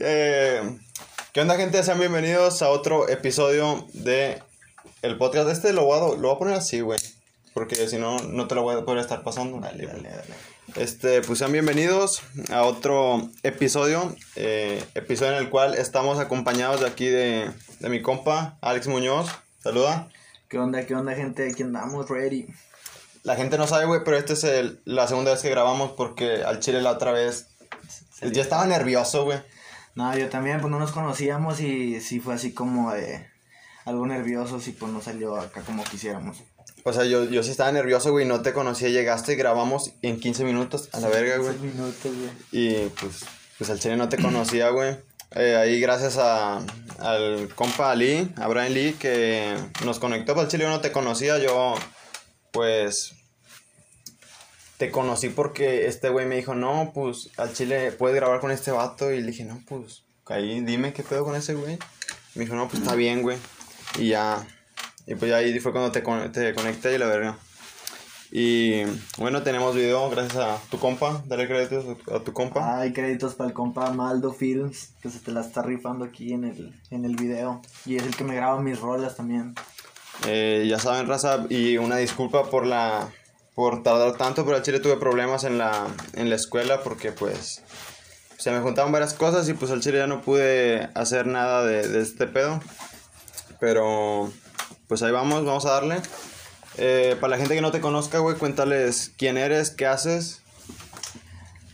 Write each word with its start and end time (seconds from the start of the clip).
Eh, 0.00 0.78
¿Qué 1.32 1.40
onda, 1.40 1.56
gente? 1.56 1.82
Sean 1.82 1.98
bienvenidos 2.00 2.60
a 2.62 2.70
otro 2.70 3.08
episodio 3.08 3.86
de 3.92 4.42
el 5.02 5.16
podcast. 5.16 5.48
Este 5.48 5.72
lo 5.72 5.84
voy 5.84 5.96
a, 5.98 6.00
lo 6.16 6.28
voy 6.28 6.34
a 6.34 6.38
poner 6.38 6.54
así, 6.54 6.80
güey. 6.80 6.98
Porque 7.54 7.88
si 7.88 7.96
no, 7.98 8.18
no 8.18 8.48
te 8.48 8.54
lo 8.54 8.62
voy 8.62 8.76
a 8.76 8.84
poder 8.84 9.00
estar 9.00 9.22
pasando. 9.22 9.60
Dale, 9.60 9.86
dale, 9.86 10.08
dale. 10.10 10.34
Este, 10.74 11.22
pues 11.22 11.38
sean 11.38 11.52
bienvenidos 11.52 12.22
a 12.50 12.62
otro 12.64 13.30
episodio. 13.42 14.14
eh, 14.34 14.82
episodio 14.94 15.32
en 15.32 15.38
el 15.38 15.50
cual 15.50 15.74
estamos 15.74 16.18
acompañados 16.18 16.80
de 16.80 16.86
aquí 16.86 17.06
de, 17.06 17.50
de 17.80 17.88
mi 17.88 18.02
compa, 18.02 18.58
Alex 18.62 18.88
Muñoz. 18.88 19.28
Saluda. 19.62 20.08
¿Qué 20.48 20.58
onda, 20.58 20.84
qué 20.84 20.94
onda, 20.94 21.14
gente? 21.14 21.48
Aquí 21.50 21.62
andamos, 21.62 22.08
ready. 22.08 22.46
La 23.22 23.36
gente 23.36 23.56
no 23.58 23.66
sabe, 23.66 23.86
güey, 23.86 24.00
pero 24.04 24.16
esta 24.16 24.32
es 24.34 24.44
el- 24.44 24.80
la 24.84 25.06
segunda 25.08 25.32
vez 25.32 25.42
que 25.42 25.50
grabamos 25.50 25.92
porque 25.92 26.42
al 26.44 26.60
chile 26.60 26.82
la 26.82 26.90
otra 26.92 27.12
vez. 27.12 27.46
Ya 28.22 28.42
estaba 28.42 28.66
nervioso, 28.66 29.24
güey. 29.24 29.38
No, 29.96 30.16
yo 30.16 30.28
también, 30.28 30.60
pues 30.60 30.70
no 30.70 30.78
nos 30.78 30.92
conocíamos 30.92 31.60
y 31.60 32.00
sí 32.00 32.20
fue 32.20 32.34
así 32.34 32.52
como 32.52 32.92
de 32.92 33.26
algo 33.86 34.06
nervioso, 34.06 34.60
y 34.64 34.70
pues 34.70 34.92
no 34.92 35.00
salió 35.00 35.36
acá 35.36 35.62
como 35.62 35.82
quisiéramos. 35.84 36.42
O 36.84 36.92
sea, 36.92 37.04
yo, 37.04 37.24
yo 37.24 37.42
sí 37.42 37.50
estaba 37.50 37.72
nervioso, 37.72 38.12
güey, 38.12 38.26
no 38.26 38.42
te 38.42 38.52
conocía, 38.52 38.90
llegaste 38.90 39.32
y 39.32 39.36
grabamos 39.36 39.92
en 40.02 40.20
15 40.20 40.44
minutos 40.44 40.88
a 40.92 41.00
la 41.00 41.08
verga, 41.08 41.38
güey. 41.38 41.58
minutos, 41.58 41.96
güey. 42.04 42.30
Y 42.52 42.88
pues, 43.00 43.24
pues 43.58 43.70
al 43.70 43.80
chile 43.80 43.96
no 43.96 44.08
te 44.08 44.18
conocía, 44.18 44.68
güey. 44.68 44.96
Eh, 45.34 45.56
ahí 45.56 45.80
gracias 45.80 46.18
a, 46.18 46.60
al 47.00 47.48
compa 47.54 47.90
Ali, 47.90 48.30
a 48.36 48.46
Brian 48.48 48.72
Lee, 48.72 48.96
que 48.98 49.56
nos 49.84 49.98
conectó 49.98 50.34
para 50.34 50.44
el 50.44 50.48
chile, 50.48 50.64
yo 50.64 50.70
no 50.70 50.80
te 50.80 50.92
conocía, 50.92 51.38
yo 51.38 51.74
pues 52.52 53.15
te 54.78 54.90
conocí 54.90 55.28
porque 55.30 55.86
este 55.86 56.08
güey 56.10 56.26
me 56.26 56.36
dijo, 56.36 56.54
no, 56.54 56.92
pues 56.94 57.30
al 57.36 57.52
chile 57.52 57.92
puedes 57.92 58.16
grabar 58.16 58.40
con 58.40 58.50
este 58.50 58.70
vato. 58.70 59.10
Y 59.12 59.20
le 59.20 59.28
dije, 59.28 59.44
no, 59.44 59.60
pues 59.68 60.02
ahí 60.26 60.60
dime 60.60 60.92
qué 60.92 61.02
pedo 61.02 61.24
con 61.24 61.34
ese 61.36 61.54
güey. 61.54 61.78
Me 62.34 62.44
dijo, 62.44 62.54
no, 62.54 62.68
pues 62.68 62.82
está 62.82 62.94
bien, 62.94 63.22
güey. 63.22 63.38
Y 63.98 64.08
ya, 64.08 64.46
y 65.06 65.14
pues 65.14 65.30
ya 65.30 65.38
ahí 65.38 65.58
fue 65.60 65.72
cuando 65.72 65.92
te, 65.92 66.02
con- 66.02 66.30
te 66.32 66.54
conecté 66.54 66.94
y 66.94 66.98
la 66.98 67.06
verga. 67.06 67.38
Y 68.32 68.82
bueno, 69.18 69.42
tenemos 69.42 69.74
video 69.74 70.10
gracias 70.10 70.36
a 70.36 70.58
tu 70.68 70.78
compa, 70.80 71.22
dale 71.26 71.46
créditos 71.46 71.84
a 72.12 72.18
tu 72.20 72.32
compa. 72.32 72.80
Hay 72.80 72.92
créditos 72.92 73.34
para 73.34 73.48
el 73.48 73.54
compa 73.54 73.90
Maldo 73.92 74.32
Films, 74.32 74.90
que 75.00 75.10
se 75.10 75.20
te 75.20 75.30
la 75.30 75.40
está 75.42 75.62
rifando 75.62 76.04
aquí 76.04 76.32
en 76.32 76.44
el, 76.44 76.74
en 76.90 77.04
el 77.04 77.14
video. 77.14 77.62
Y 77.86 77.96
es 77.96 78.02
el 78.02 78.16
que 78.16 78.24
me 78.24 78.34
graba 78.34 78.60
mis 78.60 78.80
rolas 78.80 79.16
también. 79.16 79.54
Eh, 80.26 80.66
ya 80.68 80.78
saben, 80.80 81.06
raza, 81.06 81.46
y 81.48 81.78
una 81.78 81.96
disculpa 81.98 82.50
por 82.50 82.66
la 82.66 83.08
por 83.56 83.82
tardar 83.82 84.18
tanto, 84.18 84.44
pero 84.44 84.58
al 84.58 84.62
chile 84.62 84.80
tuve 84.80 84.98
problemas 84.98 85.44
en 85.44 85.56
la, 85.56 85.86
en 86.12 86.28
la 86.28 86.36
escuela 86.36 86.82
porque 86.82 87.10
pues 87.10 87.62
se 88.36 88.50
me 88.50 88.60
juntaban 88.60 88.92
varias 88.92 89.14
cosas 89.14 89.48
y 89.48 89.54
pues 89.54 89.70
al 89.70 89.80
chile 89.80 89.96
ya 89.96 90.06
no 90.06 90.20
pude 90.20 90.90
hacer 90.94 91.26
nada 91.26 91.64
de, 91.64 91.88
de 91.88 92.02
este 92.02 92.26
pedo. 92.26 92.60
Pero 93.58 94.30
pues 94.88 95.02
ahí 95.02 95.10
vamos, 95.10 95.46
vamos 95.46 95.64
a 95.64 95.70
darle. 95.70 96.02
Eh, 96.76 97.16
para 97.18 97.30
la 97.30 97.38
gente 97.38 97.54
que 97.54 97.62
no 97.62 97.70
te 97.70 97.80
conozca, 97.80 98.18
güey, 98.18 98.36
cuéntales 98.36 99.14
quién 99.16 99.38
eres, 99.38 99.70
qué 99.70 99.86
haces. 99.86 100.42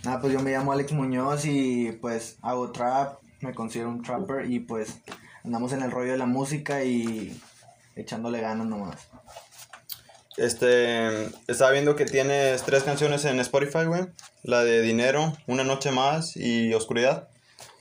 Nada, 0.05 0.21
pues 0.21 0.33
yo 0.33 0.39
me 0.39 0.53
llamo 0.53 0.71
Alex 0.71 0.93
Muñoz 0.93 1.45
y 1.47 1.91
pues 2.01 2.37
hago 2.43 2.71
trap, 2.71 3.19
me 3.41 3.55
considero 3.55 3.89
un 3.89 4.03
trapper 4.03 4.49
y 4.49 4.61
pues 4.61 5.01
andamos 5.43 5.73
en 5.73 5.83
el 5.83 5.91
rollo 5.91 6.13
de 6.13 6.19
la 6.19 6.27
música 6.27 6.85
y 6.85 7.37
echándole 7.97 8.41
ganas 8.41 8.69
nomás. 8.69 9.09
Este, 10.37 11.27
estaba 11.47 11.73
viendo 11.73 11.95
que 11.97 12.07
tienes 12.07 12.63
tres 12.63 12.83
canciones 12.85 13.25
en 13.25 13.39
Spotify, 13.41 13.85
güey. 13.87 14.07
La 14.43 14.65
de 14.65 14.81
Dinero, 14.83 15.33
Una 15.47 15.65
Noche 15.65 15.91
Más 15.91 16.37
y 16.37 16.73
Oscuridad. 16.75 17.29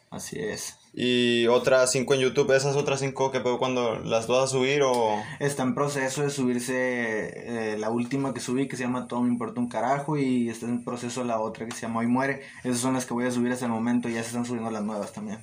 Así 0.10 0.40
es. 0.40 0.76
Y 0.94 1.48
otras 1.48 1.90
cinco 1.92 2.14
en 2.14 2.20
YouTube, 2.20 2.52
esas 2.52 2.76
otras 2.76 3.00
cinco 3.00 3.32
que 3.32 3.40
puedo 3.40 3.58
cuando 3.58 4.00
las 4.00 4.28
vas 4.28 4.44
a 4.44 4.48
subir 4.48 4.82
o... 4.84 5.24
Está 5.40 5.64
en 5.64 5.74
proceso 5.74 6.22
de 6.22 6.30
subirse 6.30 6.74
eh, 6.74 7.78
la 7.78 7.90
última 7.90 8.34
que 8.34 8.42
subí 8.42 8.68
que 8.68 8.76
se 8.76 8.84
llama 8.84 9.08
Todo 9.08 9.22
me 9.22 9.30
importa 9.30 9.62
un 9.62 9.70
carajo 9.70 10.18
y 10.18 10.50
está 10.50 10.66
en 10.66 10.84
proceso 10.84 11.24
la 11.24 11.40
otra 11.40 11.66
que 11.66 11.74
se 11.74 11.84
llama 11.84 12.02
Hoy 12.02 12.08
muere. 12.08 12.42
Esas 12.66 12.80
son 12.80 12.94
las 12.94 13.06
que 13.06 13.14
voy 13.14 13.26
a 13.26 13.32
subir 13.32 13.54
hasta 13.54 13.66
el 13.66 13.72
momento 13.72 14.10
y 14.10 14.16
ya 14.16 14.22
se 14.22 14.28
están 14.28 14.46
subiendo 14.46 14.70
las 14.70 14.84
nuevas 14.84 15.14
también. 15.14 15.40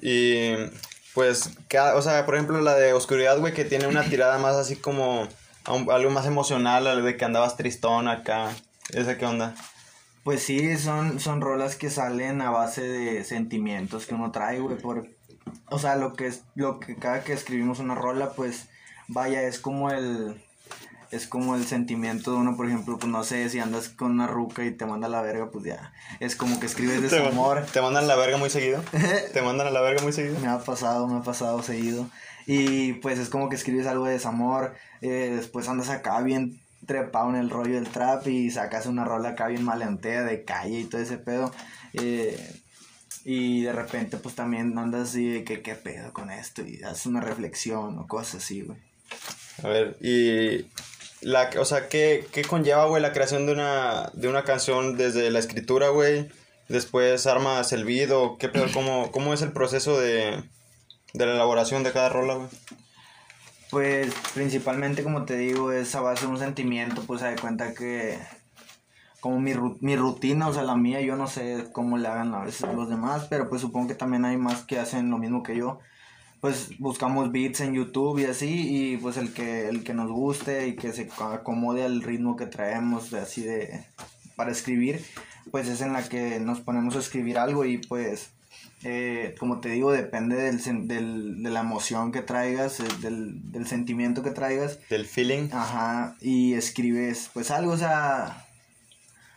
Y 0.00 0.52
pues, 1.14 1.50
cada, 1.68 1.94
o 1.94 2.02
sea, 2.02 2.26
por 2.26 2.34
ejemplo 2.34 2.60
la 2.60 2.74
de 2.74 2.92
Oscuridad, 2.92 3.38
güey, 3.38 3.54
que 3.54 3.64
tiene 3.64 3.86
una 3.86 4.02
tirada 4.02 4.38
más 4.38 4.56
así 4.56 4.74
como... 4.74 5.28
un- 5.68 5.90
algo 5.90 6.10
más 6.10 6.26
emocional, 6.26 6.84
la 6.84 6.96
de 6.96 7.16
que 7.16 7.24
andabas 7.24 7.56
tristón 7.56 8.08
acá. 8.08 8.50
¿Esa 8.90 9.16
qué 9.18 9.26
onda? 9.26 9.54
Pues 10.24 10.42
sí, 10.42 10.76
son, 10.78 11.18
son 11.20 11.40
rolas 11.40 11.74
que 11.76 11.90
salen 11.90 12.42
a 12.42 12.50
base 12.50 12.82
de 12.82 13.24
sentimientos 13.24 14.06
que 14.06 14.14
uno 14.14 14.30
trae, 14.30 14.60
güey, 14.60 14.76
por... 14.78 15.08
O 15.68 15.78
sea, 15.78 15.96
lo 15.96 16.12
que 16.12 16.26
es, 16.28 16.42
lo 16.54 16.78
que 16.78 16.94
cada 16.96 17.24
que 17.24 17.32
escribimos 17.32 17.80
una 17.80 17.94
rola, 17.94 18.30
pues, 18.32 18.68
vaya, 19.08 19.42
es 19.42 19.58
como 19.58 19.90
el... 19.90 20.40
Es 21.10 21.26
como 21.26 21.56
el 21.56 21.66
sentimiento 21.66 22.30
de 22.32 22.38
uno, 22.38 22.56
por 22.56 22.66
ejemplo, 22.66 22.96
pues 22.98 23.12
no 23.12 23.22
sé, 23.22 23.50
si 23.50 23.58
andas 23.58 23.90
con 23.90 24.12
una 24.12 24.26
ruca 24.26 24.64
y 24.64 24.70
te 24.70 24.86
manda 24.86 25.08
a 25.08 25.10
la 25.10 25.20
verga, 25.20 25.50
pues 25.50 25.62
ya, 25.66 25.92
es 26.20 26.36
como 26.36 26.58
que 26.58 26.64
escribes 26.64 27.00
¿Te, 27.10 27.16
desamor. 27.20 27.66
¿Te 27.66 27.82
mandan 27.82 28.04
a 28.04 28.06
la 28.06 28.16
verga 28.16 28.38
muy 28.38 28.48
seguido? 28.48 28.82
¿Te 29.34 29.42
mandan 29.42 29.66
a 29.66 29.70
la 29.70 29.82
verga 29.82 30.02
muy 30.02 30.14
seguido? 30.14 30.38
Me 30.40 30.48
ha 30.48 30.58
pasado, 30.60 31.06
me 31.08 31.18
ha 31.18 31.22
pasado 31.22 31.62
seguido. 31.62 32.06
Y 32.46 32.94
pues 32.94 33.18
es 33.18 33.28
como 33.28 33.48
que 33.48 33.56
escribes 33.56 33.86
algo 33.86 34.06
de 34.06 34.12
desamor, 34.12 34.74
eh, 35.00 35.32
después 35.36 35.68
andas 35.68 35.90
acá 35.90 36.20
bien 36.22 36.60
trepado 36.86 37.30
en 37.30 37.36
el 37.36 37.50
rollo 37.50 37.74
del 37.74 37.88
trap 37.88 38.26
y 38.26 38.50
sacas 38.50 38.86
una 38.86 39.04
rola 39.04 39.30
acá 39.30 39.46
bien 39.46 39.64
maleantea 39.64 40.22
de 40.24 40.44
calle 40.44 40.80
y 40.80 40.84
todo 40.84 41.00
ese 41.00 41.18
pedo. 41.18 41.52
eh, 41.94 42.60
y 43.24 43.62
de 43.62 43.72
repente 43.72 44.16
pues 44.16 44.34
también 44.34 44.76
andas 44.76 45.10
así 45.10 45.28
de 45.28 45.44
que 45.44 45.62
qué 45.62 45.76
pedo 45.76 46.12
con 46.12 46.30
esto 46.30 46.62
y 46.62 46.82
haces 46.82 47.06
una 47.06 47.20
reflexión 47.20 47.96
o 47.98 48.08
cosas 48.08 48.42
así, 48.42 48.62
güey. 48.62 48.78
A 49.62 49.68
ver, 49.68 49.96
y... 50.00 50.66
La, 51.20 51.50
o 51.56 51.64
sea, 51.64 51.88
¿qué, 51.88 52.26
qué 52.32 52.42
conlleva, 52.42 52.86
güey, 52.86 53.00
la 53.00 53.12
creación 53.12 53.46
de 53.46 53.52
una, 53.52 54.10
de 54.12 54.26
una 54.26 54.42
canción 54.42 54.96
desde 54.96 55.30
la 55.30 55.38
escritura, 55.38 55.90
güey? 55.90 56.28
Después 56.68 57.28
armas 57.28 57.72
el 57.72 57.84
beat 57.84 58.10
o 58.10 58.38
qué 58.38 58.48
pedo, 58.48 58.66
cómo, 58.72 59.12
cómo 59.12 59.32
es 59.32 59.40
el 59.40 59.52
proceso 59.52 60.00
de, 60.00 60.42
de 61.12 61.26
la 61.26 61.34
elaboración 61.34 61.82
de 61.82 61.92
cada 61.92 62.08
rola. 62.08 62.48
Pues 63.70 64.12
principalmente, 64.34 65.02
como 65.02 65.24
te 65.24 65.36
digo, 65.36 65.72
es 65.72 65.94
a 65.94 66.00
base 66.00 66.26
de 66.26 66.32
un 66.32 66.38
sentimiento, 66.38 67.02
pues 67.06 67.20
se 67.20 67.26
da 67.26 67.36
cuenta 67.36 67.72
que 67.72 68.18
como 69.20 69.40
mi, 69.40 69.52
mi 69.80 69.96
rutina, 69.96 70.48
o 70.48 70.52
sea, 70.52 70.64
la 70.64 70.74
mía, 70.74 71.00
yo 71.00 71.16
no 71.16 71.28
sé 71.28 71.68
cómo 71.72 71.96
le 71.96 72.08
hagan 72.08 72.34
a 72.34 72.44
veces 72.44 72.74
los 72.74 72.90
demás, 72.90 73.28
pero 73.30 73.48
pues 73.48 73.60
supongo 73.60 73.88
que 73.88 73.94
también 73.94 74.24
hay 74.24 74.36
más 74.36 74.64
que 74.64 74.80
hacen 74.80 75.10
lo 75.10 75.18
mismo 75.18 75.42
que 75.42 75.56
yo. 75.56 75.78
Pues 76.40 76.76
buscamos 76.80 77.30
beats 77.30 77.60
en 77.60 77.72
YouTube 77.72 78.18
y 78.18 78.24
así, 78.24 78.66
y 78.68 78.96
pues 78.96 79.16
el 79.16 79.32
que, 79.32 79.68
el 79.68 79.84
que 79.84 79.94
nos 79.94 80.10
guste 80.10 80.66
y 80.66 80.74
que 80.74 80.92
se 80.92 81.08
acomode 81.20 81.84
al 81.84 82.02
ritmo 82.02 82.36
que 82.36 82.46
traemos, 82.46 83.12
de 83.12 83.20
así 83.20 83.42
de, 83.42 83.86
para 84.34 84.50
escribir, 84.50 85.04
pues 85.52 85.68
es 85.68 85.80
en 85.82 85.92
la 85.92 86.08
que 86.08 86.40
nos 86.40 86.60
ponemos 86.60 86.96
a 86.96 86.98
escribir 86.98 87.38
algo 87.38 87.64
y 87.64 87.78
pues 87.78 88.32
eh, 88.84 89.34
como 89.38 89.60
te 89.60 89.68
digo, 89.70 89.92
depende 89.92 90.36
del, 90.36 90.58
del- 90.88 91.42
de 91.42 91.50
la 91.50 91.60
emoción 91.60 92.12
que 92.12 92.22
traigas, 92.22 92.80
eh, 92.80 92.84
del, 93.00 93.52
del 93.52 93.66
sentimiento 93.66 94.22
que 94.22 94.30
traigas. 94.30 94.78
Del 94.90 95.06
feeling. 95.06 95.48
Ajá, 95.52 96.16
y 96.20 96.54
escribes, 96.54 97.30
pues 97.32 97.50
algo, 97.50 97.72
o 97.72 97.76
sea, 97.78 98.44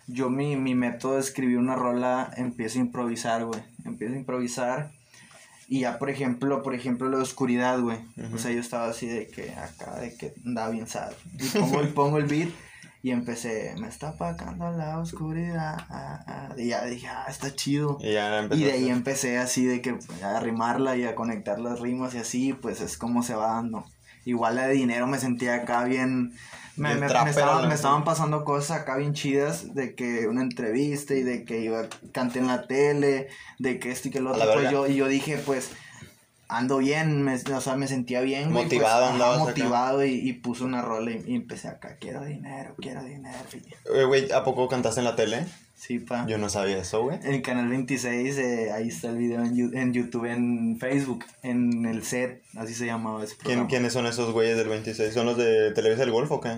yo 0.08 0.30
mi, 0.30 0.56
mi 0.56 0.76
método 0.76 1.14
de 1.16 1.20
escribir 1.22 1.58
una 1.58 1.76
rola, 1.76 2.32
empiezo 2.38 2.80
a 2.80 2.82
improvisar, 2.82 3.46
güey, 3.46 3.62
empiezo 3.86 4.14
a 4.14 4.18
improvisar. 4.18 4.92
Y 5.68 5.80
ya, 5.80 5.98
por 5.98 6.12
ejemplo, 6.12 6.62
por 6.62 6.76
ejemplo, 6.76 7.10
la 7.10 7.18
oscuridad, 7.18 7.80
güey. 7.82 7.98
O 8.32 8.38
sea, 8.38 8.52
yo 8.52 8.60
estaba 8.60 8.88
así 8.88 9.08
de 9.08 9.26
que 9.28 9.50
acá, 9.52 9.96
de 10.00 10.16
que 10.16 10.32
andaba 10.46 10.70
bien 10.70 10.86
sad. 10.86 11.12
Y 11.40 11.48
pongo, 11.58 11.82
y 11.82 11.88
pongo 11.96 12.18
el 12.20 12.26
beat 12.26 12.50
y 13.06 13.12
empecé, 13.12 13.76
me 13.78 13.88
está 13.88 14.10
apagando 14.10 14.72
la 14.72 14.98
oscuridad. 14.98 15.78
ah, 15.92 16.24
ah", 16.28 16.50
Y 16.58 16.70
ya 16.70 16.84
dije, 16.86 17.06
ah, 17.08 17.26
está 17.30 17.54
chido. 17.54 18.00
Y 18.02 18.14
ya 18.14 18.40
empezó. 18.40 18.60
Y 18.60 18.64
de 18.64 18.72
ahí 18.72 18.90
empecé 18.90 19.38
así 19.38 19.64
de 19.64 19.80
que 19.80 19.94
pues, 19.94 20.24
a 20.24 20.40
rimarla 20.40 20.98
y 20.98 21.04
a 21.06 21.14
conectar 21.14 21.60
las 21.60 21.80
rimas 21.82 22.16
y 22.16 22.18
así, 22.18 22.54
pues 22.54 22.82
es 22.82 22.98
como 22.98 23.22
se 23.22 23.36
va 23.36 23.48
dando. 23.54 23.86
Igual 24.26 24.56
la 24.56 24.66
de 24.66 24.74
dinero 24.74 25.06
me 25.06 25.20
sentía 25.20 25.54
acá 25.54 25.84
bien... 25.84 26.34
Me, 26.78 26.90
me- 26.96 27.02
me 27.26 27.30
estaban, 27.30 27.68
me 27.70 27.76
estaban 27.76 28.04
pasando 28.04 28.44
cosas 28.44 28.82
acá 28.82 28.98
bien 28.98 29.14
chidas 29.14 29.76
de 29.76 29.94
que 29.94 30.28
una 30.28 30.42
entrevista 30.42 31.14
y 31.14 31.22
de 31.22 31.46
que 31.46 31.60
iba 31.62 31.84
canté 32.12 32.40
en 32.40 32.48
la 32.48 32.66
tele, 32.66 33.28
de 33.60 33.78
que 33.80 33.92
esto 33.92 34.08
y 34.08 34.12
que 34.12 34.20
lo 34.20 34.32
otro. 34.32 34.42
Pues 34.56 34.72
yo, 34.72 34.88
y 34.88 34.96
yo 34.96 35.08
dije, 35.08 35.38
pues 35.38 35.70
ando 36.48 36.78
bien, 36.78 37.24
me, 37.24 37.36
o 37.36 37.62
sea, 37.62 37.76
me 37.76 37.88
sentía 37.88 38.22
bien. 38.22 38.52
güey, 38.52 38.66
pues, 38.66 38.66
Motivado 38.66 39.06
ajá, 39.06 39.16
acá. 39.34 39.38
motivado 39.40 40.06
y, 40.06 40.14
y 40.14 40.34
puse 40.34 40.64
una 40.64 40.82
rola 40.82 41.12
y, 41.12 41.24
y 41.28 41.36
empecé 41.36 41.68
acá, 41.68 41.98
quiero 42.00 42.24
dinero, 42.26 42.76
quiero 42.80 43.04
dinero. 43.04 43.38
Eh, 43.94 44.04
Güey, 44.06 44.32
¿a 44.32 44.44
poco 44.44 44.68
cantaste 44.68 45.02
en 45.02 45.06
la 45.06 45.16
tele? 45.16 45.46
Sí, 45.76 46.00
pa. 46.00 46.26
Yo 46.28 46.38
no 46.38 46.50
sabía 46.50 46.78
eso, 46.78 47.04
güey. 47.04 47.20
En 47.24 47.34
el 47.34 47.42
canal 47.42 47.68
26, 47.68 48.38
eh, 48.38 48.72
ahí 48.72 48.88
está 48.88 49.10
el 49.10 49.18
video 49.18 49.44
en, 49.44 49.78
en 49.78 49.94
YouTube, 49.94 50.26
en 50.26 50.78
Facebook, 50.80 51.26
en 51.44 51.86
el 51.86 52.04
set, 52.04 52.42
así 52.58 52.74
se 52.74 52.86
llamaba 52.86 53.24
ese 53.24 53.36
¿Quién. 53.38 53.68
¿Quiénes 53.68 53.92
son 53.94 54.06
esos 54.08 54.32
güeyes 54.32 54.58
del 54.58 54.70
26? 54.70 55.14
¿Son 55.14 55.26
los 55.26 55.38
de 55.38 55.72
Televisa 55.74 56.02
del 56.02 56.12
Golfo 56.12 56.36
o 56.36 56.42
qué? 56.42 56.58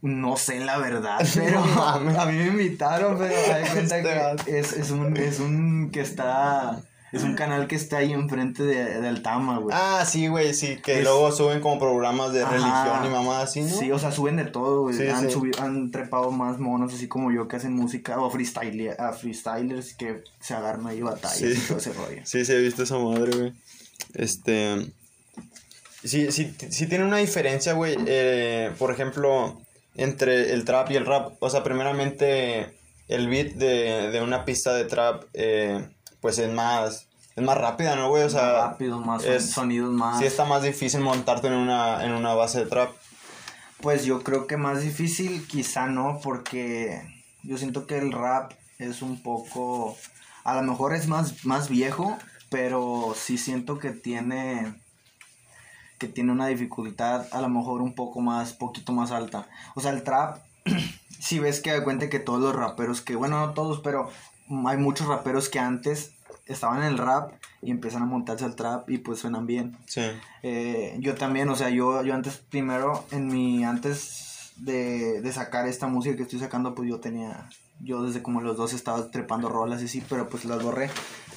No 0.00 0.36
sé 0.36 0.60
la 0.60 0.78
verdad, 0.78 1.18
pero 1.34 1.58
a 1.60 1.98
mí 2.26 2.36
me 2.36 2.46
invitaron, 2.46 3.18
pero 3.18 3.34
hay 3.52 3.64
cuenta 3.72 3.98
Este 3.98 4.44
que 4.52 4.58
es, 4.60 4.72
es 4.72 4.90
un, 4.92 5.16
es 5.16 5.40
un 5.40 5.90
que 5.90 6.00
está 6.00 6.80
Es 7.12 7.22
un 7.22 7.34
canal 7.34 7.66
que 7.66 7.74
está 7.76 7.98
ahí 7.98 8.12
enfrente 8.12 8.62
de, 8.62 9.00
de 9.00 9.08
Altama, 9.08 9.58
güey. 9.58 9.74
Ah, 9.78 10.04
sí, 10.06 10.28
güey, 10.28 10.52
sí, 10.52 10.76
que 10.82 10.98
Es- 10.98 11.04
luego 11.04 11.32
suben 11.32 11.60
como 11.60 11.78
programas 11.78 12.32
de 12.32 12.42
Ajá. 12.42 12.52
religión 12.52 13.06
y 13.06 13.08
mamá 13.08 13.40
así, 13.40 13.62
¿no? 13.62 13.68
Sí, 13.76 13.90
o 13.92 13.98
sea, 13.98 14.12
suben 14.12 14.36
de 14.36 14.44
todo, 14.44 14.82
güey. 14.82 14.94
Sí, 14.96 15.06
han, 15.08 15.30
sí. 15.30 15.34
subi- 15.34 15.58
han 15.58 15.90
trepado 15.90 16.30
más 16.30 16.58
monos 16.58 16.92
así 16.92 17.08
como 17.08 17.32
yo 17.32 17.48
que 17.48 17.56
hacen 17.56 17.72
música 17.74 18.20
o 18.20 18.30
freestyle, 18.30 18.90
a 18.98 19.12
freestylers 19.12 19.94
que 19.94 20.22
se 20.40 20.52
agarran 20.54 20.86
ahí 20.86 21.00
batallas 21.00 21.38
Sí. 21.38 21.46
y 21.56 21.66
todo 21.66 21.78
ese 21.78 21.92
rollo. 21.94 22.20
Sí, 22.24 22.44
sí, 22.44 22.52
he 22.52 22.58
visto 22.60 22.82
esa 22.82 22.98
madre, 22.98 23.30
güey. 23.36 23.52
Este. 24.14 24.92
Sí, 26.04 26.30
sí, 26.30 26.54
sí 26.70 26.86
tiene 26.86 27.04
una 27.04 27.16
diferencia, 27.18 27.72
güey. 27.72 27.96
eh, 28.06 28.70
por 28.78 28.92
ejemplo, 28.92 29.60
entre 29.96 30.52
el 30.52 30.64
trap 30.64 30.90
y 30.90 30.96
el 30.96 31.06
rap. 31.06 31.32
O 31.40 31.50
sea, 31.50 31.64
primeramente, 31.64 32.76
el 33.08 33.28
beat 33.28 33.54
de, 33.54 34.10
de 34.10 34.20
una 34.20 34.44
pista 34.44 34.74
de 34.74 34.84
trap, 34.84 35.24
eh, 35.34 35.88
pues 36.20 36.38
es 36.38 36.52
más. 36.52 37.06
Es 37.36 37.44
más 37.44 37.56
rápida, 37.56 37.94
¿no, 37.94 38.08
güey? 38.08 38.24
O 38.24 38.30
sea. 38.30 38.42
más 38.42 38.70
rápidos, 38.72 39.06
más 39.06 39.24
es- 39.24 39.50
sonidos 39.50 39.92
más. 39.92 40.18
Sí 40.18 40.24
está 40.26 40.44
más 40.44 40.62
difícil 40.62 41.00
montarte 41.00 41.46
en 41.46 41.54
una, 41.54 42.04
en 42.04 42.12
una 42.12 42.34
base 42.34 42.60
de 42.60 42.66
trap. 42.66 42.90
Pues 43.80 44.04
yo 44.04 44.24
creo 44.24 44.46
que 44.48 44.56
más 44.56 44.82
difícil 44.82 45.46
quizá 45.46 45.86
no, 45.86 46.18
porque 46.22 47.00
yo 47.44 47.56
siento 47.58 47.86
que 47.86 47.98
el 47.98 48.10
rap 48.10 48.52
es 48.78 49.02
un 49.02 49.22
poco, 49.22 49.96
a 50.42 50.54
lo 50.56 50.62
mejor 50.62 50.94
es 50.94 51.06
más, 51.06 51.44
más 51.44 51.68
viejo, 51.68 52.18
pero 52.50 53.14
sí 53.16 53.38
siento 53.38 53.78
que 53.78 53.90
tiene, 53.92 54.74
que 55.98 56.08
tiene 56.08 56.32
una 56.32 56.48
dificultad 56.48 57.26
a 57.30 57.40
lo 57.40 57.48
mejor 57.48 57.80
un 57.82 57.94
poco 57.94 58.20
más, 58.20 58.52
poquito 58.52 58.92
más 58.92 59.12
alta. 59.12 59.46
O 59.76 59.80
sea, 59.80 59.92
el 59.92 60.02
trap, 60.02 60.38
si 61.20 61.38
ves 61.38 61.60
que 61.60 61.70
da 61.70 61.84
cuenta 61.84 62.08
que 62.08 62.18
todos 62.18 62.40
los 62.40 62.56
raperos 62.56 63.00
que, 63.00 63.14
bueno, 63.14 63.38
no 63.46 63.52
todos, 63.54 63.78
pero 63.80 64.10
hay 64.66 64.76
muchos 64.76 65.06
raperos 65.06 65.48
que 65.48 65.58
antes 65.58 66.12
estaban 66.46 66.78
en 66.82 66.88
el 66.88 66.98
rap 66.98 67.32
y 67.62 67.70
empiezan 67.70 68.02
a 68.02 68.06
montarse 68.06 68.44
al 68.44 68.56
trap 68.56 68.88
y 68.90 68.98
pues 68.98 69.20
suenan 69.20 69.46
bien. 69.46 69.76
Sí. 69.86 70.02
Eh, 70.42 70.96
yo 71.00 71.14
también, 71.14 71.48
o 71.48 71.56
sea, 71.56 71.70
yo, 71.70 72.02
yo 72.02 72.14
antes, 72.14 72.36
primero, 72.36 73.04
en 73.10 73.28
mi, 73.28 73.64
antes 73.64 74.52
de, 74.56 75.20
de 75.20 75.32
sacar 75.32 75.68
esta 75.68 75.86
música 75.86 76.16
que 76.16 76.22
estoy 76.22 76.38
sacando, 76.38 76.74
pues 76.74 76.88
yo 76.88 77.00
tenía, 77.00 77.48
yo 77.80 78.02
desde 78.02 78.22
como 78.22 78.40
los 78.40 78.56
dos 78.56 78.72
estaba 78.72 79.10
trepando 79.10 79.48
rolas 79.48 79.82
y 79.82 79.88
sí, 79.88 80.02
pero 80.08 80.28
pues 80.28 80.44
las 80.44 80.62
borré. 80.62 80.90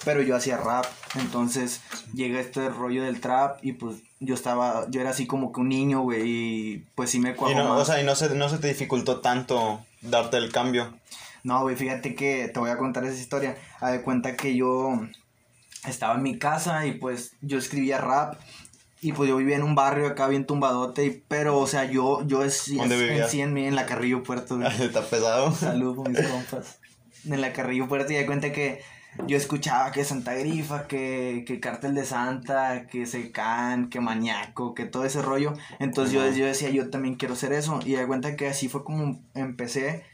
Pero 0.04 0.24
yo 0.24 0.36
hacía 0.36 0.58
rap, 0.58 0.86
entonces 1.19 1.81
llega 2.13 2.40
este 2.40 2.69
rollo 2.69 3.04
del 3.04 3.22
trap 3.22 3.63
y 3.63 3.74
pues 3.74 3.98
yo 4.19 4.34
estaba, 4.34 4.88
yo 4.90 5.00
era 5.00 5.12
así 5.12 5.28
como 5.28 5.52
que 5.52 5.62
un 5.62 5.69
niño, 5.69 6.02
güey, 6.02 6.22
y 6.25 6.78
pues 6.96 7.12
sí 7.12 7.19
me 7.19 7.34
no, 7.34 7.69
más. 7.69 7.81
o 7.81 7.86
sea, 7.86 8.02
y 8.02 8.04
no 8.04 8.16
se, 8.16 8.34
no 8.34 8.50
se 8.50 8.58
te 8.58 8.68
dificultó 8.68 9.19
tanto 9.19 9.86
darte 10.02 10.38
el 10.38 10.52
cambio. 10.52 10.92
No, 11.44 11.62
güey, 11.62 11.76
fíjate 11.76 12.16
que 12.16 12.48
te 12.48 12.60
voy 12.60 12.70
a 12.70 12.78
contar 12.78 13.04
esa 13.06 13.20
historia. 13.20 13.58
A 13.80 13.92
de 13.92 14.02
cuenta 14.02 14.36
que 14.36 14.56
yo 14.56 15.08
estaba 15.88 16.16
en 16.16 16.24
mi 16.24 16.38
casa 16.38 16.86
y 16.86 16.94
pues 16.94 17.34
yo 17.42 17.58
escribía 17.58 18.00
rap 18.00 18.36
y 19.02 19.14
pues 19.14 19.28
yo 19.28 19.38
vivía 19.38 19.56
en 19.56 19.64
un 19.64 19.74
barrio 19.74 20.08
acá 20.08 20.28
bien 20.28 20.46
tumbadote, 20.46 21.06
y, 21.06 21.24
pero 21.28 21.58
o 21.58 21.66
sea, 21.66 21.86
yo 21.86 22.26
yo 22.28 22.44
es, 22.44 22.68
en 22.68 23.28
sí 23.28 23.42
en 23.42 23.58
en 23.58 23.76
la 23.76 23.88
Carrillo 23.88 24.22
Puerto. 24.22 24.58
güey. 24.58 24.70
Está 24.82 25.02
pesado. 25.02 25.52
Saludos 25.52 26.08
mis 26.08 26.22
compas. 26.28 26.80
En 27.26 27.42
la 27.42 27.52
Carrillo 27.52 27.88
Puerto 27.88 28.14
y 28.14 28.16
de 28.16 28.26
cuenta 28.28 28.52
que 28.52 28.82
yo 29.28 29.38
escuchaba 29.38 29.92
que 29.92 30.06
Santa 30.06 30.36
Grifa, 30.36 30.88
que, 30.88 31.44
que 31.46 31.60
Cártel 31.60 31.96
de 31.96 32.06
Santa, 32.06 32.88
que 32.88 33.06
Secan, 33.06 33.90
que 33.90 34.00
Mañaco, 34.00 34.74
que 34.74 34.86
todo 34.86 35.04
ese 35.04 35.22
rollo. 35.22 35.54
Entonces 35.80 36.14
yo, 36.14 36.26
yo 36.32 36.46
decía, 36.46 36.70
yo 36.70 36.90
también 36.90 37.16
quiero 37.16 37.34
hacer 37.34 37.54
eso. 37.54 37.80
Y 37.86 37.94
de 37.94 38.08
cuenta 38.08 38.36
que 38.36 38.48
así 38.48 38.70
fue 38.70 38.84
como 38.84 39.20
empecé. 39.34 40.06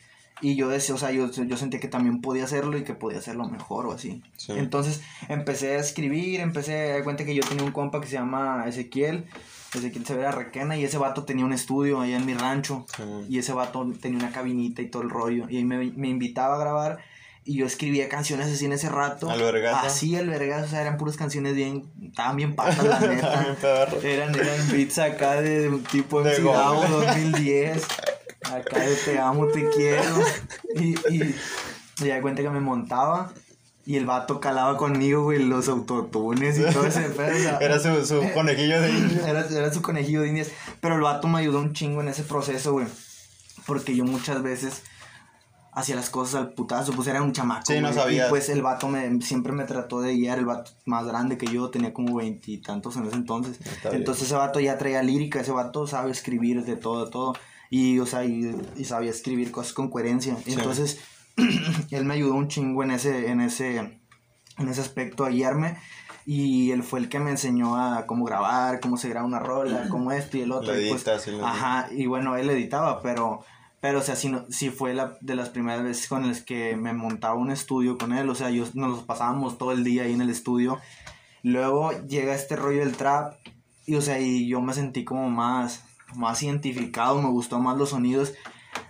Y 0.42 0.56
yo 0.56 0.70
decía, 0.70 0.94
o 0.94 0.98
sea, 0.98 1.12
yo, 1.12 1.32
yo 1.32 1.58
sentía 1.58 1.80
que 1.80 1.88
también 1.88 2.22
podía 2.22 2.44
hacerlo 2.44 2.78
y 2.78 2.84
que 2.84 2.94
podía 2.94 3.20
hacerlo 3.20 3.48
mejor 3.48 3.88
o 3.88 3.94
así. 3.94 4.22
Sí. 4.38 4.54
Entonces 4.56 5.02
empecé 5.30 5.76
a 5.76 5.80
escribir, 5.80 6.42
empecé 6.42 6.92
a 6.92 6.94
dar 6.94 7.04
cuenta 7.04 7.26
que 7.26 7.34
yo 7.34 7.42
tenía 7.42 7.64
un 7.64 7.72
compa 7.72 8.00
que 8.02 8.08
se 8.08 8.14
llama 8.14 8.66
Ezequiel, 8.68 9.26
Ezequiel 9.74 10.06
Severa 10.06 10.32
Requena, 10.32 10.78
y 10.78 10.84
ese 10.84 10.98
vato 10.98 11.24
tenía 11.24 11.46
un 11.46 11.54
estudio 11.54 12.02
allá 12.02 12.18
en 12.18 12.26
mi 12.26 12.36
rancho. 12.36 12.86
Sí. 12.96 13.04
Y 13.30 13.40
ese 13.40 13.54
vato 13.54 13.92
tenía 14.00 14.20
una 14.20 14.32
cabinita 14.32 14.82
y 14.82 14.90
todo 14.90 15.02
el 15.02 15.10
rollo. 15.10 15.50
Y 15.50 15.64
me, 15.64 15.92
me 15.96 16.08
invitaba 16.08 16.56
a 16.56 16.60
grabar. 16.60 17.00
Y 17.44 17.56
yo 17.56 17.66
escribía 17.66 18.10
canciones 18.10 18.48
así 18.48 18.66
en 18.66 18.74
ese 18.74 18.90
rato. 18.90 19.30
¿Al 19.30 19.42
vergazo? 19.42 19.88
Así, 19.88 20.18
el 20.18 20.30
vergazo. 20.30 20.66
O 20.66 20.68
sea, 20.68 20.82
eran 20.82 20.98
puras 20.98 21.16
canciones 21.16 21.56
bien. 21.56 21.86
Estaban 22.04 22.36
bien 22.36 22.56
patas, 22.56 22.84
la 22.84 23.00
neta. 23.08 23.88
Eran, 24.04 24.36
eran 24.36 24.70
beats 24.70 25.00
acá 25.00 25.42
de 25.42 25.70
tipo 25.90 26.22
De 26.22 26.42
Google. 26.42 26.58
Davo 26.58 26.88
2010. 27.06 27.88
Acá 28.54 28.80
de 28.80 28.96
te 28.96 29.20
amo, 29.20 29.48
te 29.48 29.70
quiero. 29.70 30.16
Y, 30.76 30.96
y, 31.14 31.36
y 32.00 32.06
ya 32.06 32.22
cuenta 32.22 32.42
que 32.42 32.50
me 32.50 32.60
montaba. 32.60 33.32
Y 33.86 33.96
el 33.96 34.06
vato 34.06 34.42
calaba 34.42 34.76
conmigo, 34.76 35.24
güey, 35.24 35.42
los 35.42 35.70
autotunes 35.70 36.60
y 36.60 36.64
todo 36.74 36.86
ese 36.88 37.04
pedo. 37.04 37.36
o 37.36 37.40
sea, 37.40 37.58
Era 37.60 37.80
su, 37.80 38.06
su 38.06 38.22
conejillo 38.34 38.82
de 38.82 38.90
India. 38.90 39.30
era, 39.30 39.48
era 39.48 39.72
su 39.74 39.82
conejillo 39.82 40.22
de 40.22 40.28
indias. 40.28 40.50
Pero 40.82 40.96
el 40.96 41.02
vato 41.02 41.28
me 41.30 41.40
ayudó 41.40 41.60
un 41.60 41.72
chingo 41.74 42.02
en 42.02 42.10
ese 42.10 42.24
proceso, 42.24 42.74
güey. 42.74 42.88
Porque 43.66 43.96
yo 43.96 44.04
muchas 44.04 44.44
veces 44.44 44.84
hacía 45.72 45.96
las 45.96 46.10
cosas 46.10 46.42
al 46.42 46.54
putazo, 46.54 46.92
pues 46.94 47.08
era 47.08 47.22
un 47.22 47.32
chamaco. 47.34 47.64
Sí, 47.66 47.76
no 47.76 47.90
güey, 47.90 47.94
sabías. 47.94 48.28
Y 48.28 48.30
pues 48.30 48.50
el 48.50 48.62
vato 48.62 48.88
me, 48.90 49.22
siempre 49.22 49.54
me 49.54 49.64
trató 49.64 50.02
de 50.02 50.16
guiar, 50.16 50.40
el 50.40 50.46
vato 50.46 50.72
más 50.86 51.06
grande 51.06 51.38
que 51.38 51.46
yo, 51.46 51.70
tenía 51.70 51.94
como 51.94 52.16
veintitantos 52.18 52.98
en 52.98 53.06
ese 53.06 53.16
entonces. 53.16 53.60
Está 53.62 53.90
bien. 53.90 54.02
Entonces 54.02 54.26
ese 54.26 54.36
vato 54.36 54.60
ya 54.60 54.78
traía 54.78 55.02
lírica, 55.04 55.40
ese 55.40 55.52
vato 55.52 55.88
sabe 55.88 56.12
escribir 56.12 56.66
de 56.66 56.76
todo, 56.76 57.06
de 57.06 57.12
todo. 57.12 57.36
Y, 57.70 58.00
o 58.00 58.06
sea, 58.06 58.26
y, 58.26 58.56
y 58.76 58.86
sabía 58.86 59.12
escribir 59.12 59.52
cosas 59.52 59.74
con 59.74 59.90
coherencia. 59.90 60.38
Sí. 60.46 60.54
Entonces, 60.54 61.00
él 61.92 62.06
me 62.06 62.16
ayudó 62.16 62.34
un 62.34 62.48
chingo 62.48 62.84
en 62.84 62.92
ese, 62.92 63.30
en 63.30 63.42
ese, 63.42 63.78
en 63.78 64.68
ese 64.68 64.82
aspecto 64.82 65.26
a 65.26 65.30
guiarme. 65.30 65.78
Y 66.26 66.72
él 66.72 66.84
fue 66.84 67.00
el 67.00 67.08
que 67.08 67.20
me 67.20 67.32
enseñó 67.32 67.78
a 67.78 68.06
cómo 68.06 68.26
grabar, 68.26 68.82
cómo 68.82 68.98
se 68.98 69.08
graba 69.08 69.26
una 69.26 69.40
rola, 69.40 69.88
cómo 69.90 70.12
esto 70.12 70.38
y 70.38 70.42
el 70.42 70.52
otro. 70.52 70.74
Y 70.80 70.90
pues, 70.90 71.08
editas 71.08 71.28
ajá, 71.42 71.88
y 71.92 72.06
bueno, 72.06 72.36
él 72.36 72.50
editaba, 72.50 73.02
pero, 73.02 73.46
pero 73.80 74.00
o 74.00 74.02
sea, 74.02 74.18
sí, 74.18 74.28
no, 74.28 74.46
sí 74.50 74.70
fue 74.70 74.94
la, 74.94 75.18
de 75.22 75.36
las 75.36 75.50
primeras 75.50 75.84
veces 75.84 76.08
con 76.10 76.28
las 76.28 76.42
que 76.42 76.76
me 76.76 76.92
montaba 76.92 77.36
un 77.36 77.50
estudio 77.50 77.98
con 77.98 78.12
él. 78.12 78.30
O 78.30 78.36
sea, 78.36 78.50
yo, 78.50 78.66
nos 78.74 79.04
pasábamos 79.04 79.58
todo 79.58 79.72
el 79.72 79.84
día 79.84 80.04
ahí 80.04 80.14
en 80.14 80.22
el 80.22 80.30
estudio. 80.30 80.80
Luego 81.44 81.92
llega 82.08 82.36
este 82.36 82.56
rollo 82.56 82.80
del 82.80 82.98
trap. 82.98 83.36
Y 83.86 83.96
o 83.96 84.02
sea, 84.02 84.20
y 84.20 84.50
yo 84.50 84.60
me 84.60 84.74
sentí 84.74 85.06
como 85.06 85.30
más, 85.30 85.86
más 86.16 86.42
identificado, 86.44 87.22
me 87.22 87.30
gustó 87.30 87.60
más 87.60 87.78
los 87.78 87.90
sonidos. 87.90 88.34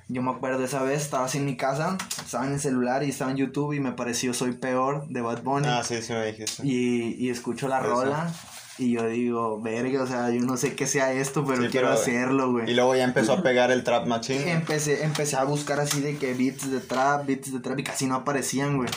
Yo 0.10 0.22
me 0.22 0.32
acuerdo 0.32 0.64
esa 0.64 0.82
vez, 0.84 1.02
estaba 1.02 1.26
así 1.26 1.38
en 1.38 1.46
mi 1.46 1.58
casa, 1.58 1.98
estaba 2.24 2.46
en 2.48 2.54
el 2.54 2.60
celular 2.62 3.04
y 3.04 3.10
estaba 3.10 3.32
en 3.32 3.38
YouTube 3.38 3.74
y 3.74 3.80
me 3.82 3.92
pareció 3.92 4.34
Soy 4.34 4.54
Peor 4.54 5.06
de 5.10 5.20
Bad 5.22 5.44
Bunny. 5.44 5.68
Ah, 5.68 5.84
sí, 5.84 6.02
sí 6.02 6.14
me 6.14 6.26
dijiste. 6.28 6.66
y, 6.66 7.16
y 7.20 7.30
escucho 7.30 7.68
la 7.68 7.80
Eso. 7.80 7.90
rola 7.90 8.34
y 8.78 8.92
yo 8.92 9.06
digo, 9.08 9.60
verga, 9.62 10.04
o 10.04 10.08
sea, 10.08 10.30
yo 10.30 10.40
no 10.42 10.56
sé 10.56 10.76
qué 10.76 10.88
sea 10.88 11.12
esto, 11.12 11.44
pero 11.46 11.64
Sí, 11.64 11.70
quiero 11.70 11.88
pero- 11.88 12.00
hacerlo, 12.00 12.52
güey. 12.52 12.70
Y 12.72 12.76
luego 12.76 12.96
ya 12.96 13.04
empezó 13.04 13.34
a 13.34 13.42
pegar 13.44 13.70
el 13.72 13.84
trap 13.84 14.06
machine. 14.06 14.50
Empecé, 14.52 15.04
empecé 15.04 15.36
a 15.36 15.44
buscar 15.44 15.80
así 15.82 16.00
de 16.00 16.16
que 16.18 16.34
beats 16.36 16.72
de 16.72 16.80
trap, 16.80 17.26
beats 17.26 17.52
de 17.52 17.60
trap 17.60 17.80
y 17.80 17.84
casi 17.84 18.06
no 18.06 18.16
aparecían, 18.16 18.78
güey. 18.78 18.90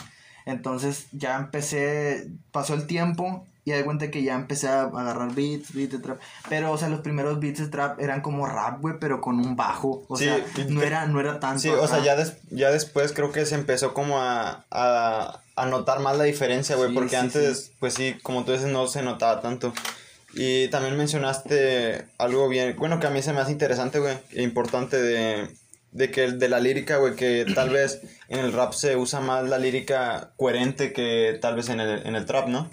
Entonces 0.46 1.06
ya 1.12 1.36
empecé, 1.36 2.28
pasó 2.52 2.74
el 2.74 2.86
tiempo 2.86 3.46
y 3.64 3.72
de 3.72 3.84
cuenta 3.84 4.10
que 4.10 4.22
ya 4.22 4.34
empecé 4.34 4.68
a 4.68 4.82
agarrar 4.82 5.34
beats, 5.34 5.74
beats 5.74 5.92
de 5.92 5.98
trap. 5.98 6.18
Pero, 6.48 6.72
o 6.72 6.78
sea, 6.78 6.88
los 6.88 7.00
primeros 7.00 7.38
beats 7.40 7.58
de 7.60 7.68
trap 7.68 8.00
eran 8.00 8.20
como 8.22 8.46
rap, 8.46 8.80
güey, 8.80 8.94
pero 9.00 9.20
con 9.20 9.38
un 9.38 9.54
bajo. 9.56 10.04
O 10.08 10.16
Sí, 10.16 10.24
sea, 10.24 10.44
no 10.68 10.82
era, 10.82 11.06
no 11.06 11.20
era 11.20 11.38
tanto. 11.40 11.60
Sí, 11.60 11.68
o 11.68 11.86
sea, 11.86 12.02
ya, 12.02 12.16
des- 12.16 12.36
ya 12.50 12.70
después 12.70 13.12
creo 13.12 13.32
que 13.32 13.44
se 13.46 13.54
empezó 13.54 13.92
como 13.94 14.18
a, 14.20 14.64
a, 14.70 15.40
a 15.56 15.66
notar 15.66 16.00
más 16.00 16.16
la 16.16 16.24
diferencia, 16.24 16.76
güey, 16.76 16.88
Sí, 16.88 16.94
porque 16.94 17.10
sí, 17.10 17.16
antes, 17.16 17.72
pues 17.80 17.94
sí, 17.94 18.16
como 18.22 18.44
tú 18.44 18.52
dices, 18.52 18.68
no 18.68 18.86
se 18.86 19.02
notaba 19.02 19.40
tanto. 19.40 19.72
Y 20.32 20.68
también 20.68 20.96
mencionaste 20.96 22.06
algo 22.18 22.48
bien, 22.48 22.76
bueno, 22.78 23.00
que 23.00 23.06
a 23.06 23.10
mí 23.10 23.20
se 23.22 23.32
me 23.32 23.40
hace 23.40 23.52
interesante, 23.52 23.98
güey, 23.98 24.16
e 24.32 24.42
importante 24.42 25.00
de, 25.00 25.48
de 25.92 26.10
que 26.10 26.24
el 26.24 26.38
de 26.38 26.48
la 26.48 26.60
lírica, 26.60 26.96
güey, 26.98 27.14
que 27.16 27.44
tal 27.54 27.70
vez 27.70 28.00
en 28.28 28.38
el 28.38 28.52
rap 28.52 28.72
se 28.72 28.96
usa 28.96 29.20
más 29.20 29.48
la 29.48 29.58
lírica 29.58 30.30
coherente 30.36 30.92
que 30.92 31.38
tal 31.42 31.56
vez 31.56 31.68
en 31.68 31.80
el, 31.80 32.06
en 32.06 32.14
el 32.14 32.26
trap, 32.26 32.48
¿no? 32.48 32.70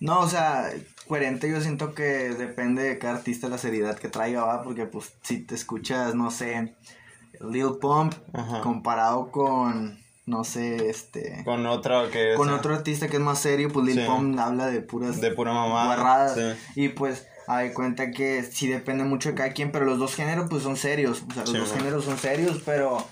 No, 0.00 0.20
o 0.20 0.28
sea, 0.28 0.70
coherente 1.08 1.50
yo 1.50 1.60
siento 1.60 1.94
que 1.94 2.02
depende 2.30 2.82
de 2.82 2.98
cada 2.98 3.14
artista 3.14 3.48
la 3.48 3.58
seriedad 3.58 3.96
que 3.98 4.08
traiga, 4.08 4.44
va, 4.44 4.62
porque 4.62 4.86
pues 4.86 5.12
si 5.22 5.38
te 5.38 5.54
escuchas, 5.54 6.14
no 6.14 6.30
sé, 6.30 6.74
Lil 7.40 7.78
Pump 7.80 8.14
Ajá. 8.32 8.60
comparado 8.60 9.30
con, 9.30 9.98
no 10.26 10.44
sé, 10.44 10.88
este, 10.90 11.42
Con 11.44 11.66
otra 11.66 12.10
que... 12.10 12.34
con 12.36 12.48
sea, 12.48 12.56
otro 12.56 12.74
artista 12.74 13.08
que 13.08 13.16
es 13.16 13.22
más 13.22 13.38
serio, 13.38 13.70
pues 13.72 13.86
Lil 13.86 14.00
Sí. 14.00 14.06
Pump 14.06 14.38
habla 14.38 14.66
de 14.66 14.80
puras 14.80 15.20
De 15.20 15.30
pura 15.30 15.52
mamada. 15.52 15.86
guarradas. 15.86 16.34
Sí. 16.34 16.80
Y 16.82 16.88
pues, 16.90 17.26
hay 17.46 17.72
cuenta 17.72 18.10
que 18.10 18.42
sí 18.42 18.68
depende 18.68 19.04
mucho 19.04 19.28
de 19.30 19.34
cada 19.34 19.52
quien, 19.52 19.70
pero 19.72 19.84
los 19.84 19.98
dos 19.98 20.14
géneros 20.14 20.46
pues 20.48 20.62
son 20.62 20.76
serios. 20.76 21.22
O 21.28 21.32
sea, 21.34 21.42
los 21.42 21.50
Sí, 21.50 21.58
dos 21.58 21.72
géneros 21.72 22.04
son 22.04 22.16
serios, 22.18 22.62
pero 22.64 23.06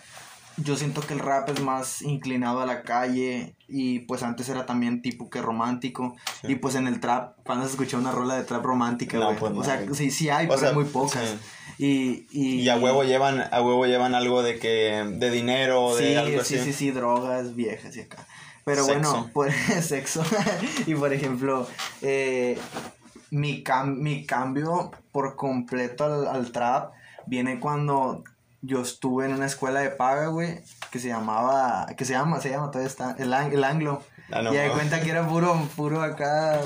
yo 0.64 0.76
siento 0.76 1.00
que 1.00 1.14
el 1.14 1.20
rap 1.20 1.48
es 1.50 1.60
más 1.60 2.02
inclinado 2.02 2.60
a 2.60 2.66
la 2.66 2.82
calle 2.82 3.56
y 3.68 4.00
pues 4.00 4.22
antes 4.22 4.48
era 4.48 4.66
también 4.66 5.02
tipo 5.02 5.30
que 5.30 5.40
romántico. 5.42 6.14
Sí. 6.40 6.52
Y 6.52 6.54
pues 6.56 6.74
en 6.74 6.86
el 6.86 7.00
trap, 7.00 7.36
cuando 7.44 7.64
se 7.64 7.72
escucha 7.72 7.96
una 7.98 8.12
rola 8.12 8.34
de 8.36 8.44
trap 8.44 8.64
romántica, 8.64 9.18
No, 9.18 9.34
pues 9.36 9.52
o 9.52 9.54
no, 9.56 9.64
sea, 9.64 9.82
güey. 9.82 9.94
sí, 9.94 10.10
sí 10.10 10.28
hay, 10.30 10.46
O 10.46 10.48
pero 10.50 10.60
sea, 10.60 10.68
hay 10.70 10.74
muy 10.74 10.84
pocas. 10.84 11.22
sí. 11.28 11.38
Y, 11.78 12.26
y, 12.30 12.60
Y 12.60 12.68
a 12.68 12.76
huevo 12.76 13.02
llevan, 13.02 13.40
a 13.40 13.62
huevo 13.62 13.86
llevan 13.86 14.14
algo 14.14 14.42
de 14.42 14.58
que, 14.58 15.04
de 15.18 15.30
dinero, 15.30 15.96
de 15.96 16.10
sí, 16.10 16.14
algo 16.16 16.44
sí, 16.44 16.56
así. 16.56 16.64
sí, 16.66 16.72
sí, 16.72 16.90
drogas 16.90 17.56
viejas 17.56 17.96
y 17.96 18.00
acá. 18.00 18.26
Pero 18.64 18.84
bueno, 18.86 19.30
por 19.34 19.50
sexo. 19.52 20.22
y 20.86 20.94
por 20.94 21.12
ejemplo, 21.12 21.66
eh, 22.02 22.58
mi, 23.30 23.64
cam- 23.64 23.96
mi 23.96 24.26
cambio 24.26 24.90
por 25.10 25.34
completo 25.34 26.04
al, 26.04 26.28
al 26.28 26.52
trap 26.52 26.92
viene 27.26 27.58
cuando 27.58 28.22
yo 28.62 28.80
estuve 28.82 29.26
en 29.26 29.34
una 29.34 29.46
escuela 29.46 29.80
de 29.80 29.90
paga, 29.90 30.28
güey, 30.28 30.60
que 30.90 30.98
se 30.98 31.08
llamaba, 31.08 31.86
que 31.96 32.04
se 32.04 32.12
llama, 32.12 32.40
se 32.40 32.50
llama, 32.50 32.68
todavía 32.70 32.88
está, 32.88 33.16
el, 33.18 33.32
el 33.32 33.64
Anglo. 33.64 34.02
Ah, 34.30 34.40
no 34.42 34.52
y 34.52 34.56
de 34.56 34.62
mames. 34.62 34.76
cuenta 34.76 35.00
que 35.02 35.10
era 35.10 35.26
puro, 35.28 35.68
puro 35.76 36.00
acá, 36.02 36.60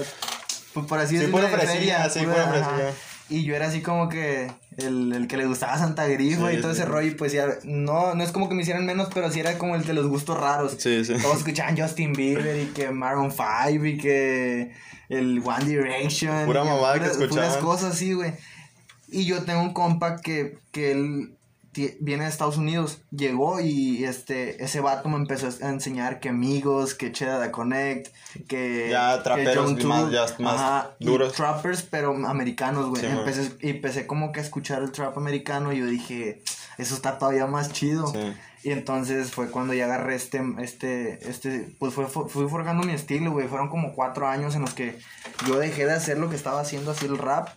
pues 0.74 0.86
por 0.86 0.98
así 0.98 1.14
Sí, 1.14 1.16
decirlo, 1.16 1.38
pura 1.38 1.48
de 1.48 1.56
fresilla, 1.56 2.08
sí, 2.10 2.20
ajá. 2.20 2.48
fresilla. 2.52 2.92
Y 3.28 3.42
yo 3.44 3.56
era 3.56 3.66
así 3.66 3.80
como 3.82 4.08
que 4.08 4.52
el, 4.76 5.12
el 5.12 5.26
que 5.26 5.36
le 5.36 5.46
gustaba 5.46 5.76
Santa 5.78 6.06
Grifa 6.06 6.48
Sí, 6.50 6.56
y 6.58 6.60
todo 6.60 6.72
sí. 6.74 6.80
ese 6.80 6.88
rollo, 6.88 7.08
y 7.08 7.14
pues 7.14 7.32
ya, 7.32 7.46
no, 7.64 8.14
no 8.14 8.22
es 8.22 8.30
como 8.30 8.48
que 8.48 8.54
me 8.54 8.62
hicieran 8.62 8.86
menos, 8.86 9.08
pero 9.12 9.32
sí 9.32 9.40
era 9.40 9.58
como 9.58 9.74
el 9.74 9.84
de 9.84 9.94
los 9.94 10.06
gustos 10.06 10.38
raros. 10.38 10.76
Sí, 10.78 11.04
sí. 11.04 11.14
Todos 11.20 11.38
escuchaban 11.38 11.76
Justin 11.76 12.12
Bieber 12.12 12.56
y 12.62 12.66
que 12.66 12.90
Maroon 12.90 13.32
5 13.32 13.84
y 13.84 13.96
que 13.98 14.72
el 15.08 15.42
One 15.44 15.64
Direction. 15.64 16.46
Pura 16.46 16.62
mamada 16.62 17.00
que 17.00 17.06
escuchaban. 17.06 17.30
Puras 17.48 17.56
cosas 17.56 17.94
así, 17.94 18.12
güey. 18.12 18.34
Y 19.08 19.24
yo 19.24 19.42
tengo 19.44 19.60
un 19.62 19.72
compa 19.72 20.18
que, 20.18 20.58
que 20.72 20.92
él 20.92 21.35
viene 22.00 22.24
de 22.24 22.30
Estados 22.30 22.56
Unidos, 22.56 22.98
llegó 23.10 23.60
y 23.60 24.04
este 24.04 24.62
ese 24.64 24.80
vato 24.80 25.08
me 25.08 25.16
empezó 25.16 25.48
a 25.64 25.68
enseñar 25.68 26.20
que 26.20 26.28
amigos, 26.28 26.94
que 26.94 27.12
Cheda 27.12 27.38
da 27.38 27.52
Connect, 27.52 28.08
que 28.48 28.88
Ya 28.90 29.22
traperos 29.22 29.84
más- 29.84 30.10
ya 30.10 30.26
más 30.38 30.54
ajá, 30.60 30.90
y 30.98 31.06
duros. 31.06 31.32
trappers 31.34 31.82
pero 31.82 32.12
americanos, 32.26 32.86
güey. 32.86 33.02
Sí, 33.02 33.08
empecé, 33.08 33.52
y 33.60 33.70
empecé 33.70 34.06
como 34.06 34.32
que 34.32 34.40
a 34.40 34.42
escuchar 34.42 34.82
el 34.82 34.92
trap 34.92 35.16
americano 35.18 35.72
y 35.72 35.78
yo 35.78 35.86
dije, 35.86 36.42
eso 36.78 36.94
está 36.94 37.18
todavía 37.18 37.46
más 37.46 37.72
chido. 37.72 38.06
Sí. 38.08 38.18
Y 38.64 38.70
entonces 38.72 39.30
fue 39.30 39.48
cuando 39.50 39.74
ya 39.74 39.84
agarré 39.84 40.16
este, 40.16 40.42
este, 40.60 41.28
este, 41.30 41.76
pues 41.78 41.94
fue- 41.94 42.06
fui 42.08 42.48
forjando 42.48 42.84
mi 42.84 42.92
estilo, 42.94 43.30
güey. 43.30 43.46
Fueron 43.46 43.68
como 43.68 43.94
cuatro 43.94 44.26
años 44.26 44.56
en 44.56 44.62
los 44.62 44.74
que 44.74 44.98
yo 45.46 45.58
dejé 45.58 45.86
de 45.86 45.92
hacer 45.92 46.18
lo 46.18 46.28
que 46.30 46.34
estaba 46.36 46.60
haciendo 46.60 46.90
así 46.90 47.06
el 47.06 47.16
rap. 47.18 47.48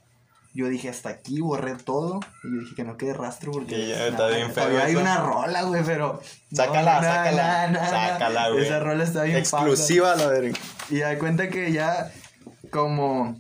Yo 0.54 0.68
dije, 0.68 0.90
hasta 0.90 1.10
aquí, 1.10 1.42
borré 1.42 1.76
todo. 1.76 2.20
Y 2.44 2.56
yo 2.56 2.62
dije 2.62 2.76
que 2.76 2.84
no 2.84 2.98
quede 2.98 3.14
rastro 3.14 3.52
porque... 3.52 3.78
Y 3.78 3.90
ya 3.90 4.08
está 4.08 4.28
bien 4.28 4.52
feo 4.52 4.66
todavía 4.66 4.86
hay 4.86 4.96
una 4.96 5.18
rola, 5.18 5.64
güey, 5.64 5.84
pero... 5.86 6.22
Sácala, 6.52 6.96
no, 6.96 7.08
sácala. 7.08 7.90
sácala, 7.90 8.50
güey. 8.50 8.66
Esa 8.66 8.80
rola 8.80 9.04
está 9.04 9.24
bien 9.24 9.38
Exclusiva, 9.38 10.16
la 10.16 10.28
verga. 10.28 10.58
y 10.90 11.00
da 11.00 11.18
cuenta 11.20 11.50
que 11.50 11.72
ya 11.72 12.12
como 12.72 13.40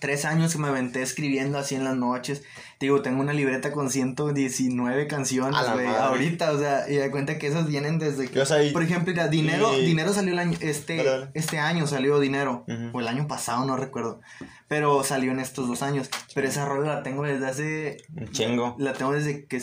tres 0.00 0.24
años 0.24 0.52
que 0.52 0.58
me 0.58 0.68
aventé 0.68 1.02
escribiendo 1.02 1.58
así 1.58 1.74
en 1.74 1.84
las 1.84 1.96
noches. 1.96 2.42
Digo, 2.80 3.02
tengo 3.02 3.20
una 3.20 3.32
libreta 3.32 3.72
con 3.72 3.90
119 3.90 5.02
A 5.02 5.08
canciones, 5.08 5.72
güey. 5.72 5.86
Ahorita, 5.86 6.52
o 6.52 6.58
sea, 6.58 6.88
y 6.88 6.96
da 6.96 7.10
cuenta 7.10 7.36
que 7.38 7.48
esas 7.48 7.66
vienen 7.66 7.98
desde 7.98 8.28
que... 8.30 8.40
O 8.40 8.46
sea, 8.46 8.62
y- 8.62 8.70
por 8.72 8.82
ejemplo, 8.84 9.12
mira, 9.12 9.26
dinero, 9.28 9.76
y- 9.76 9.84
dinero 9.84 10.12
salió 10.12 10.32
el 10.32 10.38
año, 10.38 10.56
este, 10.60 10.96
Dale, 10.98 11.10
dale. 11.10 11.30
este 11.34 11.58
año 11.58 11.86
salió 11.88 12.20
dinero. 12.20 12.64
O 12.92 13.00
el 13.00 13.08
año 13.08 13.26
pasado, 13.26 13.64
no 13.64 13.76
recuerdo. 13.76 14.20
Pero 14.68 15.02
salió 15.02 15.32
en 15.32 15.40
estos 15.40 15.66
dos 15.66 15.82
años. 15.82 16.08
Pero 16.34 16.46
esa 16.46 16.66
rola 16.66 16.94
la 16.96 17.02
tengo 17.02 17.24
desde 17.24 17.46
hace... 17.48 17.96
Un 18.16 18.30
chingo. 18.30 18.76
La 18.78 18.92
tengo 18.92 19.12
desde 19.12 19.46
que 19.46 19.60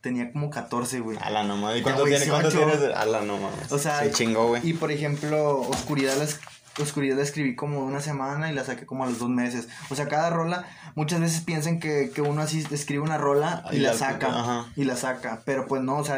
tenía 0.00 0.32
como 0.32 0.48
14, 0.50 1.00
güey. 1.00 1.18
A 1.20 1.28
la 1.30 1.44
no 1.44 1.56
mames. 1.56 1.80
¿Y 1.80 1.82
cuánto 1.82 2.04
tiene? 2.04 2.26
¿Cuánto 2.26 2.50
18. 2.50 2.76
tienes? 2.78 2.96
A 2.96 3.04
la 3.06 3.20
no 3.22 3.36
mames. 3.38 3.72
O 3.72 3.78
sea, 3.78 4.00
Se 4.04 4.10
chingó, 4.12 4.48
güey. 4.48 4.66
Y 4.66 4.72
por 4.74 4.90
ejemplo, 4.90 5.60
Oscuridad 5.60 6.16
la, 6.16 6.24
es- 6.24 6.40
Oscuridad 6.80 7.16
la 7.16 7.22
escribí 7.22 7.54
como 7.54 7.84
una 7.84 8.00
semana 8.00 8.50
y 8.50 8.54
la 8.54 8.64
saqué 8.64 8.84
como 8.86 9.04
a 9.04 9.06
los 9.06 9.18
dos 9.20 9.28
meses. 9.28 9.68
O 9.90 9.94
sea, 9.94 10.08
cada 10.08 10.30
rola, 10.30 10.64
muchas 10.96 11.20
veces 11.20 11.40
piensan 11.42 11.78
que, 11.78 12.10
que 12.14 12.20
uno 12.20 12.42
así 12.42 12.66
escribe 12.70 13.02
una 13.02 13.16
rola 13.18 13.64
y, 13.70 13.76
Y 13.76 13.78
la 13.80 13.92
la- 13.92 13.98
saca. 13.98 14.26
ajá. 14.28 14.66
Y 14.76 14.84
la 14.84 14.96
saca. 14.96 15.42
Pero 15.44 15.66
pues 15.66 15.82
no, 15.82 15.98
o 15.98 16.04
sea, 16.04 16.16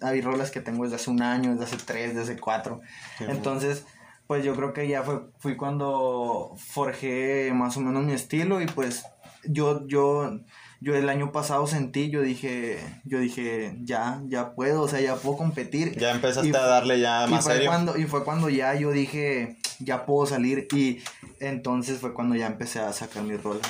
hay 0.00 0.20
rolas 0.20 0.50
que 0.50 0.60
tengo 0.60 0.84
desde 0.84 0.96
hace 0.96 1.10
un 1.10 1.22
año, 1.22 1.52
desde 1.52 1.64
hace 1.64 1.76
tres, 1.84 2.14
desde 2.16 2.32
hace 2.32 2.40
cuatro. 2.40 2.80
Entonces, 3.20 3.84
pues 4.26 4.44
yo 4.44 4.54
creo 4.56 4.72
que 4.72 4.88
ya 4.88 5.02
fue, 5.02 5.20
fui 5.38 5.56
cuando 5.56 6.54
forjé 6.58 7.52
más 7.54 7.76
o 7.76 7.80
menos 7.80 8.02
mi 8.04 8.12
estilo 8.12 8.60
y 8.60 8.66
pues 8.66 9.04
yo, 9.44 9.86
yo, 9.86 10.40
yo 10.80 10.94
el 10.96 11.08
año 11.08 11.32
pasado 11.32 11.66
sentí, 11.66 12.10
yo 12.10 12.22
dije, 12.22 12.78
yo 13.04 13.18
dije, 13.18 13.76
ya, 13.82 14.20
ya 14.28 14.54
puedo, 14.54 14.82
o 14.82 14.88
sea, 14.88 15.00
ya 15.00 15.16
puedo 15.16 15.36
competir. 15.36 15.96
Ya 15.98 16.10
empezaste 16.12 16.48
Y- 16.48 16.54
a 16.54 16.60
darle 16.66 17.00
ya 17.00 17.26
Y 17.26 17.30
más 17.30 17.44
fue, 17.44 17.54
serio. 17.54 17.68
cuando, 17.70 17.96
y 17.98 18.04
fue 18.06 18.24
cuando 18.24 18.48
ya 18.48 18.74
yo 18.74 18.90
dije, 18.92 19.56
ya 19.80 20.04
puedo 20.06 20.26
salir. 20.26 20.68
Y 20.74 21.00
entonces 21.40 21.98
fue 21.98 22.12
cuando 22.14 22.34
ya 22.36 22.46
empecé 22.46 22.80
a 22.80 22.92
sacar 22.92 23.22
mis 23.24 23.42
rolas. 23.42 23.62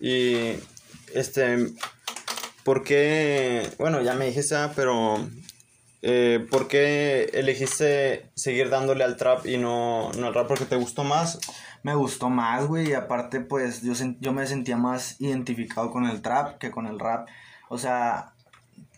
Y 0.00 0.54
este, 1.14 1.68
¿por 2.64 2.82
qué? 2.82 3.68
Bueno, 3.78 4.02
ya 4.02 4.14
me 4.14 4.26
dijiste, 4.26 4.54
ah, 4.56 4.72
pero 4.74 5.16
eh, 6.02 6.44
¿por 6.50 6.68
qué 6.68 7.30
elegiste 7.34 8.26
seguir 8.34 8.68
dándole 8.68 9.04
al 9.04 9.16
trap 9.16 9.46
y 9.46 9.56
no, 9.56 10.10
no 10.12 10.26
al 10.26 10.34
rap? 10.34 10.48
¿Porque 10.48 10.64
te 10.66 10.76
gustó 10.76 11.04
más? 11.04 11.38
Me 11.84 11.94
gustó 11.94 12.30
más, 12.30 12.66
güey. 12.66 12.88
Y 12.90 12.94
aparte, 12.94 13.40
pues 13.40 13.82
yo, 13.82 13.92
yo 14.18 14.32
me 14.32 14.46
sentía 14.48 14.76
más 14.76 15.20
identificado 15.20 15.92
con 15.92 16.06
el 16.06 16.20
trap 16.22 16.58
que 16.58 16.72
con 16.72 16.86
el 16.86 16.98
rap. 16.98 17.28
O 17.68 17.78
sea, 17.78 18.32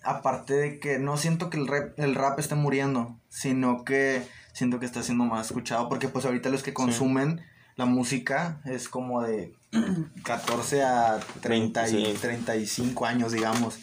aparte 0.02 0.55
de 0.55 0.78
que 0.81 0.99
no 0.99 1.19
siento 1.19 1.50
que 1.50 1.59
el 1.59 1.66
rap, 1.66 1.99
el 1.99 2.14
rap 2.14 2.38
esté 2.38 2.55
muriendo, 2.55 3.16
sino 3.28 3.85
que 3.85 4.23
siento 4.55 4.78
que 4.81 4.87
está 4.87 5.02
siendo 5.02 5.25
más 5.25 5.47
escuchado. 5.49 5.88
Porque 5.88 6.09
pues 6.09 6.25
ahorita 6.25 6.49
los 6.49 6.62
que 6.62 6.73
consumen 6.73 7.43
la 7.75 7.85
música 7.85 8.61
es 8.64 8.88
como 8.88 9.21
de 9.23 9.52
14 10.25 10.83
a 10.85 11.19
30 11.43 11.88
y 11.88 11.90
Sí. 11.90 12.19
35 12.21 13.05
años, 13.05 13.33
digamos. 13.33 13.81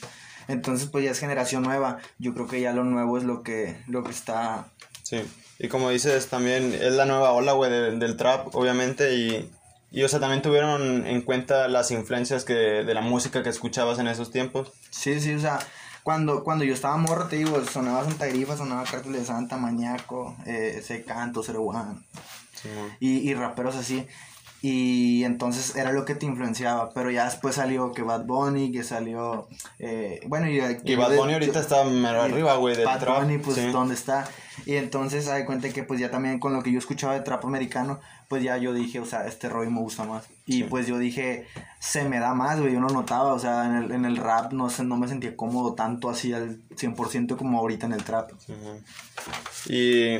Entonces, 0.48 0.90
pues 0.90 1.06
ya 1.06 1.12
es 1.12 1.20
generación 1.20 1.64
nueva. 1.64 2.00
Yo 2.20 2.34
creo 2.34 2.48
que 2.48 2.60
ya 2.62 2.74
lo 2.74 2.84
nuevo 2.84 3.18
es 3.18 3.24
lo 3.24 3.44
que, 3.44 3.78
lo 3.88 4.04
que 4.04 4.12
está 4.12 4.68
Sí. 5.04 5.22
Y 5.60 5.68
como 5.68 5.90
dices, 5.90 6.28
también 6.28 6.74
es 6.74 6.94
la 6.94 7.06
nueva 7.06 7.32
ola, 7.32 7.54
güey, 7.54 7.72
de- 7.72 7.92
del 7.98 8.18
trap, 8.18 8.54
obviamente, 8.56 9.16
y, 9.16 9.50
y, 9.92 10.04
o 10.04 10.10
sea, 10.10 10.20
también 10.20 10.42
tuvieron 10.42 11.06
en 11.06 11.22
cuenta 11.22 11.68
las 11.68 11.92
influencias 11.92 12.44
que, 12.44 12.54
de 12.54 12.94
la 12.94 13.02
música 13.02 13.44
que 13.44 13.50
escuchabas 13.50 14.00
en 14.00 14.08
esos 14.08 14.32
tiempos. 14.32 14.72
Sí, 14.90 15.20
sí, 15.20 15.34
o 15.36 15.40
sea, 15.40 15.60
cuando, 16.02 16.44
cuando 16.44 16.66
yo 16.66 16.74
estaba 16.74 16.98
morro, 16.98 17.28
te 17.28 17.38
digo, 17.38 17.64
sonaba 17.66 18.04
Santa 18.04 18.26
Grifa, 18.28 18.58
sonaba 18.58 18.84
Cártel 18.84 19.14
de 19.14 19.24
Santa, 19.24 19.58
Mañaco, 19.58 20.36
eh, 20.46 20.76
ese 20.80 21.04
canto, 21.04 21.44
Zero 21.44 21.62
One, 21.62 22.00
y, 23.00 23.30
y 23.30 23.34
raperos 23.34 23.76
así. 23.76 24.06
Y 24.66 25.26
entonces 25.26 25.76
era 25.76 25.92
lo 25.92 26.06
que 26.06 26.16
te 26.16 26.26
influenciaba, 26.26 26.94
pero 26.94 27.12
ya 27.12 27.26
después 27.26 27.56
salió 27.56 27.92
que 27.92 28.02
Bad 28.02 28.24
Bunny, 28.24 28.72
que 28.72 28.84
salió, 28.86 29.50
eh, 29.78 30.22
bueno, 30.28 30.50
y, 30.50 30.62
Y 30.86 30.96
Bad 30.96 31.18
Bunny 31.18 31.34
ahorita 31.34 31.60
está 31.60 31.84
mero 31.84 32.22
arriba, 32.22 32.56
güey, 32.56 32.74
del 32.78 32.86
Bad 32.86 33.02
trap. 33.02 33.24
Bunny, 33.24 33.40
pues, 33.40 33.58
sí. 33.58 33.68
¿dónde 33.74 33.94
está? 33.94 34.26
Y 34.66 34.76
entonces, 34.78 35.28
hay 35.28 35.44
cuenta 35.44 35.68
que, 35.68 35.84
pues, 35.84 36.00
ya 36.00 36.10
también 36.12 36.40
con 36.40 36.54
lo 36.54 36.64
que 36.64 36.72
yo 36.72 36.80
escuchaba 36.80 37.14
de 37.14 37.20
trap 37.20 37.44
americano, 37.44 38.00
pues, 38.30 38.42
ya 38.42 38.56
yo 38.56 38.74
dije, 38.74 39.02
o 39.02 39.06
sea, 39.06 39.28
este 39.28 39.50
rollo 39.50 39.70
me 39.70 39.82
gusta 39.82 40.06
más. 40.06 40.28
Y, 40.46 40.60
Sí. 40.60 40.64
pues, 40.64 40.88
yo 40.88 40.98
dije, 40.98 41.46
se 41.80 42.06
me 42.06 42.20
da 42.20 42.34
más, 42.34 42.62
güey, 42.62 42.72
yo 42.72 42.80
no 42.80 42.88
notaba, 42.88 43.34
o 43.34 43.40
sea, 43.40 43.66
en 43.66 43.76
el, 43.76 43.92
en 43.92 44.06
el 44.06 44.16
rap 44.16 44.54
no, 44.54 44.70
no 44.86 44.96
me 44.96 45.10
sentía 45.10 45.36
cómodo 45.36 45.74
tanto 45.74 46.10
así 46.10 46.32
al 46.32 46.62
100% 46.78 47.36
como 47.36 47.60
ahorita 47.60 47.86
en 47.88 47.92
el 47.92 48.04
trap. 48.06 48.32
Ujú. 48.32 48.82
Y, 49.68 50.20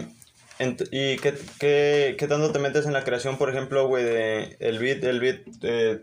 y 0.60 1.18
¿qué, 1.18 1.34
qué, 1.60 2.16
qué 2.18 2.28
tanto 2.28 2.52
te 2.52 2.60
metes 2.60 2.86
en 2.86 2.94
la 2.94 3.04
creación, 3.04 3.38
por 3.38 3.50
ejemplo, 3.50 3.88
güey, 3.88 4.04
de 4.04 4.58
el 4.60 4.80
beat, 4.80 5.04
el 5.04 5.20
beat 5.20 5.40
eh, 5.62 6.02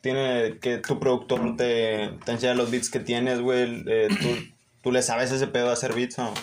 tiene 0.00 0.58
que 0.60 0.78
tu 0.78 0.98
productor 0.98 1.56
te, 1.56 2.10
te 2.24 2.32
enseña 2.32 2.54
los 2.54 2.70
beats 2.70 2.90
que 2.90 3.00
tienes, 3.00 3.40
güey, 3.40 3.84
eh, 3.86 4.08
tú, 4.20 4.28
tú 4.82 4.92
le 4.92 5.02
sabes 5.02 5.30
ese 5.30 5.46
pedo 5.46 5.66
de 5.66 5.72
hacer 5.72 5.94
beats 5.94 6.18
o 6.18 6.34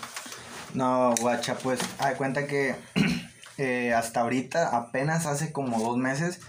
No, 0.74 1.14
guacha, 1.20 1.58
pues, 1.58 1.80
hay 2.00 2.16
cuenta 2.16 2.48
que 2.48 2.76
eh, 3.58 3.94
hasta 3.94 4.22
ahorita, 4.22 4.76
apenas 4.76 5.26
hace 5.26 5.52
como 5.52 5.80
dos 5.80 5.98
meses, 5.98 6.40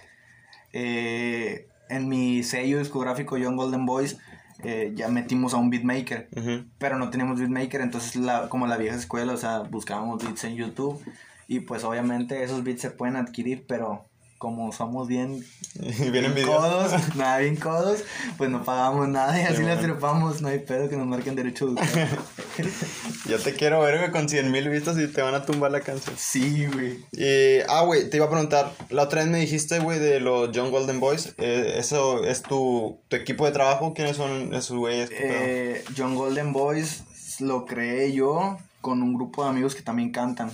en 0.73 2.09
mi 2.09 2.43
sello 2.43 2.79
discográfico 2.79 3.39
Young 3.39 3.57
Golden 3.57 3.87
Boys, 3.87 4.19
eh, 4.65 4.93
ya 4.95 5.09
metimos 5.09 5.55
a 5.55 5.59
un 5.59 5.71
beatmaker. 5.71 6.29
Pero 6.79 6.99
no 6.99 7.11
teníamos 7.11 7.39
beatmaker, 7.39 7.81
entonces 7.81 8.17
la, 8.17 8.49
como 8.49 8.67
la 8.67 8.77
vieja 8.77 8.97
escuela, 8.97 9.33
o 9.33 9.37
sea, 9.37 9.61
buscábamos 9.61 10.25
beats 10.25 10.45
en 10.45 10.57
YouTube 10.57 11.03
y 11.49 11.61
pues 11.61 11.85
obviamente 11.85 12.43
esos 12.43 12.65
beats 12.65 12.81
se 12.83 12.91
pueden 12.91 13.17
adquirir, 13.17 13.65
pero 13.67 14.07
como 14.39 14.73
somos 14.73 15.09
bien, 15.09 15.45
codos, 16.45 16.93
nada 17.17 17.39
bien 17.39 17.57
codos, 17.57 18.05
pues 18.37 18.51
no 18.51 18.65
pagamos 18.65 19.09
nada 19.09 19.41
y 19.41 19.45
así 19.45 19.57
Sí, 19.57 19.63
trepamos, 19.81 20.43
no 20.43 20.49
hay 20.49 20.59
pedo 20.61 20.89
que 20.89 20.97
nos 20.97 21.07
marquen 21.07 21.35
derecho 21.35 21.69
de. 21.69 21.81
Yo 23.29 23.39
te 23.39 23.55
quiero 23.55 23.81
ver, 23.81 23.99
güey, 23.99 24.11
con 24.11 24.29
100 24.29 24.51
mil 24.51 24.69
vistas 24.69 24.99
y 24.99 25.09
te 25.09 25.23
van 25.23 25.35
a 25.35 25.45
tumbar 25.45 25.71
la 25.71 25.81
canción. 25.81 26.15
Sí, 26.19 26.67
güey. 26.67 27.05
Ah, 27.69 27.83
güey, 27.83 28.09
te 28.09 28.19
iba 28.19 28.27
a 28.27 28.31
preguntar, 28.31 28.73
la 28.91 29.03
otra 29.03 29.23
vez 29.23 29.31
me 29.31 29.39
dijiste, 29.39 29.79
güey, 29.81 29.99
de 29.99 30.21
los 30.21 30.51
John 30.55 30.71
Golden 30.71 31.01
Boys, 31.01 31.35
eh, 31.39 31.75
¿eso 31.79 32.25
es 32.25 32.43
tu, 32.43 33.01
tu 33.09 33.17
equipo 33.17 33.47
de 33.47 33.53
trabajo? 33.53 33.95
¿Quiénes 33.95 34.17
son 34.17 34.55
esos 34.55 34.77
güeyes? 34.77 35.11
Eh, 35.13 35.85
John 35.97 36.15
Golden 36.15 36.53
Boys 36.53 37.03
lo 37.41 37.67
creé 37.67 38.13
yo 38.13 38.57
con 38.81 39.03
un 39.03 39.15
grupo 39.15 39.45
de 39.45 39.51
amigos 39.51 39.75
que 39.75 39.83
también 39.83 40.13
cantan. 40.13 40.51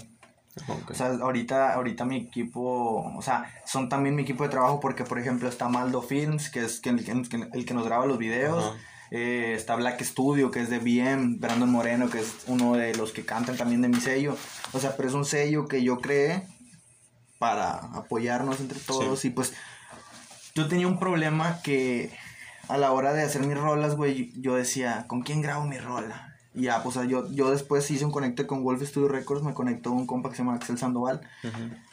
O 0.90 0.94
sea, 0.94 1.06
ahorita, 1.08 1.72
ahorita 1.74 2.04
mi 2.04 2.16
equipo, 2.16 3.12
o 3.16 3.22
sea, 3.22 3.50
son 3.66 3.88
también 3.88 4.14
mi 4.14 4.22
equipo 4.22 4.44
de 4.44 4.50
trabajo 4.50 4.80
porque, 4.80 5.04
por 5.04 5.18
ejemplo, 5.18 5.48
está 5.48 5.68
Maldo 5.68 6.02
Films, 6.02 6.50
que 6.50 6.60
es 6.64 6.80
el, 6.84 7.04
que- 7.28 7.48
el 7.52 7.64
que 7.64 7.74
nos 7.74 7.84
graba 7.86 8.04
los 8.06 8.18
videos. 8.18 8.74
Eh, 9.10 9.52
está 9.56 9.76
Black 9.76 10.02
Studio, 10.02 10.50
que 10.50 10.60
es 10.60 10.70
de 10.70 10.78
BM, 10.78 11.36
Brandon 11.38 11.70
Moreno, 11.70 12.08
que 12.08 12.20
es 12.20 12.34
uno 12.46 12.74
de 12.74 12.94
los 12.94 13.12
que 13.12 13.24
cantan 13.24 13.56
también 13.56 13.82
de 13.82 13.88
mi 13.88 14.00
sello. 14.00 14.36
O 14.72 14.78
sea, 14.80 14.96
pero 14.96 15.08
es 15.08 15.14
un 15.14 15.24
sello 15.26 15.68
que 15.68 15.82
yo 15.82 15.98
creé 16.00 16.46
para 17.38 17.72
apoyarnos 17.94 18.60
entre 18.60 18.78
todos. 18.80 19.24
Y 19.24 19.30
pues 19.30 19.52
yo 20.54 20.68
tenía 20.68 20.86
un 20.86 20.98
problema 20.98 21.60
que 21.62 22.10
a 22.68 22.78
la 22.78 22.92
hora 22.92 23.12
de 23.12 23.22
hacer 23.22 23.42
mis 23.42 23.58
rolas, 23.58 23.96
güey, 23.96 24.32
yo 24.40 24.54
decía, 24.54 25.04
¿con 25.08 25.22
quién 25.22 25.42
grabo 25.42 25.64
mi 25.66 25.78
rola? 25.78 26.31
Y 26.54 26.62
ya, 26.64 26.82
pues 26.82 26.96
yo, 27.08 27.30
yo 27.30 27.50
después 27.50 27.90
hice 27.90 28.04
un 28.04 28.10
conecte 28.10 28.46
con 28.46 28.62
Wolf 28.62 28.82
Studio 28.82 29.08
Records, 29.08 29.42
me 29.42 29.54
conectó 29.54 29.90
un 29.90 30.06
compa 30.06 30.28
que 30.28 30.36
se 30.36 30.42
llama 30.42 30.56
Axel 30.56 30.76
Sandoval. 30.76 31.22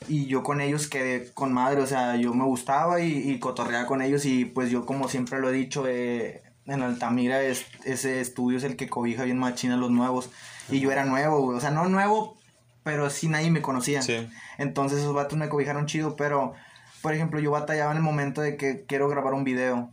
Y 0.08 0.26
yo 0.26 0.44
con 0.44 0.60
ellos 0.60 0.88
quedé 0.88 1.32
con 1.34 1.54
madre, 1.54 1.82
o 1.82 1.88
sea, 1.88 2.18
yo 2.18 2.34
me 2.34 2.44
gustaba 2.44 3.00
y, 3.00 3.30
y 3.30 3.40
cotorreaba 3.40 3.86
con 3.86 4.02
ellos. 4.02 4.26
Y 4.26 4.46
pues 4.46 4.70
yo, 4.70 4.86
como 4.86 5.08
siempre 5.08 5.40
lo 5.40 5.50
he 5.50 5.54
dicho, 5.54 5.86
eh, 5.88 6.44
en 6.66 6.82
Altamira 6.82 7.42
es, 7.42 7.66
ese 7.86 8.20
estudio 8.20 8.58
es 8.58 8.64
el 8.64 8.76
que 8.76 8.90
cobija 8.90 9.24
bien 9.24 9.40
machina 9.40 9.78
los 9.78 9.92
nuevos. 9.92 10.30
Y 10.70 10.82
yo 10.82 10.92
era 10.92 11.06
nuevo, 11.06 11.42
güey. 11.42 11.58
O 11.58 11.62
sea, 11.62 11.72
no 11.72 11.88
nuevo, 11.88 12.38
pero 12.84 13.10
sí 13.10 13.30
nadie 13.30 13.52
me 13.52 13.62
conocía. 13.62 14.02
Entonces 14.58 15.00
esos 15.00 15.14
vatos 15.14 15.38
me 15.38 15.50
cobijaron 15.50 15.86
chido, 15.86 16.16
pero, 16.16 16.54
por 17.02 17.14
ejemplo, 17.14 17.40
yo 17.40 17.52
batallaba 17.52 17.92
en 17.92 17.98
el 17.98 18.04
momento 18.04 18.42
de 18.42 18.58
que 18.58 18.86
quiero 18.86 19.08
grabar 19.08 19.34
un 19.34 19.46
video 19.46 19.92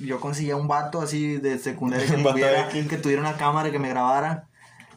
yo 0.00 0.20
conseguía 0.20 0.56
un 0.56 0.68
vato 0.68 1.00
así 1.00 1.36
de 1.36 1.58
secundaria 1.58 2.06
que, 2.16 2.22
tuviera, 2.22 2.68
que 2.68 2.96
tuviera 2.98 3.22
una 3.22 3.36
cámara 3.36 3.70
que 3.70 3.78
me 3.78 3.88
grabara. 3.88 4.44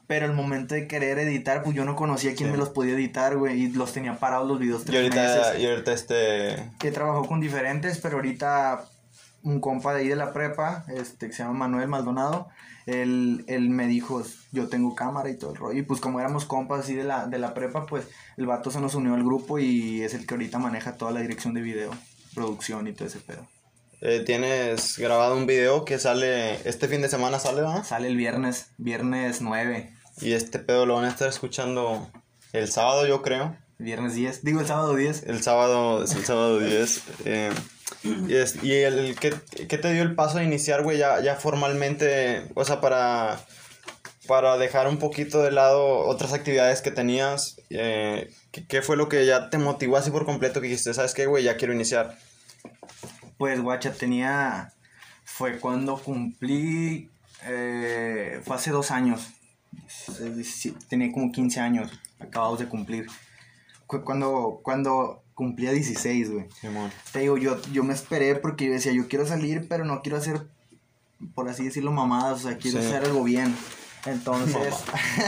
Pero 0.08 0.26
el 0.26 0.34
momento 0.34 0.74
de 0.74 0.88
querer 0.88 1.20
editar, 1.20 1.62
pues 1.62 1.76
yo 1.76 1.86
no 1.86 1.96
conocía 1.96 2.34
quién 2.34 2.52
me 2.52 2.58
los 2.58 2.70
podía 2.70 2.96
editar, 2.96 3.38
güey. 3.38 3.62
Y 3.62 3.72
los 3.72 3.94
tenía 3.94 4.18
parados 4.18 4.48
los 4.48 4.58
videos 4.58 4.84
tres 4.84 5.02
y 5.02 5.04
ahorita, 5.04 5.60
Y 5.60 5.68
ahorita 5.68 5.94
este... 5.94 6.72
Que 6.80 6.92
trabajó 6.92 7.28
con 7.28 7.40
diferentes, 7.40 8.00
pero 8.00 8.16
ahorita 8.16 8.86
un 9.44 9.60
compa 9.62 9.94
de 9.94 10.02
ahí 10.02 10.08
de 10.08 10.16
la 10.16 10.34
prepa, 10.34 10.84
este, 10.88 11.28
que 11.28 11.34
se 11.34 11.44
llama 11.44 11.60
Manuel 11.60 11.88
Maldonado, 11.88 12.50
él, 12.86 13.46
él 13.48 13.70
me 13.70 13.88
dijo, 13.88 14.24
yo 14.52 14.68
tengo 14.68 14.96
cámara 14.96 15.30
y 15.30 15.38
todo 15.38 15.52
el 15.52 15.58
rollo. 15.58 15.80
Y 15.80 15.84
pues 15.84 16.02
como 16.02 16.20
éramos 16.20 16.46
compas 16.46 16.82
así 16.82 16.96
de 16.96 17.04
la, 17.04 17.28
de 17.28 17.38
la 17.38 17.54
prepa, 17.54 17.86
pues 17.86 18.08
el 18.38 18.48
vato 18.48 18.72
se 18.72 18.82
nos 18.82 18.96
unió 18.96 19.14
al 19.14 19.24
grupo 19.24 19.60
y 19.60 20.02
es 20.02 20.14
el 20.14 20.26
que 20.26 20.34
ahorita 20.34 20.58
maneja 20.60 20.94
toda 20.94 21.12
la 21.12 21.22
dirección 21.22 21.54
de 21.54 21.62
video, 21.62 21.92
producción 22.34 22.88
y 22.88 22.94
todo 22.94 23.08
ese 23.08 23.20
pedo. 23.20 23.46
Eh, 24.02 24.24
tienes 24.26 24.98
grabado 24.98 25.36
un 25.36 25.46
video 25.46 25.84
que 25.84 26.00
sale, 26.00 26.56
este 26.68 26.88
fin 26.88 27.02
de 27.02 27.10
semana 27.10 27.38
sale, 27.38 27.62
¿no? 27.62 27.84
Sale 27.84 28.08
el 28.08 28.16
viernes, 28.16 28.68
viernes 28.78 29.42
9. 29.42 29.94
Y 30.22 30.34
este 30.34 30.60
pedo 30.60 30.86
lo 30.86 30.96
van 30.96 31.06
a 31.06 31.10
estar 31.10 31.28
escuchando 31.28 32.10
el 32.54 32.72
sábado, 32.72 33.06
yo 33.08 33.22
creo. 33.22 33.58
Viernes 33.78 34.16
10, 34.16 34.44
digo 34.44 34.62
el 34.62 34.68
sábado 34.68 34.96
10. 34.96 35.24
El 35.24 35.42
sábado, 35.42 36.04
es 36.04 36.14
el 36.14 36.24
sábado 36.24 36.60
10. 36.60 37.04
Eh, 37.26 37.52
y, 38.04 38.36
es, 38.36 38.64
y 38.64 38.74
el, 38.74 39.18
¿qué, 39.20 39.32
te 39.78 39.94
dio 39.94 40.04
el 40.04 40.16
paso 40.16 40.38
a 40.38 40.44
iniciar, 40.44 40.84
güey, 40.84 40.98
ya, 40.98 41.22
ya 41.22 41.36
formalmente, 41.36 42.44
o 42.56 42.64
sea, 42.64 42.80
para, 42.80 43.40
para 44.28 44.58
dejar 44.58 44.88
un 44.88 44.98
poquito 44.98 45.44
de 45.44 45.52
lado 45.52 46.06
otras 46.08 46.32
actividades 46.32 46.82
que 46.82 46.92
tenías? 46.92 47.60
Eh, 47.70 48.32
¿qué, 48.52 48.66
¿Qué 48.66 48.82
fue 48.82 48.96
lo 48.96 49.10
que 49.10 49.26
ya 49.26 49.50
te 49.50 49.58
motivó 49.58 49.98
así 49.98 50.10
por 50.10 50.26
completo 50.26 50.62
que 50.62 50.68
dijiste, 50.68 50.94
sabes 50.94 51.14
qué, 51.14 51.26
güey, 51.26 51.44
ya 51.44 51.58
quiero 51.58 51.74
iniciar? 51.74 52.18
Pues, 53.40 53.62
guacha, 53.62 53.94
tenía. 53.94 54.74
Fue 55.24 55.60
cuando 55.60 55.98
cumplí. 55.98 57.10
Eh, 57.46 58.42
fue 58.44 58.56
hace 58.58 58.70
dos 58.70 58.92
años. 58.92 59.30
Tenía 60.90 61.10
como 61.14 61.32
15 61.32 61.62
años, 61.62 61.90
acabados 62.20 62.60
de 62.60 62.68
cumplir. 62.68 63.08
Fue 63.88 64.04
cuando, 64.04 64.60
cuando 64.62 65.24
cumplía 65.36 65.72
16, 65.72 66.32
güey. 66.32 66.46
Te 67.14 67.20
digo, 67.20 67.38
yo, 67.38 67.62
yo 67.72 67.86
me 67.86 67.94
esperé 67.94 68.36
porque 68.36 68.66
yo 68.66 68.74
decía, 68.74 68.92
yo 68.92 69.08
quiero 69.08 69.26
salir, 69.26 69.68
pero 69.70 69.86
no 69.86 70.02
quiero 70.02 70.18
hacer, 70.18 70.46
por 71.34 71.48
así 71.48 71.64
decirlo, 71.64 71.94
mamadas. 71.94 72.44
O 72.44 72.50
sea, 72.50 72.58
quiero 72.58 72.80
hacer 72.80 73.06
algo 73.06 73.24
bien. 73.24 73.56
Entonces, 74.06 74.76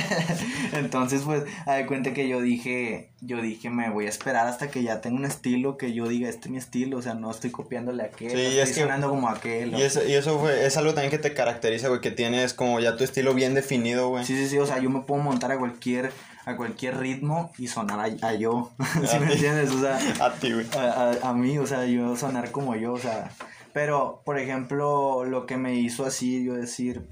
entonces 0.73 1.23
pues, 1.23 1.43
a 1.65 1.73
de 1.73 1.85
cuenta 1.85 2.13
que 2.13 2.27
yo 2.27 2.41
dije, 2.41 3.09
yo 3.19 3.41
dije, 3.41 3.69
me 3.69 3.89
voy 3.89 4.05
a 4.05 4.09
esperar 4.09 4.47
hasta 4.47 4.69
que 4.69 4.81
ya 4.81 5.01
tenga 5.01 5.17
un 5.17 5.25
estilo 5.25 5.77
que 5.77 5.93
yo 5.93 6.07
diga, 6.07 6.29
este 6.29 6.47
es 6.47 6.51
mi 6.51 6.57
estilo, 6.57 6.97
o 6.97 7.01
sea, 7.01 7.13
no 7.13 7.29
estoy 7.29 7.51
copiándole 7.51 8.03
a 8.03 8.05
aquel, 8.07 8.31
sí, 8.31 8.59
estoy 8.59 8.83
sonando 8.83 9.09
como 9.09 9.27
aquel. 9.27 9.73
Y 9.73 9.81
eso, 9.81 10.05
y 10.07 10.13
eso 10.13 10.39
fue, 10.39 10.65
es 10.65 10.77
algo 10.77 10.93
también 10.93 11.11
que 11.11 11.17
te 11.17 11.33
caracteriza, 11.33 11.89
güey, 11.89 11.99
que 11.99 12.11
tienes 12.11 12.53
como 12.53 12.79
ya 12.79 12.95
tu 12.95 13.03
estilo 13.03 13.33
bien 13.33 13.53
definido, 13.53 14.09
güey. 14.09 14.23
Sí, 14.23 14.37
sí, 14.37 14.47
sí, 14.47 14.57
o 14.57 14.65
sea, 14.65 14.79
yo 14.79 14.89
me 14.89 15.01
puedo 15.01 15.21
montar 15.21 15.51
a 15.51 15.57
cualquier, 15.57 16.13
a 16.45 16.55
cualquier 16.55 16.97
ritmo 16.97 17.51
y 17.57 17.67
sonar 17.67 17.99
a, 18.21 18.33
yo, 18.35 18.71
¿sí 19.05 19.19
me 19.19 19.33
entiendes? 19.33 19.71
O 19.71 19.81
sea, 19.81 19.99
a 20.25 20.33
ti, 20.33 20.53
güey. 20.53 20.65
A, 20.77 21.11
a, 21.23 21.29
a 21.29 21.33
mí, 21.33 21.57
o 21.57 21.67
sea, 21.67 21.85
yo 21.85 22.15
sonar 22.15 22.51
como 22.51 22.75
yo, 22.77 22.93
o 22.93 22.99
sea, 22.99 23.31
pero, 23.73 24.21
por 24.25 24.39
ejemplo, 24.39 25.25
lo 25.25 25.45
que 25.45 25.57
me 25.57 25.75
hizo 25.75 26.05
así, 26.05 26.43
yo 26.43 26.53
decir 26.53 27.03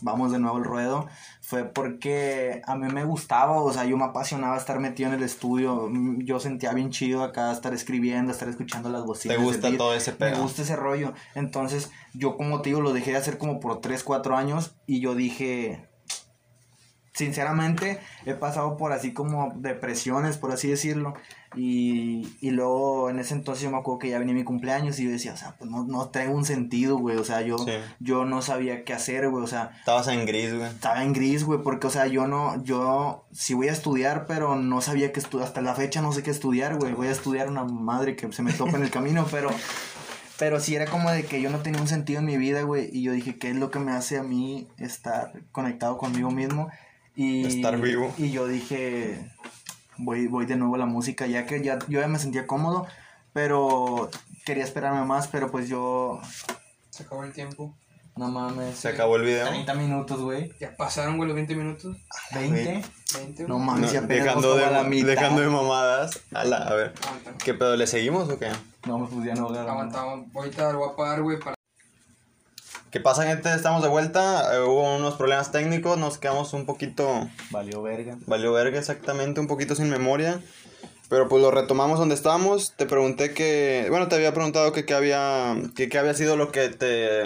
vamos 0.00 0.32
de 0.32 0.38
nuevo 0.38 0.56
al 0.56 0.64
ruedo, 0.64 1.06
fue 1.40 1.64
porque 1.64 2.62
a 2.66 2.76
mí 2.76 2.88
me 2.92 3.04
gustaba, 3.04 3.60
o 3.60 3.72
sea, 3.72 3.84
yo 3.84 3.96
me 3.96 4.04
apasionaba 4.04 4.56
estar 4.56 4.80
metido 4.80 5.08
en 5.08 5.14
el 5.14 5.22
estudio, 5.22 5.90
yo 6.18 6.40
sentía 6.40 6.72
bien 6.72 6.90
chido 6.90 7.22
acá 7.22 7.52
estar 7.52 7.72
escribiendo, 7.72 8.32
estar 8.32 8.48
escuchando 8.48 8.88
las 8.88 9.04
bocinas. 9.04 9.36
¿Te 9.36 9.42
gusta 9.42 9.76
todo 9.76 9.94
ese 9.94 10.12
pedo? 10.12 10.32
Me 10.32 10.42
gusta 10.42 10.62
ese 10.62 10.76
rollo. 10.76 11.14
Entonces, 11.34 11.90
yo 12.14 12.36
como 12.36 12.62
te 12.62 12.70
digo, 12.70 12.80
lo 12.80 12.92
dejé 12.92 13.12
de 13.12 13.18
hacer 13.18 13.38
como 13.38 13.60
por 13.60 13.80
3, 13.80 14.02
4 14.02 14.36
años 14.36 14.76
y 14.86 15.00
yo 15.00 15.14
dije, 15.14 15.88
sinceramente, 17.16 17.98
he 18.26 18.34
pasado 18.34 18.76
por 18.76 18.92
así 18.92 19.14
como 19.14 19.52
depresiones, 19.56 20.36
por 20.36 20.52
así 20.52 20.68
decirlo. 20.68 21.14
Y, 21.54 22.36
y 22.42 22.50
luego 22.50 23.08
en 23.08 23.18
ese 23.18 23.32
entonces 23.32 23.64
yo 23.64 23.70
me 23.70 23.78
acuerdo 23.78 24.00
que 24.00 24.10
ya 24.10 24.18
venía 24.18 24.34
mi 24.34 24.44
cumpleaños 24.44 25.00
y 25.00 25.04
yo 25.04 25.10
decía, 25.10 25.32
o 25.32 25.36
sea, 25.38 25.54
pues 25.56 25.70
no, 25.70 25.84
no 25.84 26.10
traigo 26.10 26.34
un 26.34 26.44
sentido, 26.44 26.98
güey. 26.98 27.16
O 27.16 27.24
sea, 27.24 27.40
yo, 27.40 27.56
yo 28.00 28.26
no 28.26 28.42
sabía 28.42 28.84
qué 28.84 28.92
hacer, 28.92 29.30
güey. 29.30 29.42
O 29.42 29.46
sea. 29.46 29.70
Estabas 29.78 30.08
en 30.08 30.26
gris, 30.26 30.54
güey. 30.54 30.68
Estaba 30.68 31.02
en 31.02 31.14
gris, 31.14 31.44
güey, 31.44 31.62
porque, 31.62 31.86
o 31.86 31.90
sea, 31.90 32.06
yo 32.06 32.26
no, 32.26 32.62
yo 32.62 33.24
sí 33.32 33.54
voy 33.54 33.68
a 33.68 33.72
estudiar, 33.72 34.26
pero 34.26 34.56
no 34.56 34.82
sabía 34.82 35.12
qué 35.12 35.20
estudiar. 35.20 35.48
Hasta 35.48 35.62
la 35.62 35.74
fecha 35.74 36.02
no 36.02 36.12
sé 36.12 36.22
qué 36.22 36.30
estudiar, 36.30 36.76
güey. 36.76 36.92
Voy 36.92 37.06
a 37.06 37.12
estudiar 37.12 37.48
una 37.48 37.64
madre 37.64 38.14
que 38.14 38.30
se 38.30 38.42
me 38.42 38.52
topa 38.52 38.76
en 38.76 38.82
el 38.82 38.90
camino, 38.90 39.26
pero. 39.30 39.48
Pero 40.38 40.60
sí 40.60 40.74
era 40.74 40.84
como 40.84 41.10
de 41.10 41.24
que 41.24 41.40
yo 41.40 41.48
no 41.48 41.60
tenía 41.60 41.80
un 41.80 41.88
sentido 41.88 42.20
en 42.20 42.26
mi 42.26 42.36
vida, 42.36 42.60
güey. 42.60 42.90
Y 42.92 43.02
yo 43.02 43.12
dije, 43.12 43.38
¿qué 43.38 43.48
es 43.48 43.56
lo 43.56 43.70
que 43.70 43.78
me 43.78 43.92
hace 43.92 44.18
a 44.18 44.22
mí 44.22 44.68
estar 44.76 45.32
conectado 45.50 45.96
conmigo 45.96 46.30
mismo? 46.30 46.68
Y, 47.16 47.46
estar 47.46 47.80
vivo. 47.80 48.14
Y 48.18 48.30
yo 48.30 48.46
dije, 48.46 49.18
voy, 49.96 50.26
voy 50.26 50.46
de 50.46 50.56
nuevo 50.56 50.74
a 50.76 50.78
la 50.78 50.86
música, 50.86 51.26
ya 51.26 51.46
que 51.46 51.62
ya, 51.62 51.78
yo 51.88 52.00
ya 52.00 52.08
me 52.08 52.18
sentía 52.18 52.46
cómodo, 52.46 52.86
pero 53.32 54.10
quería 54.44 54.64
esperarme 54.64 55.04
más, 55.04 55.26
pero 55.28 55.50
pues 55.50 55.68
yo... 55.68 56.20
Se 56.90 57.02
acabó 57.02 57.24
el 57.24 57.32
tiempo. 57.32 57.74
No 58.16 58.28
mames. 58.28 58.76
Se 58.76 58.88
acabó 58.88 59.16
el 59.16 59.24
video. 59.24 59.46
30 59.46 59.74
minutos, 59.74 60.20
güey. 60.20 60.50
Ya 60.58 60.74
pasaron, 60.74 61.18
güey, 61.18 61.28
los 61.28 61.34
20 61.34 61.54
minutos. 61.54 61.96
¿20? 62.32 62.82
20. 63.14 63.44
No 63.44 63.58
mames, 63.58 63.92
ya 63.92 64.00
dejando, 64.00 64.56
de, 64.56 64.70
la 64.70 64.84
mitad. 64.84 65.08
dejando 65.08 65.42
de 65.42 65.48
mamadas. 65.48 66.20
A, 66.32 66.44
la, 66.44 66.56
a 66.56 66.74
ver. 66.74 66.94
¿Qué 67.44 67.52
pedo? 67.52 67.76
¿Le 67.76 67.86
seguimos 67.86 68.30
o 68.30 68.38
qué? 68.38 68.48
No, 68.86 69.06
pues 69.06 69.26
ya 69.26 69.34
no. 69.34 69.48
Aguantamos. 69.48 70.34
Ahorita 70.34 70.72
lo 70.72 70.78
voy 70.78 70.88
a 70.88 70.92
apagar, 70.92 71.22
güey, 71.22 71.38
para 71.38 71.55
¿Qué 72.96 73.02
pasa, 73.02 73.26
gente? 73.26 73.52
Estamos 73.52 73.82
de 73.82 73.90
vuelta. 73.90 74.56
Eh, 74.56 74.60
hubo 74.60 74.96
unos 74.96 75.16
problemas 75.16 75.52
técnicos, 75.52 75.98
nos 75.98 76.16
quedamos 76.16 76.54
un 76.54 76.64
poquito. 76.64 77.28
Valió 77.50 77.82
verga. 77.82 78.16
Valió 78.24 78.54
verga, 78.54 78.78
exactamente, 78.78 79.38
un 79.38 79.46
poquito 79.46 79.74
sin 79.74 79.90
memoria. 79.90 80.40
Pero 81.10 81.28
pues 81.28 81.42
lo 81.42 81.50
retomamos 81.50 81.98
donde 81.98 82.14
estábamos. 82.14 82.72
Te 82.72 82.86
pregunté 82.86 83.34
que. 83.34 83.88
Bueno, 83.90 84.08
te 84.08 84.14
había 84.14 84.32
preguntado 84.32 84.72
que 84.72 84.86
qué 84.86 84.94
había. 84.94 85.56
Que 85.74 85.90
qué 85.90 85.98
había 85.98 86.14
sido 86.14 86.38
lo 86.38 86.50
que 86.50 86.70
te. 86.70 87.24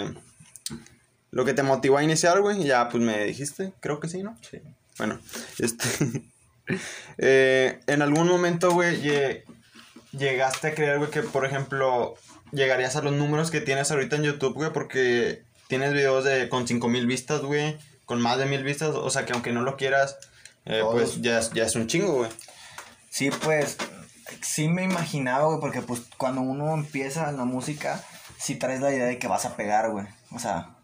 Lo 1.29 1.45
que 1.45 1.53
te 1.53 1.63
motivó 1.63 1.99
a 1.99 2.03
iniciar, 2.03 2.41
güey. 2.41 2.63
Y 2.63 2.65
ya, 2.65 2.89
pues 2.89 3.01
me 3.01 3.23
dijiste. 3.23 3.71
Creo 3.79 4.01
que 4.01 4.09
sí, 4.09 4.23
¿no? 4.23 4.37
Sí. 4.41 4.59
Bueno, 4.97 5.21
este. 5.57 5.85
eh, 7.17 7.79
en 7.87 8.01
algún 8.01 8.27
momento, 8.27 8.73
güey, 8.73 9.01
llegaste 10.11 10.67
a 10.67 10.75
creer, 10.75 10.97
güey, 10.97 11.09
que 11.11 11.23
por 11.23 11.45
ejemplo. 11.45 12.15
Llegarías 12.51 12.97
a 12.97 13.01
los 13.01 13.13
números 13.13 13.49
que 13.49 13.61
tienes 13.61 13.91
ahorita 13.91 14.17
en 14.17 14.23
YouTube, 14.23 14.55
güey, 14.55 14.73
porque 14.73 15.45
tienes 15.71 15.93
videos 15.93 16.25
de 16.25 16.49
con 16.49 16.67
5000 16.67 17.07
vistas, 17.07 17.39
güey, 17.43 17.77
con 18.03 18.19
más 18.19 18.37
de 18.37 18.45
mil 18.45 18.61
vistas, 18.61 18.89
o 18.89 19.09
sea 19.09 19.23
que 19.25 19.31
aunque 19.31 19.53
no 19.53 19.61
lo 19.61 19.77
quieras, 19.77 20.17
eh, 20.65 20.83
pues 20.91 21.21
ya, 21.21 21.39
ya 21.53 21.63
es 21.63 21.77
un 21.77 21.87
chingo, 21.87 22.11
güey. 22.11 22.29
Sí, 23.09 23.29
pues 23.45 23.77
sí 24.41 24.67
me 24.67 24.83
imaginaba, 24.83 25.45
güey, 25.45 25.61
porque 25.61 25.81
pues 25.81 26.01
cuando 26.17 26.41
uno 26.41 26.73
empieza 26.73 27.31
la 27.31 27.45
música, 27.45 28.03
sí 28.37 28.55
traes 28.55 28.81
la 28.81 28.91
idea 28.91 29.05
de 29.05 29.17
que 29.17 29.29
vas 29.29 29.45
a 29.45 29.55
pegar, 29.55 29.91
güey. 29.91 30.07
O 30.31 30.39
sea, 30.39 30.75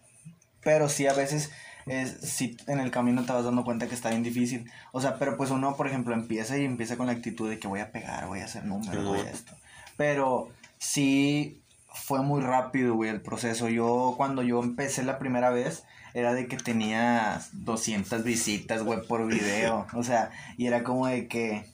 pero 0.63 0.87
sí 0.87 1.05
a 1.05 1.11
veces 1.11 1.51
es, 1.85 2.21
si 2.21 2.55
en 2.67 2.79
el 2.79 2.89
camino 2.89 3.25
te 3.25 3.33
vas 3.33 3.43
dando 3.43 3.65
cuenta 3.65 3.87
que 3.87 3.95
está 3.95 4.11
bien 4.11 4.23
difícil. 4.23 4.71
O 4.93 5.01
sea, 5.01 5.19
pero 5.19 5.35
pues 5.35 5.51
uno, 5.51 5.75
por 5.75 5.87
ejemplo, 5.87 6.13
empieza 6.13 6.57
y 6.57 6.63
empieza 6.63 6.95
con 6.95 7.07
la 7.07 7.11
actitud 7.11 7.49
de 7.49 7.59
que 7.59 7.67
voy 7.67 7.81
a 7.81 7.91
pegar, 7.91 8.27
voy 8.27 8.39
a 8.39 8.45
hacer 8.45 8.63
números, 8.63 9.03
voy 9.03 9.19
a 9.19 9.31
esto. 9.31 9.51
Pero 9.97 10.47
sí 10.77 11.61
fue 12.03 12.21
muy 12.21 12.41
rápido, 12.41 12.95
güey, 12.95 13.09
el 13.09 13.21
proceso. 13.21 13.69
Yo, 13.69 14.13
cuando 14.17 14.43
yo 14.43 14.61
empecé 14.61 15.03
la 15.03 15.19
primera 15.19 15.49
vez, 15.49 15.83
era 16.13 16.33
de 16.33 16.47
que 16.47 16.57
tenía 16.57 17.41
200 17.53 18.23
visitas, 18.23 18.83
güey, 18.83 19.01
por 19.05 19.27
video. 19.27 19.87
O 19.93 20.03
sea, 20.03 20.31
y 20.57 20.67
era 20.67 20.83
como 20.83 21.07
de 21.07 21.27
que... 21.27 21.65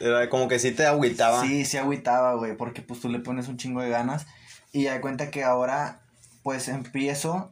Era 0.00 0.28
como 0.28 0.48
que 0.48 0.58
sí 0.58 0.72
te 0.72 0.86
agüitaba. 0.86 1.42
Sí, 1.42 1.64
sí 1.64 1.78
agüitaba, 1.78 2.34
güey, 2.34 2.56
porque 2.56 2.82
pues 2.82 3.00
tú 3.00 3.08
le 3.08 3.20
pones 3.20 3.48
un 3.48 3.56
chingo 3.56 3.80
de 3.80 3.88
ganas. 3.88 4.26
Y 4.72 4.84
ya 4.84 5.00
cuenta 5.00 5.30
que 5.30 5.44
ahora 5.44 6.00
pues 6.42 6.68
empiezo 6.68 7.50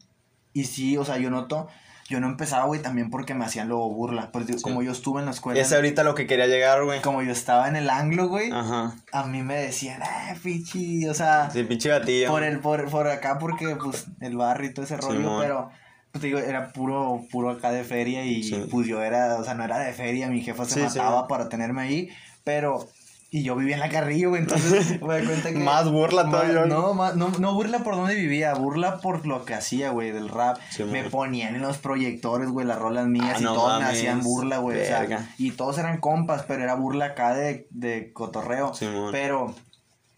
y 0.52 0.64
sí, 0.64 0.96
o 0.96 1.04
sea, 1.04 1.18
yo 1.18 1.30
noto, 1.30 1.68
yo 2.10 2.20
no 2.20 2.26
empezaba, 2.26 2.64
güey, 2.66 2.82
también 2.82 3.08
porque 3.08 3.32
me 3.34 3.44
hacían 3.44 3.68
luego 3.68 3.88
burla. 3.94 4.30
Porque 4.32 4.56
como 4.60 4.82
yo 4.82 4.92
estuve 4.92 5.20
en 5.20 5.26
la 5.26 5.30
escuela, 5.30 5.58
Es 5.60 5.72
ahorita 5.72 6.02
lo 6.04 6.14
que 6.14 6.26
quería 6.26 6.46
llegar, 6.48 6.84
güey. 6.84 7.00
como 7.00 7.22
yo 7.22 7.30
estaba 7.32 7.68
en 7.68 7.76
el 7.76 7.88
anglo, 7.88 8.28
güey, 8.28 8.50
Ajá. 8.52 8.96
a 9.12 9.24
mí 9.26 9.42
me 9.42 9.54
decían, 9.56 10.02
ah, 10.02 10.34
pichi, 10.42 11.06
o 11.06 11.14
sea, 11.14 11.48
Sí, 11.50 11.62
pinche 11.62 11.88
gatillo. 11.88 12.28
por 12.28 12.42
el, 12.42 12.58
por, 12.58 12.90
por 12.90 13.06
acá 13.08 13.38
porque, 13.38 13.76
pues, 13.76 14.08
el 14.20 14.36
barrio 14.36 14.68
y 14.70 14.74
todo 14.74 14.84
ese 14.84 14.96
rollo, 14.96 15.38
pero, 15.40 15.70
pues, 16.12 16.20
te 16.20 16.26
digo, 16.26 16.40
era 16.40 16.72
puro, 16.72 17.22
puro 17.30 17.50
acá 17.50 17.70
de 17.70 17.84
feria 17.84 18.24
y, 18.24 18.42
Sí. 18.42 18.66
pues, 18.70 18.86
yo 18.88 19.02
era, 19.02 19.36
o 19.36 19.44
sea, 19.44 19.54
no 19.54 19.64
era 19.64 19.78
de 19.78 19.92
feria, 19.92 20.28
mi 20.28 20.42
jefa 20.42 20.64
se 20.64 20.74
Sí, 20.74 20.80
sí. 20.90 20.98
mataba 20.98 21.28
para 21.28 21.48
tenerme 21.48 21.80
ahí, 21.82 22.08
pero... 22.44 22.88
Y 23.32 23.44
yo 23.44 23.54
vivía 23.54 23.74
en 23.74 23.80
la 23.80 23.88
Carrillo, 23.88 24.30
güey, 24.30 24.42
entonces 24.42 25.00
me 25.02 25.18
doy 25.18 25.24
cuenta 25.24 25.50
que... 25.52 25.58
Más 25.58 25.88
burla 25.88 26.28
todavía. 26.28 26.64
No, 26.66 26.94
no, 27.14 27.28
no 27.28 27.54
burla 27.54 27.78
por 27.84 27.94
donde 27.94 28.16
vivía, 28.16 28.52
burla 28.54 28.98
por 29.00 29.24
lo 29.24 29.44
que 29.44 29.54
hacía, 29.54 29.90
güey, 29.90 30.10
del 30.10 30.28
rap. 30.28 30.58
Sí, 30.70 30.82
me 30.82 31.04
ponían 31.04 31.54
en 31.54 31.62
los 31.62 31.78
proyectores, 31.78 32.48
güey, 32.48 32.66
las 32.66 32.78
rolas 32.80 33.06
mías 33.06 33.36
Ah, 33.36 33.40
y 33.40 33.44
no 33.44 33.54
todos 33.54 33.78
me 33.80 33.86
hacían 33.86 34.22
burla, 34.22 34.58
güey. 34.58 34.82
O 34.82 34.84
sea, 34.84 35.28
y 35.38 35.52
todos 35.52 35.78
eran 35.78 35.98
compas, 36.00 36.42
pero 36.48 36.64
era 36.64 36.74
burla 36.74 37.04
acá 37.06 37.34
de, 37.34 37.68
de 37.70 38.12
cotorreo. 38.12 38.74
Simón. 38.74 39.10
pero 39.12 39.54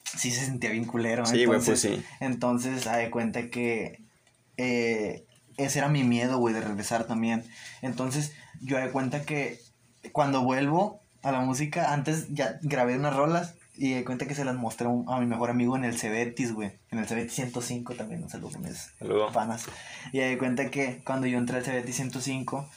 sí 0.05 0.31
se 0.31 0.47
sentía 0.47 0.71
bien 0.71 0.87
culero. 0.87 1.27
Sí, 1.27 1.45
güey, 1.45 1.59
entonces- 1.59 1.87
pues 1.91 2.01
sí. 2.01 2.17
Entonces, 2.21 2.85
da 2.85 2.97
de 2.97 3.11
cuenta 3.11 3.51
que 3.51 4.01
eh, 4.57 5.27
ese 5.59 5.81
era 5.81 5.89
mi 5.89 6.03
miedo, 6.03 6.39
güey, 6.39 6.55
de 6.55 6.63
regresar 6.63 7.05
también. 7.05 7.45
Entonces, 7.83 8.33
yo 8.63 8.79
de 8.79 8.89
cuenta 8.91 9.21
que 9.23 9.61
cuando 10.13 10.43
vuelvo 10.43 11.02
a 11.23 11.33
la 11.33 11.41
música, 11.41 11.93
antes 11.93 12.27
ya 12.35 12.59
grabé 12.63 12.97
unas 12.97 13.15
rolas 13.15 13.55
y 13.77 13.95
de 13.95 14.05
cuenta 14.05 14.27
que 14.27 14.35
se 14.35 14.45
las 14.45 14.55
mostré 14.55 14.87
a 14.87 15.17
a 15.17 15.21
mi 15.21 15.27
mejor 15.27 15.51
amigo 15.51 15.77
en 15.77 15.85
el 15.85 15.99
Cebetis, 15.99 16.53
güey. 16.53 16.73
En 16.91 16.99
el 16.99 17.07
Cebetis 17.07 17.33
105 17.35 17.95
también, 17.95 18.23
un 18.23 18.29
saludo 18.31 18.51
con 18.53 18.63
mis 18.63 18.91
Saludo. 18.99 19.33
panas. 19.33 19.65
Y 20.13 20.19
de 20.19 20.37
cuenta 20.39 20.71
que 20.71 21.01
cuando 21.05 21.27
yo 21.27 21.39
entré 21.39 21.57
al 21.59 21.65
Cebetis 21.65 21.97
105, 21.97 22.69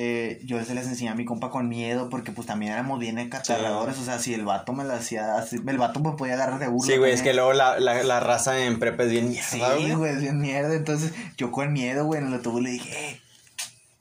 eh, 0.00 0.40
yo 0.44 0.64
se 0.64 0.74
les 0.76 0.86
enseñé 0.86 1.10
a 1.10 1.14
mi 1.16 1.24
compa 1.24 1.50
con 1.50 1.68
miedo 1.68 2.08
porque 2.08 2.30
pues 2.30 2.46
también 2.46 2.72
éramos 2.72 3.00
bien 3.00 3.18
encatarradores. 3.18 3.98
O 3.98 4.04
sea, 4.04 4.18
si 4.20 4.32
el 4.32 4.44
vato 4.44 4.72
me 4.72 4.84
lo 4.84 4.92
hacía, 4.94 5.36
así- 5.36 5.56
el 5.66 5.76
vato 5.78 5.98
me 6.00 6.12
podía 6.12 6.34
agarrar 6.34 6.60
de 6.60 6.68
burla. 6.68 6.92
Sí, 6.92 6.98
güey, 6.98 7.12
es 7.12 7.20
que 7.22 7.34
luego 7.34 7.52
la, 7.52 7.80
la, 7.80 8.02
la 8.04 8.20
raza 8.20 8.58
en 8.64 8.78
prepa 8.78 9.02
es 9.04 9.10
bien 9.10 9.34
Sí, 9.34 9.56
mierda, 9.56 9.74
güey. 9.74 9.94
güey, 9.94 10.12
es 10.14 10.20
bien 10.22 10.38
mierda. 10.38 10.74
Entonces, 10.74 11.12
yo 11.36 11.50
con 11.50 11.72
miedo, 11.72 12.04
güey, 12.04 12.20
en 12.20 12.28
el 12.28 12.34
autobús 12.34 12.62
le 12.62 12.70
dije, 12.70 13.10
eh, 13.10 13.20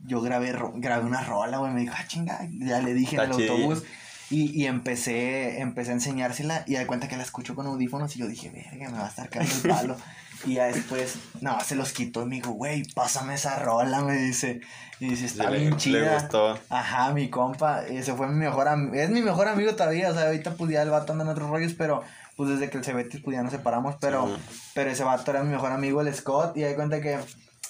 yo 0.05 0.21
grabé, 0.21 0.51
ro- 0.51 0.73
grabé 0.75 1.05
una 1.05 1.21
rola, 1.23 1.57
güey. 1.57 1.71
Me 1.71 1.81
dijo, 1.81 1.93
ah, 1.97 2.05
chinga. 2.07 2.39
Ya 2.59 2.79
le 2.81 2.93
dije 2.93 3.15
en 3.15 3.21
el 3.23 3.31
autobús. 3.31 3.83
Y, 4.29 4.51
y 4.61 4.65
empecé, 4.67 5.61
empecé 5.61 5.91
a 5.91 5.93
enseñársela 5.93 6.63
y 6.67 6.73
de 6.75 6.85
cuenta 6.85 7.07
que 7.07 7.15
la 7.15 7.23
escucho 7.23 7.55
con 7.55 7.65
audífonos 7.65 8.13
y 8.15 8.19
yo 8.19 8.27
dije, 8.27 8.49
verga, 8.49 8.89
me 8.91 8.97
va 8.97 9.05
a 9.05 9.09
estar 9.09 9.29
cayendo 9.29 9.55
el 9.69 9.69
palo. 9.73 9.97
y 10.45 10.55
ya 10.55 10.65
después, 10.65 11.15
no, 11.39 11.57
se 11.61 11.75
los 11.75 11.93
quitó 11.93 12.23
y 12.23 12.25
me 12.25 12.35
dijo, 12.35 12.51
güey, 12.51 12.83
pásame 12.93 13.35
esa 13.35 13.57
rola, 13.59 14.01
me 14.01 14.17
dice. 14.17 14.59
Y 14.99 15.09
dice, 15.11 15.25
está 15.27 15.49
le- 15.49 15.59
bien 15.59 15.71
le 15.71 15.77
chida. 15.77 16.13
gustó. 16.15 16.59
Ajá, 16.69 17.13
mi 17.13 17.29
compa, 17.29 17.85
ese 17.85 18.13
fue 18.15 18.27
mi 18.27 18.35
mejor 18.35 18.67
amigo, 18.67 18.95
es 18.95 19.09
mi 19.09 19.21
mejor 19.21 19.47
amigo 19.47 19.73
todavía, 19.75 20.09
o 20.09 20.13
sea, 20.13 20.25
ahorita 20.25 20.55
pues 20.55 20.71
ya 20.71 20.81
el 20.81 20.89
vato 20.89 21.13
anda 21.13 21.23
en 21.23 21.29
otros 21.31 21.49
rollos, 21.49 21.73
pero 21.77 22.01
pues 22.35 22.49
desde 22.49 22.69
que 22.69 22.79
el 22.79 22.83
Cebetis 22.83 23.21
pues 23.23 23.35
ya 23.37 23.43
nos 23.43 23.51
separamos, 23.53 23.95
pero, 24.01 24.27
Sí. 24.27 24.71
pero 24.73 24.89
ese 24.91 25.03
vato 25.05 25.31
era 25.31 25.41
mi 25.43 25.51
mejor 25.51 25.71
amigo, 25.71 26.01
el 26.01 26.13
Scott, 26.13 26.57
y 26.57 26.61
de 26.61 26.75
cuenta 26.75 26.99
que 26.99 27.17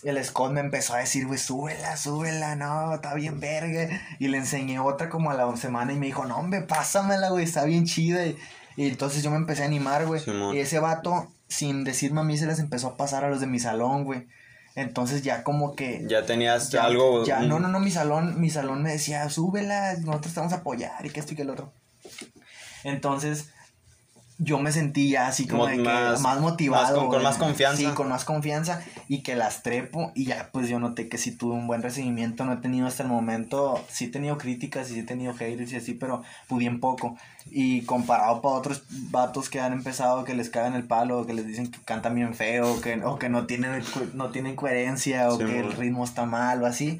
el 0.03 0.23
Scott 0.23 0.51
me 0.51 0.59
empezó 0.59 0.93
a 0.93 0.99
decir, 0.99 1.25
güey, 1.27 1.39
súbela, 1.39 1.97
súbela, 1.97 2.55
no, 2.55 2.93
está 2.95 3.13
bien 3.13 3.39
verga, 3.39 3.89
y 4.19 4.27
le 4.27 4.37
enseñé 4.37 4.79
otra 4.79 5.09
como 5.09 5.31
a 5.31 5.33
la 5.33 5.55
semana 5.57 5.93
y 5.93 5.95
me 5.97 6.05
dijo, 6.05 6.25
no, 6.25 6.37
hombre, 6.37 6.61
pásamela, 6.61 7.29
güey, 7.29 7.43
está 7.43 7.65
bien 7.65 7.85
chida, 7.85 8.25
y, 8.25 8.37
y 8.75 8.87
entonces 8.87 9.23
yo 9.23 9.31
me 9.31 9.37
empecé 9.37 9.63
a 9.63 9.65
animar, 9.65 10.05
güey, 10.05 10.21
y 10.53 10.59
ese 10.59 10.79
vato, 10.79 11.27
sin 11.47 11.83
decirme 11.83 12.21
a 12.21 12.23
mí, 12.23 12.37
se 12.37 12.45
les 12.45 12.59
empezó 12.59 12.87
a 12.89 12.97
pasar 12.97 13.25
a 13.25 13.29
los 13.29 13.39
de 13.41 13.47
mi 13.47 13.59
salón, 13.59 14.03
güey, 14.03 14.27
entonces 14.75 15.23
ya 15.23 15.43
como 15.43 15.75
que... 15.75 16.05
Ya 16.07 16.25
tenías 16.27 16.69
Ya, 16.69 16.83
algo. 16.83 17.25
ya, 17.25 17.39
no, 17.39 17.59
no, 17.59 17.67
no, 17.67 17.79
mi 17.79 17.89
salón, 17.89 18.39
mi 18.39 18.51
salón 18.51 18.83
me 18.83 18.91
decía, 18.91 19.27
súbela, 19.31 19.95
nosotros 19.95 20.33
te 20.35 20.39
vamos 20.39 20.53
a 20.53 20.57
apoyar 20.57 21.03
y 21.05 21.09
que 21.09 21.19
esto 21.19 21.33
y 21.33 21.35
que 21.35 21.41
el 21.41 21.49
otro. 21.49 21.73
Entonces, 22.83 23.49
yo 24.39 24.59
me 24.59 24.71
sentí 24.71 25.09
ya 25.09 25.27
así 25.27 25.47
como 25.47 25.63
Mo- 25.63 25.67
de 25.69 25.77
que 25.77 25.83
más- 25.83 26.21
más, 26.21 26.39
motivado. 26.39 27.01
más 27.01 27.07
con- 27.09 27.23
más 27.23 27.37
confianza. 27.37 27.77
Sí, 27.77 27.85
con 27.95 28.07
más 28.09 28.23
confianza 28.23 28.81
y 29.07 29.23
que 29.23 29.35
las 29.35 29.63
trepo 29.63 30.11
y 30.13 30.25
ya 30.25 30.49
pues 30.51 30.69
yo 30.69 30.79
noté 30.79 31.09
que 31.09 31.17
sí 31.17 31.31
tuve 31.31 31.55
un 31.55 31.65
buen 31.67 31.81
recibimiento, 31.81 32.45
no 32.45 32.53
he 32.53 32.57
tenido 32.57 32.85
hasta 32.87 33.01
el 33.03 33.09
momento, 33.09 33.83
sí 33.89 34.05
he 34.05 34.09
tenido 34.09 34.37
críticas 34.37 34.91
y 34.91 34.93
sí 34.93 34.99
he 34.99 35.03
tenido 35.03 35.33
haters 35.33 35.71
y 35.71 35.77
así, 35.77 35.93
pero 35.93 36.23
pues 36.47 36.59
bien 36.59 36.79
poco. 36.79 37.17
Y 37.49 37.81
comparado 37.83 38.41
para 38.41 38.55
otros 38.55 38.83
vatos 38.89 39.49
que 39.49 39.59
han 39.59 39.73
empezado, 39.73 40.23
que 40.23 40.35
les 40.35 40.49
cagan 40.49 40.73
el 40.75 40.83
palo, 40.85 41.25
que 41.25 41.33
les 41.33 41.47
dicen 41.47 41.71
que 41.71 41.79
cantan 41.85 42.13
bien 42.13 42.35
feo, 42.35 42.79
que, 42.81 43.01
o 43.03 43.17
que 43.17 43.29
no 43.29 43.45
tienen, 43.47 43.81
no 44.13 44.29
tienen 44.29 44.55
coherencia, 44.55 45.29
o 45.29 45.37
Sí, 45.37 45.45
que 45.45 45.59
el 45.61 45.71
ritmo 45.71 46.03
está 46.03 46.25
mal 46.25 46.61
o 46.61 46.65
así, 46.65 46.99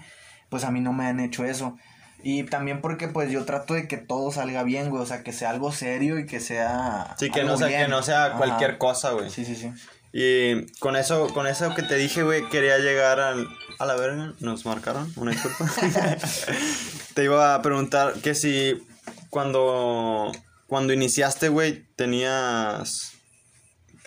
pues 0.50 0.64
a 0.64 0.72
mí 0.72 0.80
no 0.80 0.94
me 0.94 1.06
han 1.06 1.20
hecho 1.20 1.44
eso. 1.46 1.78
Y 2.24 2.44
también 2.44 2.82
porque 2.82 3.08
pues 3.08 3.32
yo 3.32 3.46
trato 3.46 3.74
de 3.76 3.88
que 3.88 3.98
todo 3.98 4.32
salga 4.32 4.64
bien, 4.64 4.90
güey, 4.90 5.02
o 5.02 5.06
sea, 5.06 5.24
que 5.24 5.32
sea 5.32 5.52
algo 5.52 5.72
serio 5.72 6.20
y 6.20 6.26
que 6.26 6.40
sea... 6.40 7.16
Sí, 7.18 7.30
que 7.30 7.42
algo 7.42 7.54
no 7.54 7.58
sea, 7.58 7.68
que 7.68 7.78
bien. 7.78 7.90
no 7.90 8.04
sea 8.04 8.26
Ajá. 8.26 8.38
cualquier 8.38 8.78
cosa, 8.78 9.12
güey. 9.12 9.30
Sí, 9.30 9.46
sí, 9.46 9.56
sí. 9.56 9.72
Y 10.12 10.66
con 10.80 10.96
eso, 10.96 11.28
con 11.34 11.48
eso 11.48 11.74
que 11.76 11.84
te 11.84 11.96
dije, 11.96 12.24
güey, 12.24 12.50
quería 12.50 12.80
llegar 12.80 13.20
al, 13.20 13.48
a 13.80 13.86
la 13.86 13.96
verga. 13.96 14.34
Nos 14.40 14.66
marcaron, 14.66 15.12
una 15.16 15.32
disculpa. 15.32 15.66
te 17.14 17.24
iba 17.24 17.54
a 17.54 17.62
preguntar 17.62 18.14
que 18.16 18.34
si 18.34 18.82
cuando, 19.30 20.32
cuando 20.66 20.94
iniciaste, 20.94 21.50
güey, 21.50 21.86
tenías... 21.96 23.14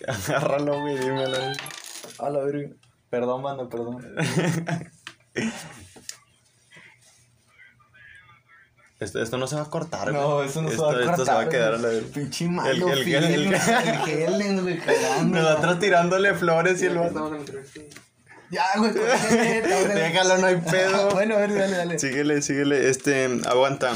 Agárralo, 0.09 0.81
güey, 0.81 0.99
dímelo. 0.99 1.39
güey. 1.39 1.57
A 2.19 2.31
la 2.31 2.41
verga. 2.41 2.71
Perdón, 3.09 3.43
mano, 3.43 3.69
perdón. 3.69 4.05
Esto, 9.01 9.23
esto 9.23 9.39
no 9.39 9.47
se 9.47 9.57
va 9.57 9.63
a 9.63 9.71
cortar, 9.71 10.13
güey. 10.13 10.23
No, 10.23 10.43
eso 10.43 10.61
no 10.63 10.69
se 10.69 10.75
Esto- 10.75 10.85
va 10.87 10.91
a 10.93 10.95
cortar. 10.97 11.13
Esto 11.15 11.25
se 11.25 11.33
va 11.33 11.41
a 11.41 11.49
quedar 11.49 11.75
a 11.75 11.79
la. 11.79 11.89
Pinche 12.15 12.47
malo, 12.49 12.71
El- 12.93 12.99
el- 12.99 13.05
Phil, 13.05 13.15
el- 13.17 13.55
el 13.55 14.09
Helen, 14.09 14.61
güey, 14.63 14.79
cagando. 14.85 15.41
Nosotros 15.41 15.79
tirándole 15.79 16.35
flores 16.35 16.83
y 16.83 16.87
el. 16.87 17.01
Ya, 18.51 18.65
güey, 18.77 18.93
Déjalo, 19.95 20.39
no 20.39 20.47
hay 20.47 20.57
pedo. 20.57 21.11
Bueno, 21.13 21.37
a 21.37 21.39
ver, 21.39 21.55
dale, 21.55 21.77
dale. 21.77 21.99
Síguele, 21.99 22.43
síguele, 22.43 22.91
este, 22.91 23.27
aguanta. 23.47 23.93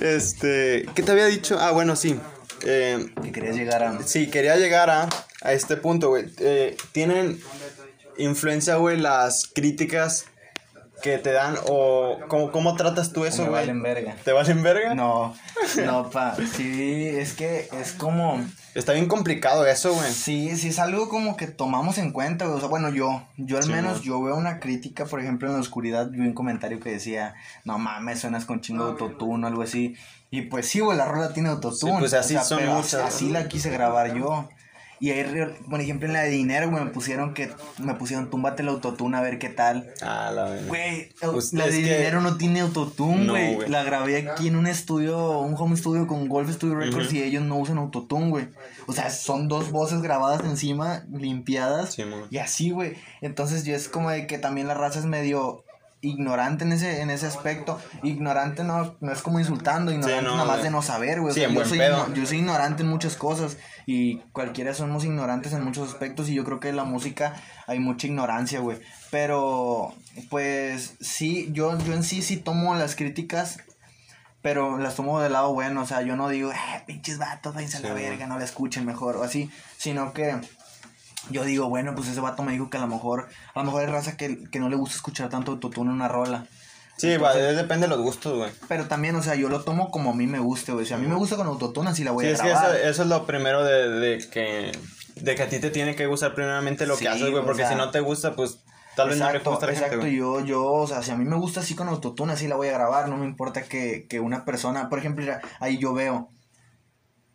este, 0.00 0.86
¿qué 0.94 1.02
te 1.02 1.12
había 1.12 1.26
dicho? 1.26 1.58
Ah, 1.60 1.70
bueno, 1.72 1.96
sí. 1.96 2.18
Eh, 2.64 3.06
Que 3.22 3.32
querías 3.32 3.56
llegar 3.56 3.82
a... 3.82 4.02
sí, 4.02 4.28
quería 4.28 4.56
llegar 4.56 4.90
a, 4.90 5.08
a 5.42 5.52
este 5.52 5.76
punto, 5.76 6.08
güey. 6.08 6.26
Eh, 6.38 6.76
¿Tienen 6.92 7.40
influencia, 8.18 8.76
güey, 8.76 8.98
las 8.98 9.48
críticas 9.54 10.24
que 11.02 11.18
te 11.18 11.32
dan 11.32 11.56
o 11.68 12.18
cómo, 12.28 12.50
cómo 12.50 12.74
tratas 12.74 13.12
tú 13.12 13.24
eso, 13.24 13.42
güey? 13.42 13.52
valen 13.52 13.82
verga. 13.82 14.16
¿Te 14.24 14.32
valen 14.32 14.62
verga? 14.62 14.94
No, 14.94 15.34
no, 15.84 16.10
pa. 16.10 16.36
Sí, 16.36 17.06
es 17.06 17.34
que 17.34 17.68
es 17.80 17.92
como... 17.92 18.42
Está 18.74 18.92
bien 18.92 19.06
complicado 19.06 19.66
eso, 19.66 19.94
güey. 19.94 20.10
Sí, 20.12 20.56
sí 20.56 20.68
es 20.68 20.78
algo 20.78 21.08
como 21.08 21.36
que 21.36 21.46
tomamos 21.46 21.96
en 21.98 22.12
cuenta, 22.12 22.44
güey. 22.44 22.56
O 22.56 22.60
sea, 22.60 22.68
bueno, 22.68 22.90
yo, 22.90 23.26
yo 23.36 23.56
al 23.56 23.64
Sí, 23.64 23.72
menos, 23.72 24.02
yo 24.02 24.22
veo 24.22 24.36
una 24.36 24.60
crítica, 24.60 25.06
por 25.06 25.20
ejemplo, 25.20 25.48
en 25.48 25.54
la 25.54 25.60
oscuridad, 25.60 26.08
vi 26.10 26.20
un 26.20 26.34
comentario 26.34 26.78
que 26.80 26.90
decía, 26.90 27.34
no 27.64 27.78
mames, 27.78 28.20
suenas 28.20 28.44
con 28.44 28.60
chingo 28.60 28.84
de 28.84 28.90
autotune 28.90 29.44
o 29.44 29.48
algo 29.48 29.62
así. 29.62 29.96
Y 30.30 30.42
pues 30.42 30.68
sí, 30.68 30.80
güey, 30.80 30.98
la 30.98 31.06
rola 31.06 31.32
tiene 31.32 31.48
autotune. 31.48 31.92
Sí, 31.92 31.98
pues 31.98 32.14
así 32.14 32.36
son 32.42 32.66
muchas, 32.66 32.94
Así 32.96 33.30
la 33.30 33.48
quise 33.48 33.70
grabar 33.70 34.14
yo. 34.14 34.48
Y 34.98 35.10
ahí, 35.10 35.24
por 35.68 35.80
ejemplo, 35.80 36.06
en 36.06 36.14
la 36.14 36.22
de 36.22 36.30
dinero, 36.30 36.70
güey, 36.70 36.82
me 36.84 36.90
pusieron 36.90 37.34
que, 37.34 37.50
me 37.78 37.94
pusieron, 37.94 38.30
túmbate 38.30 38.62
el 38.62 38.68
autotune 38.68 39.16
a 39.16 39.20
ver 39.20 39.38
qué 39.38 39.50
tal. 39.50 39.90
Ah, 40.00 40.30
la 40.34 40.44
verga. 40.44 40.66
Güey, 40.68 41.10
Pues 41.20 41.52
la 41.52 41.64
de 41.66 41.70
que- 41.72 41.76
dinero 41.76 42.20
no 42.22 42.36
tiene 42.38 42.60
autotune, 42.60 43.28
güey. 43.28 43.68
la 43.68 43.82
grabé 43.84 44.16
aquí 44.28 44.48
en 44.48 44.56
un 44.56 44.66
estudio, 44.66 45.40
un 45.40 45.54
home 45.58 45.76
studio 45.76 46.06
con 46.06 46.28
Golf 46.28 46.50
Studio 46.50 46.76
Records 46.76 47.12
y 47.12 47.22
ellos 47.22 47.42
no 47.42 47.56
usan 47.58 47.76
autotune, 47.78 48.30
güey. 48.30 48.48
O 48.86 48.92
sea, 48.94 49.10
son 49.10 49.48
dos 49.48 49.70
voces 49.70 50.00
grabadas 50.00 50.40
encima, 50.44 51.04
limpiadas. 51.12 51.92
Sí, 51.94 52.04
y 52.30 52.38
así, 52.38 52.70
güey. 52.70 52.94
Entonces 53.20 53.64
yo 53.64 53.74
es 53.74 53.88
como 53.88 54.10
de 54.10 54.26
que 54.26 54.38
también 54.38 54.66
la 54.66 54.74
raza 54.74 54.98
es 55.00 55.04
medio 55.04 55.64
ignorante 56.08 56.64
en 56.64 56.72
ese, 56.72 57.00
en 57.00 57.10
ese 57.10 57.26
aspecto. 57.26 57.78
Ignorante 58.02 58.64
no, 58.64 58.96
no 59.00 59.12
es 59.12 59.22
como 59.22 59.38
insultando, 59.38 59.92
ignorante 59.92 60.22
no, 60.22 60.36
nada 60.36 60.44
más 60.44 60.62
de 60.62 60.70
no 60.70 60.82
saber, 60.82 61.20
güey. 61.20 61.32
O 61.32 61.34
sea, 61.34 61.48
yo, 61.48 61.64
soy, 61.64 61.78
pedo. 61.78 62.12
yo 62.14 62.26
soy 62.26 62.38
ignorante 62.38 62.82
en 62.82 62.88
muchas 62.88 63.16
cosas 63.16 63.56
y 63.86 64.18
cualquiera 64.32 64.74
somos 64.74 65.04
ignorantes 65.04 65.52
en 65.52 65.64
muchos 65.64 65.88
aspectos 65.88 66.28
y 66.28 66.34
yo 66.34 66.44
creo 66.44 66.60
que 66.60 66.68
en 66.68 66.76
la 66.76 66.84
música 66.84 67.34
hay 67.66 67.78
mucha 67.78 68.06
ignorancia, 68.06 68.60
güey. 68.60 68.78
Pero, 69.10 69.94
pues, 70.30 70.96
sí, 71.00 71.48
yo, 71.52 71.76
yo 71.78 71.94
en 71.94 72.02
sí 72.02 72.22
sí 72.22 72.36
tomo 72.36 72.74
las 72.74 72.96
críticas, 72.96 73.58
pero 74.42 74.78
las 74.78 74.94
tomo 74.94 75.20
del 75.20 75.32
lado 75.32 75.52
bueno, 75.52 75.82
o 75.82 75.86
sea, 75.86 76.02
yo 76.02 76.16
no 76.16 76.28
digo, 76.28 76.52
eh, 76.52 76.56
pinches 76.86 77.18
vatos, 77.18 77.54
váyanse 77.54 77.78
a 77.78 77.80
la 77.80 77.94
verga, 77.94 78.26
no 78.26 78.38
la 78.38 78.44
escuchen 78.44 78.84
mejor, 78.84 79.16
o 79.16 79.22
así, 79.22 79.50
sino 79.76 80.12
que 80.12 80.36
yo 81.30 81.44
digo, 81.44 81.68
bueno, 81.68 81.94
pues 81.94 82.08
ese 82.08 82.20
vato 82.20 82.42
me 82.42 82.52
dijo 82.52 82.70
que 82.70 82.76
a 82.78 82.80
lo 82.80 82.86
mejor, 82.86 83.28
a 83.54 83.58
lo 83.60 83.64
mejor 83.64 83.82
es 83.84 83.90
raza 83.90 84.16
que, 84.16 84.44
que 84.50 84.58
no 84.60 84.68
le 84.68 84.76
gusta 84.76 84.96
escuchar 84.96 85.28
tanto 85.28 85.52
autotune 85.52 85.90
en 85.90 85.96
una 85.96 86.08
rola. 86.08 86.46
Sí, 86.96 87.14
va, 87.18 87.34
depende 87.34 87.86
de 87.86 87.94
los 87.94 88.00
gustos, 88.02 88.36
güey. 88.38 88.50
Pero 88.68 88.86
también, 88.86 89.14
o 89.16 89.22
sea, 89.22 89.34
yo 89.34 89.48
lo 89.50 89.62
tomo 89.62 89.90
como 89.90 90.12
a 90.12 90.14
mí 90.14 90.26
me 90.26 90.38
guste, 90.38 90.72
güey. 90.72 90.86
Si 90.86 90.94
a 90.94 90.98
mí 90.98 91.06
me 91.06 91.14
gusta 91.14 91.36
con 91.36 91.46
autotune, 91.46 91.90
así 91.90 92.04
la 92.04 92.12
voy 92.12 92.24
Sí, 92.24 92.30
a 92.30 92.32
es 92.34 92.40
que 92.40 92.48
grabar. 92.48 92.74
eso, 92.76 92.88
eso 92.88 93.02
es 93.02 93.08
lo 93.08 93.26
primero 93.26 93.62
de, 93.64 93.90
de 93.90 94.28
que 94.30 94.72
de 95.16 95.34
que 95.34 95.42
a 95.42 95.48
ti 95.48 95.58
te 95.60 95.70
tiene 95.70 95.94
que 95.94 96.06
gustar 96.06 96.34
primeramente 96.34 96.86
lo 96.86 96.96
Sí, 96.96 97.04
que 97.04 97.08
haces, 97.10 97.30
güey, 97.30 97.42
o 97.42 97.44
porque 97.46 97.62
sea, 97.62 97.70
si 97.70 97.74
no 97.76 97.90
te 97.90 98.00
gusta, 98.00 98.34
pues 98.34 98.60
tal 98.94 99.08
vez 99.10 99.18
no 99.18 99.24
le 99.26 99.30
exacto, 99.32 99.50
gusta 99.50 99.66
a 99.66 99.68
la 99.68 99.74
gente, 99.74 99.86
exacto, 99.94 100.06
güey. 100.06 100.16
yo, 100.16 100.40
yo, 100.44 100.64
o 100.72 100.86
sea, 100.86 101.02
si 101.02 101.10
a 101.10 101.16
mí 101.16 101.24
me 101.24 101.36
gusta 101.36 101.60
así 101.60 101.74
con 101.74 101.88
autotune, 101.88 102.32
así 102.32 102.48
la 102.48 102.56
voy 102.56 102.68
a 102.68 102.72
grabar, 102.72 103.08
no 103.08 103.16
me 103.18 103.26
importa 103.26 103.62
que, 103.62 104.06
que 104.08 104.20
una 104.20 104.44
persona, 104.46 104.88
por 104.88 104.98
ejemplo, 104.98 105.24
ahí 105.60 105.78
yo 105.78 105.92
veo, 105.94 106.30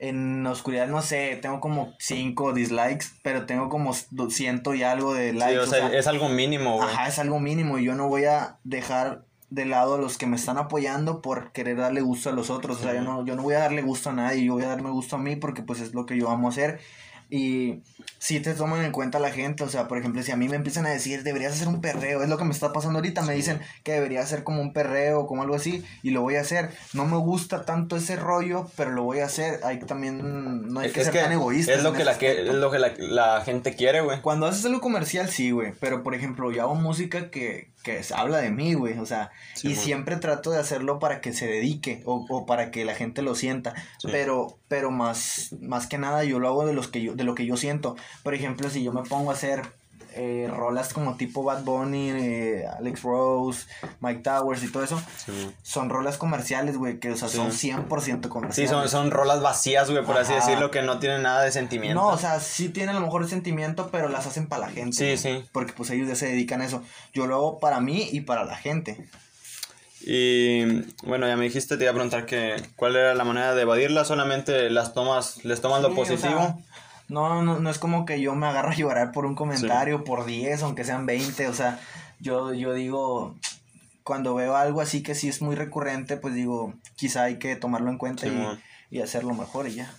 en 0.02 0.46
oscuridad, 0.48 0.88
no 0.88 1.04
sé, 1.04 1.38
tengo 1.40 1.60
como 1.60 1.94
5 2.00 2.54
dislikes, 2.54 3.06
pero 3.22 3.46
tengo 3.46 3.70
como 3.70 3.96
200 4.10 4.76
y 4.76 4.82
algo 4.82 5.14
de 5.14 5.32
likes, 5.32 5.54
Sí, 5.54 5.58
o 5.60 5.66
sea, 5.68 5.86
o 5.86 5.90
sea, 5.90 6.00
es 6.00 6.08
algo 6.08 6.28
mínimo, 6.28 6.78
güey. 6.78 6.90
Ajá, 6.90 7.08
es 7.08 7.20
algo 7.20 7.40
mínimo 7.40 7.78
y 7.78 7.86
yo 7.86 7.94
no 7.94 8.08
voy 8.08 8.26
a 8.26 8.58
dejar 8.64 9.26
de 9.52 9.66
lado 9.66 9.96
a 9.96 9.98
los 10.00 10.18
que 10.18 10.26
me 10.26 10.38
están 10.38 10.58
apoyando 10.58 11.22
por 11.22 11.52
querer 11.52 11.78
darle 11.78 12.02
gusto 12.02 12.30
a 12.30 12.34
los 12.34 12.50
otros. 12.50 12.80
O 12.80 12.84
sea, 12.84 12.96
yo 12.96 13.02
no, 13.02 13.24
yo 13.26 13.36
no 13.36 13.44
voy 13.44 13.54
a 13.54 13.60
darle 13.60 13.84
gusto 13.84 14.10
a 14.10 14.14
nadie, 14.14 14.44
yo 14.44 14.54
voy 14.54 14.64
a 14.64 14.70
darme 14.70 14.90
gusto 14.90 15.18
a 15.18 15.20
mí 15.20 15.36
porque 15.36 15.62
pues 15.62 15.80
es 15.82 15.94
lo 15.94 16.08
que 16.08 16.18
yo 16.18 16.32
amo 16.32 16.50
hacer. 16.50 16.80
Y 17.32 17.82
si 18.20 18.42
te 18.42 18.54
toman 18.54 18.84
en 18.84 18.92
cuenta 18.92 19.18
la 19.18 19.32
gente, 19.32 19.64
o 19.64 19.70
sea, 19.70 19.88
por 19.88 19.98
ejemplo, 19.98 20.22
si 20.22 20.32
a 20.32 20.36
mí 20.36 20.50
me 20.50 20.58
empiezan 20.58 20.86
a 20.86 20.90
decir, 20.90 21.24
deberías 21.24 21.54
hacer 21.54 21.70
un 21.70 21.80
perreo, 21.80 22.22
es 22.22 22.30
lo 22.30 22.38
que 22.38 22.44
me 22.44 22.52
está 22.52 22.74
pasando 22.74 23.00
ahorita, 23.00 23.22
me 23.22 23.34
dicen 23.34 23.62
que 23.84 23.94
debería 23.94 24.20
hacer 24.22 24.44
como 24.44 24.62
un 24.62 24.74
perreo, 24.74 25.26
como 25.28 25.42
algo 25.42 25.56
así, 25.56 25.84
y 26.04 26.10
lo 26.12 26.22
voy 26.22 26.36
a 26.36 26.42
hacer. 26.42 26.72
No 26.94 27.06
me 27.06 27.16
gusta 27.16 27.64
tanto 27.64 27.96
ese 27.96 28.18
rollo, 28.18 28.70
pero 28.76 28.92
lo 28.92 29.04
voy 29.04 29.20
a 29.20 29.26
hacer. 29.26 29.62
Hay 29.64 29.80
también, 29.80 30.68
no 30.68 30.82
hay 30.82 30.88
Es 30.88 30.94
que 30.94 31.06
ser 31.06 31.14
tan 31.14 31.32
egoísta. 31.32 31.74
es 31.74 31.84
lo 31.84 31.94
que, 31.94 32.04
la, 32.04 32.18
que, 32.18 32.42
es 32.50 32.54
lo 32.54 32.70
que 32.70 32.80
la, 32.80 32.92
la 32.98 33.42
gente 33.46 33.76
quiere, 33.76 34.02
güey. 34.02 34.20
Cuando 34.22 34.46
haces 34.46 34.66
algo 34.66 34.82
comercial, 34.82 35.30
sí, 35.30 35.52
güey. 35.52 35.72
Pero, 35.80 36.04
por 36.04 36.14
ejemplo, 36.14 36.52
yo 36.52 36.64
hago 36.64 36.76
música 36.76 37.32
que, 37.32 37.70
que 37.84 38.02
habla 38.14 38.40
de 38.40 38.52
mí, 38.52 38.74
güey. 38.74 38.98
O 39.00 39.06
sea, 39.06 39.32
Sí, 39.56 39.70
y 39.70 39.74
güey. 39.74 39.86
siempre 39.86 40.18
trato 40.18 40.52
de 40.52 40.60
hacerlo 40.60 41.00
para 41.00 41.22
que 41.22 41.32
se 41.34 41.48
dedique 41.48 42.02
o, 42.06 42.26
o 42.30 42.46
para 42.46 42.72
que 42.72 42.84
la 42.84 42.94
gente 42.94 43.22
lo 43.22 43.36
sienta. 43.36 43.74
Sí. 44.00 44.10
Pero, 44.12 44.58
pero 44.68 44.92
más, 44.92 45.56
más 45.62 45.88
que 45.88 45.98
nada 45.98 46.24
yo 46.26 46.40
lo 46.40 46.48
hago 46.50 46.66
de, 46.66 46.74
los 46.74 46.88
que 46.88 47.02
yo, 47.02 47.16
de 47.22 47.26
lo 47.26 47.36
que 47.36 47.46
yo 47.46 47.56
siento. 47.58 47.96
Por 48.24 48.34
ejemplo, 48.34 48.70
si 48.70 48.84
yo 48.84 48.92
me 48.92 49.04
pongo 49.04 49.32
a 49.32 49.34
hacer 49.34 49.62
eh, 50.14 50.50
rolas 50.54 50.92
como 50.94 51.16
tipo 51.16 51.42
Bad 51.42 51.64
Bunny, 51.64 52.10
eh, 52.10 52.66
Alex 52.78 53.02
Rose, 53.04 53.66
Mike 54.02 54.20
Towers 54.24 54.62
y 54.62 54.70
todo 54.70 54.84
eso, 54.84 55.02
Sí, 55.26 55.32
son 55.64 55.90
rolas 55.90 56.18
comerciales, 56.18 56.76
güey, 56.76 57.00
que 57.00 57.12
o 57.12 57.16
sea, 57.16 57.30
Sí. 57.30 57.38
son 57.38 57.54
100% 57.54 58.28
Sí, 58.28 58.30
comerciales. 58.30 58.72
son, 58.72 58.90
son 58.90 59.10
rolas 59.12 59.42
vacías, 59.42 59.90
güey, 59.90 60.04
por 60.04 60.18
así 60.18 60.34
decirlo, 60.34 60.70
que 60.70 60.82
no 60.82 61.00
tienen 61.00 61.22
nada 61.22 61.44
de 61.44 61.52
sentimiento. 61.54 61.96
No, 62.02 62.08
o 62.10 62.18
sea, 62.18 62.42
sí 62.42 62.68
tienen 62.68 62.98
a 62.98 63.00
lo 63.00 63.06
mejor 63.06 63.22
el 63.24 63.30
sentimiento, 63.30 63.88
pero 63.90 64.10
las 64.10 64.28
hacen 64.28 64.48
para 64.48 64.68
la 64.68 64.74
gente. 64.74 64.98
Sí, 64.98 65.16
sí. 65.18 65.46
Porque 65.54 65.72
pues 65.72 65.90
ellos 65.92 66.10
ya 66.10 66.16
se 66.16 66.26
dedican 66.26 66.60
a 66.60 66.66
eso. 66.66 66.84
Yo 67.14 67.26
lo 67.26 67.36
hago 67.36 67.60
para 67.60 67.80
mí 67.80 68.10
y 68.12 68.20
para 68.20 68.44
la 68.44 68.58
gente. 68.58 68.98
Y 70.02 70.66
bueno, 71.04 71.28
ya 71.28 71.38
me 71.38 71.46
dijiste, 71.46 71.78
te 71.78 71.84
iba 71.84 71.92
a 71.92 71.94
preguntar 71.94 72.26
que 72.26 72.56
cuál 72.76 72.96
era 72.96 73.14
la 73.14 73.24
manera 73.24 73.54
de 73.54 73.62
evadirla, 73.62 74.04
solamente 74.04 74.70
las 74.72 74.94
tomas, 74.94 75.46
les 75.46 75.62
tomas 75.62 75.82
lo 75.82 75.90
Sí, 75.90 75.94
o 75.94 75.96
positivo. 75.96 76.40
sea, 76.42 76.58
no, 77.12 77.44
no, 77.44 77.60
no 77.60 77.70
es 77.70 77.78
como 77.78 78.06
que 78.06 78.20
yo 78.22 78.34
me 78.36 78.48
agarro 78.48 78.70
a 78.72 78.76
llorar 78.76 79.12
por 79.12 79.26
un 79.26 79.36
comentario, 79.36 80.04
por 80.04 80.26
10, 80.26 80.64
aunque 80.64 80.84
sean 80.84 81.06
20. 81.06 81.48
O 81.48 81.54
sea, 81.54 81.80
yo, 82.20 82.54
yo 82.54 82.74
digo, 82.74 83.36
cuando 84.04 84.34
veo 84.34 84.56
algo 84.56 84.82
así 84.82 85.04
que 85.04 85.14
sí 85.14 85.30
es 85.30 85.42
muy 85.42 85.56
recurrente, 85.56 86.18
pues 86.18 86.34
digo, 86.34 86.74
quizá 86.96 87.24
hay 87.24 87.38
que 87.38 87.56
tomarlo 87.56 87.90
en 87.92 87.98
cuenta 87.98 88.26
Sí, 88.28 88.34
y, 88.90 88.98
y 88.98 89.02
hacerlo 89.02 89.34
mejor 89.34 89.68
y 89.68 89.76
ya. 89.76 89.94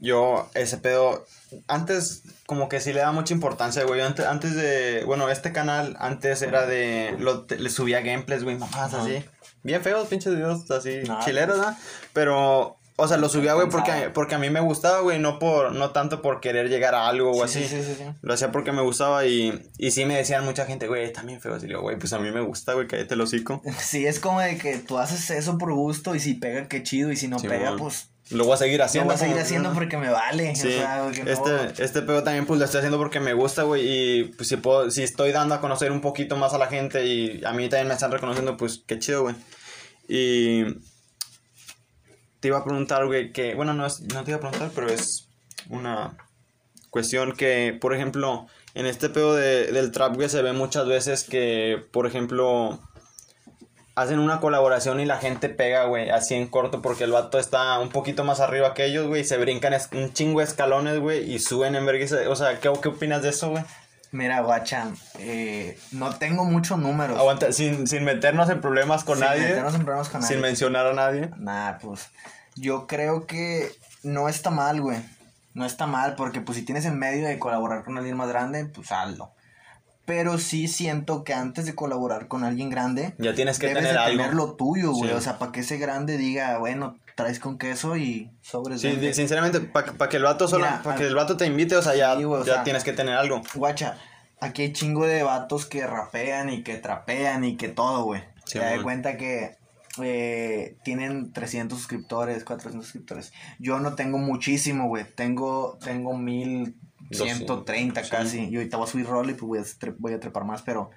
Yo, 0.00 0.50
ese 0.54 0.76
pedo, 0.78 1.24
antes 1.68 2.22
como 2.46 2.68
que 2.68 2.80
sí 2.80 2.92
le 2.92 3.00
da 3.00 3.12
mucha 3.12 3.32
importancia, 3.32 3.84
güey. 3.84 4.00
Antes, 4.02 4.26
antes 4.26 4.54
de, 4.54 5.04
bueno, 5.06 5.28
este 5.30 5.52
canal 5.52 5.96
antes 6.00 6.42
era 6.42 6.66
de, 6.66 7.16
lo, 7.18 7.44
te- 7.44 7.58
le 7.58 7.70
subía 7.70 8.00
gameplays, 8.00 8.44
güey, 8.44 8.56
mamás 8.58 8.92
así. 8.92 9.24
Bien 9.62 9.82
feos, 9.82 10.06
pinches 10.08 10.34
videos 10.34 10.70
así, 10.70 11.00
Nah, 11.08 11.24
chileros, 11.24 11.56
¿no? 11.58 11.74
Pero, 12.12 12.75
o 12.98 13.06
sea, 13.06 13.18
lo 13.18 13.28
subía, 13.28 13.52
güey, 13.54 13.68
porque, 13.68 14.10
porque 14.14 14.34
a 14.34 14.38
mí 14.38 14.48
me 14.50 14.60
gustaba, 14.60 15.00
güey, 15.00 15.18
no 15.18 15.38
por, 15.38 15.72
no 15.72 15.90
tanto 15.90 16.22
por 16.22 16.40
querer 16.40 16.68
llegar 16.70 16.94
a 16.94 17.08
algo 17.08 17.30
o 17.30 17.46
Sí, 17.46 17.62
así. 17.64 17.68
sí, 17.76 17.82
sí, 17.82 17.94
sí. 17.98 18.04
Lo 18.22 18.32
hacía 18.34 18.50
porque 18.52 18.72
me 18.72 18.80
gustaba 18.82 19.26
y, 19.26 19.62
y 19.76 19.90
sí 19.90 20.04
me 20.06 20.16
decían 20.16 20.44
mucha 20.44 20.64
gente, 20.66 20.88
güey, 20.88 21.12
también 21.12 21.40
feo. 21.40 21.56
Y 21.58 21.66
digo, 21.66 21.80
güey, 21.82 21.98
pues 21.98 22.12
a 22.14 22.18
mí 22.18 22.30
me 22.30 22.40
gusta, 22.40 22.72
güey, 22.74 22.86
cállate 22.86 23.14
el 23.14 23.20
hocico. 23.20 23.60
Sí, 23.80 24.06
es 24.06 24.18
como 24.18 24.40
de 24.40 24.56
que 24.58 24.78
tú 24.78 24.98
haces 24.98 25.28
eso 25.30 25.58
por 25.58 25.72
gusto 25.74 26.14
y 26.14 26.20
si 26.20 26.34
pega, 26.34 26.68
qué 26.68 26.82
chido. 26.82 27.12
Y 27.12 27.16
si 27.16 27.28
no 27.28 27.36
pega, 27.38 27.76
pues 27.76 28.08
Lo 28.30 28.44
voy 28.44 28.54
a 28.54 28.56
seguir 28.56 28.78
lo 28.78 28.84
haciendo. 28.86 29.06
voy 29.08 29.14
a 29.14 29.18
seguir 29.18 29.38
haciendo 29.38 29.72
porque 29.74 29.98
me 29.98 30.08
vale. 30.08 30.56
Sí, 30.56 30.68
o 30.68 30.70
sea, 30.70 31.10
que 31.12 31.22
no- 31.24 31.30
este, 31.30 31.84
este 31.84 32.02
pedo 32.02 32.22
también 32.24 32.46
pues 32.46 32.58
lo 32.58 32.64
estoy 32.64 32.78
haciendo 32.78 32.96
porque 32.98 33.20
me 33.20 33.34
gusta, 33.34 33.62
güey, 33.64 33.82
y 33.86 34.24
pues 34.24 34.48
si 34.48 34.56
puedo, 34.56 34.90
si 34.90 35.02
estoy 35.02 35.32
dando 35.32 35.54
a 35.54 35.60
conocer 35.60 35.92
un 35.92 36.00
poquito 36.00 36.36
más 36.38 36.54
a 36.54 36.58
la 36.58 36.66
gente 36.68 37.04
y 37.04 37.42
a 37.44 37.52
mí 37.52 37.68
también 37.68 37.88
me 37.88 37.94
están 37.94 38.10
reconociendo, 38.10 38.56
pues 38.56 38.82
qué 38.86 38.98
chido, 38.98 39.22
güey. 39.22 39.34
Y 40.08 40.64
te 42.40 42.48
iba 42.48 42.58
a 42.58 42.64
preguntar, 42.64 43.06
güey, 43.06 43.32
que, 43.32 43.54
bueno, 43.54 43.74
no, 43.74 43.86
es, 43.86 44.00
no 44.00 44.22
te 44.24 44.30
iba 44.30 44.38
a 44.38 44.40
preguntar, 44.40 44.70
pero 44.74 44.88
es 44.88 45.28
una 45.68 46.16
cuestión 46.90 47.32
que, 47.32 47.76
por 47.80 47.94
ejemplo, 47.94 48.46
en 48.74 48.86
este 48.86 49.08
pedo 49.08 49.34
de- 49.34 49.72
del 49.72 49.90
trap, 49.92 50.14
güey, 50.16 50.28
se 50.28 50.42
ve 50.42 50.52
muchas 50.52 50.86
veces 50.86 51.24
que, 51.24 51.84
por 51.92 52.06
ejemplo, 52.06 52.78
hacen 53.94 54.18
una 54.18 54.40
colaboración 54.40 55.00
y 55.00 55.06
la 55.06 55.16
gente 55.18 55.48
pega, 55.48 55.84
güey, 55.86 56.10
así 56.10 56.34
en 56.34 56.48
corto 56.48 56.82
porque 56.82 57.04
el 57.04 57.12
vato 57.12 57.38
está 57.38 57.78
un 57.78 57.88
poquito 57.88 58.24
más 58.24 58.40
arriba 58.40 58.74
que 58.74 58.84
ellos, 58.84 59.06
güey, 59.06 59.22
y 59.22 59.24
se 59.24 59.38
brincan 59.38 59.74
un 59.92 60.12
chingo 60.12 60.40
de 60.40 60.44
escalones, 60.44 60.98
güey, 61.00 61.32
y 61.32 61.38
suben 61.38 61.74
en 61.76 61.86
vergüenza. 61.86 62.18
O 62.28 62.36
sea, 62.36 62.60
¿qué, 62.60 62.70
qué 62.82 62.88
opinas 62.88 63.22
de 63.22 63.30
eso, 63.30 63.50
güey? 63.50 63.64
Mira, 64.12 64.40
guacha, 64.40 64.88
eh, 65.18 65.78
no 65.92 66.14
tengo 66.16 66.44
muchos 66.44 66.78
números. 66.78 67.18
Aguanta, 67.18 67.52
sin, 67.52 67.86
sin 67.86 68.04
meternos 68.04 68.48
en 68.48 68.60
problemas 68.60 69.04
con 69.04 69.18
Sin 69.18 69.26
nadie, 69.26 69.42
meternos 69.48 69.74
en 69.74 69.84
problemas 69.84 70.08
con 70.08 70.22
sin 70.22 70.36
nadie. 70.36 70.42
mencionar 70.48 70.86
a 70.86 70.92
nadie. 70.94 71.30
Nah, 71.36 71.78
pues 71.78 72.08
yo 72.54 72.86
creo 72.86 73.26
que 73.26 73.70
no 74.02 74.28
está 74.28 74.50
mal, 74.50 74.80
güey. 74.80 74.98
No 75.54 75.64
está 75.66 75.86
mal 75.86 76.14
porque 76.16 76.40
pues 76.40 76.58
si 76.58 76.64
tienes 76.64 76.84
en 76.84 76.98
medio 76.98 77.26
de 77.26 77.38
colaborar 77.38 77.84
con 77.84 77.96
alguien 77.98 78.16
más 78.16 78.28
grande, 78.28 78.66
pues 78.66 78.92
hazlo. 78.92 79.32
Pero 80.06 80.38
sí 80.38 80.68
siento 80.68 81.24
que 81.24 81.34
antes 81.34 81.66
de 81.66 81.74
colaborar 81.74 82.28
con 82.28 82.44
alguien 82.44 82.70
grande, 82.70 83.14
Ya 83.18 83.34
tienes 83.34 83.58
que 83.58 83.66
debes 83.66 83.82
tener 83.82 83.96
de 83.96 83.98
algo. 84.04 84.16
tener 84.22 84.34
lo 84.34 84.54
tuyo, 84.54 84.92
güey. 84.92 85.10
Sí. 85.10 85.16
O 85.16 85.20
sea, 85.20 85.38
para 85.38 85.52
que 85.52 85.60
ese 85.60 85.76
grande 85.78 86.16
diga, 86.16 86.56
bueno, 86.58 86.96
traes 87.16 87.40
con 87.40 87.58
queso 87.58 87.96
y 87.96 88.30
sobres. 88.40 88.80
Sí, 88.80 88.96
sinceramente, 89.12 89.60
para 89.60 90.08
que 90.08 90.16
el 90.16 90.22
vato 90.22 90.46
solo, 90.48 90.64
Mira, 90.64 90.82
para 90.82 90.96
que 90.96 91.02
al- 91.02 91.08
el 91.10 91.14
vato 91.16 91.36
te 91.36 91.44
invite, 91.46 91.76
o 91.76 91.82
sea, 91.82 91.94
ya, 91.96 92.16
Sí, 92.16 92.22
güey, 92.24 92.40
o 92.42 92.44
ya 92.44 92.54
sea, 92.54 92.64
tienes 92.64 92.84
que 92.84 92.92
tener 92.92 93.14
algo. 93.14 93.42
Guacha, 93.54 93.98
aquí 94.40 94.62
hay 94.62 94.72
chingo 94.72 95.06
de 95.06 95.22
vatos 95.24 95.66
que 95.66 95.86
rapean 95.86 96.50
y 96.50 96.62
que 96.62 96.76
trapean 96.76 97.42
y 97.44 97.56
que 97.56 97.68
todo, 97.68 98.04
güey. 98.04 98.22
Sí, 98.44 98.58
Te 98.60 98.64
das 98.64 98.80
cuenta 98.82 99.16
que 99.16 99.56
eh, 100.00 100.76
tienen 100.84 101.32
300 101.32 101.78
suscriptores, 101.78 102.44
400 102.44 102.84
suscriptores. 102.84 103.32
Yo 103.58 103.80
no 103.80 103.94
tengo 103.94 104.18
muchísimo, 104.18 104.86
güey. 104.88 105.04
Tengo, 105.16 105.78
tengo 105.82 106.12
1130 107.10 108.04
Sí. 108.04 108.10
casi. 108.10 108.44
Y 108.48 108.56
ahorita 108.56 108.76
voy 108.76 108.86
a 108.88 108.90
subir 108.90 109.06
rol 109.06 109.30
y 109.30 109.34
pues 109.34 109.46
voy 109.48 109.58
a, 109.58 109.94
voy 109.98 110.12
a 110.14 110.20
trepar 110.20 110.44
más, 110.44 110.62
pero... 110.62 110.90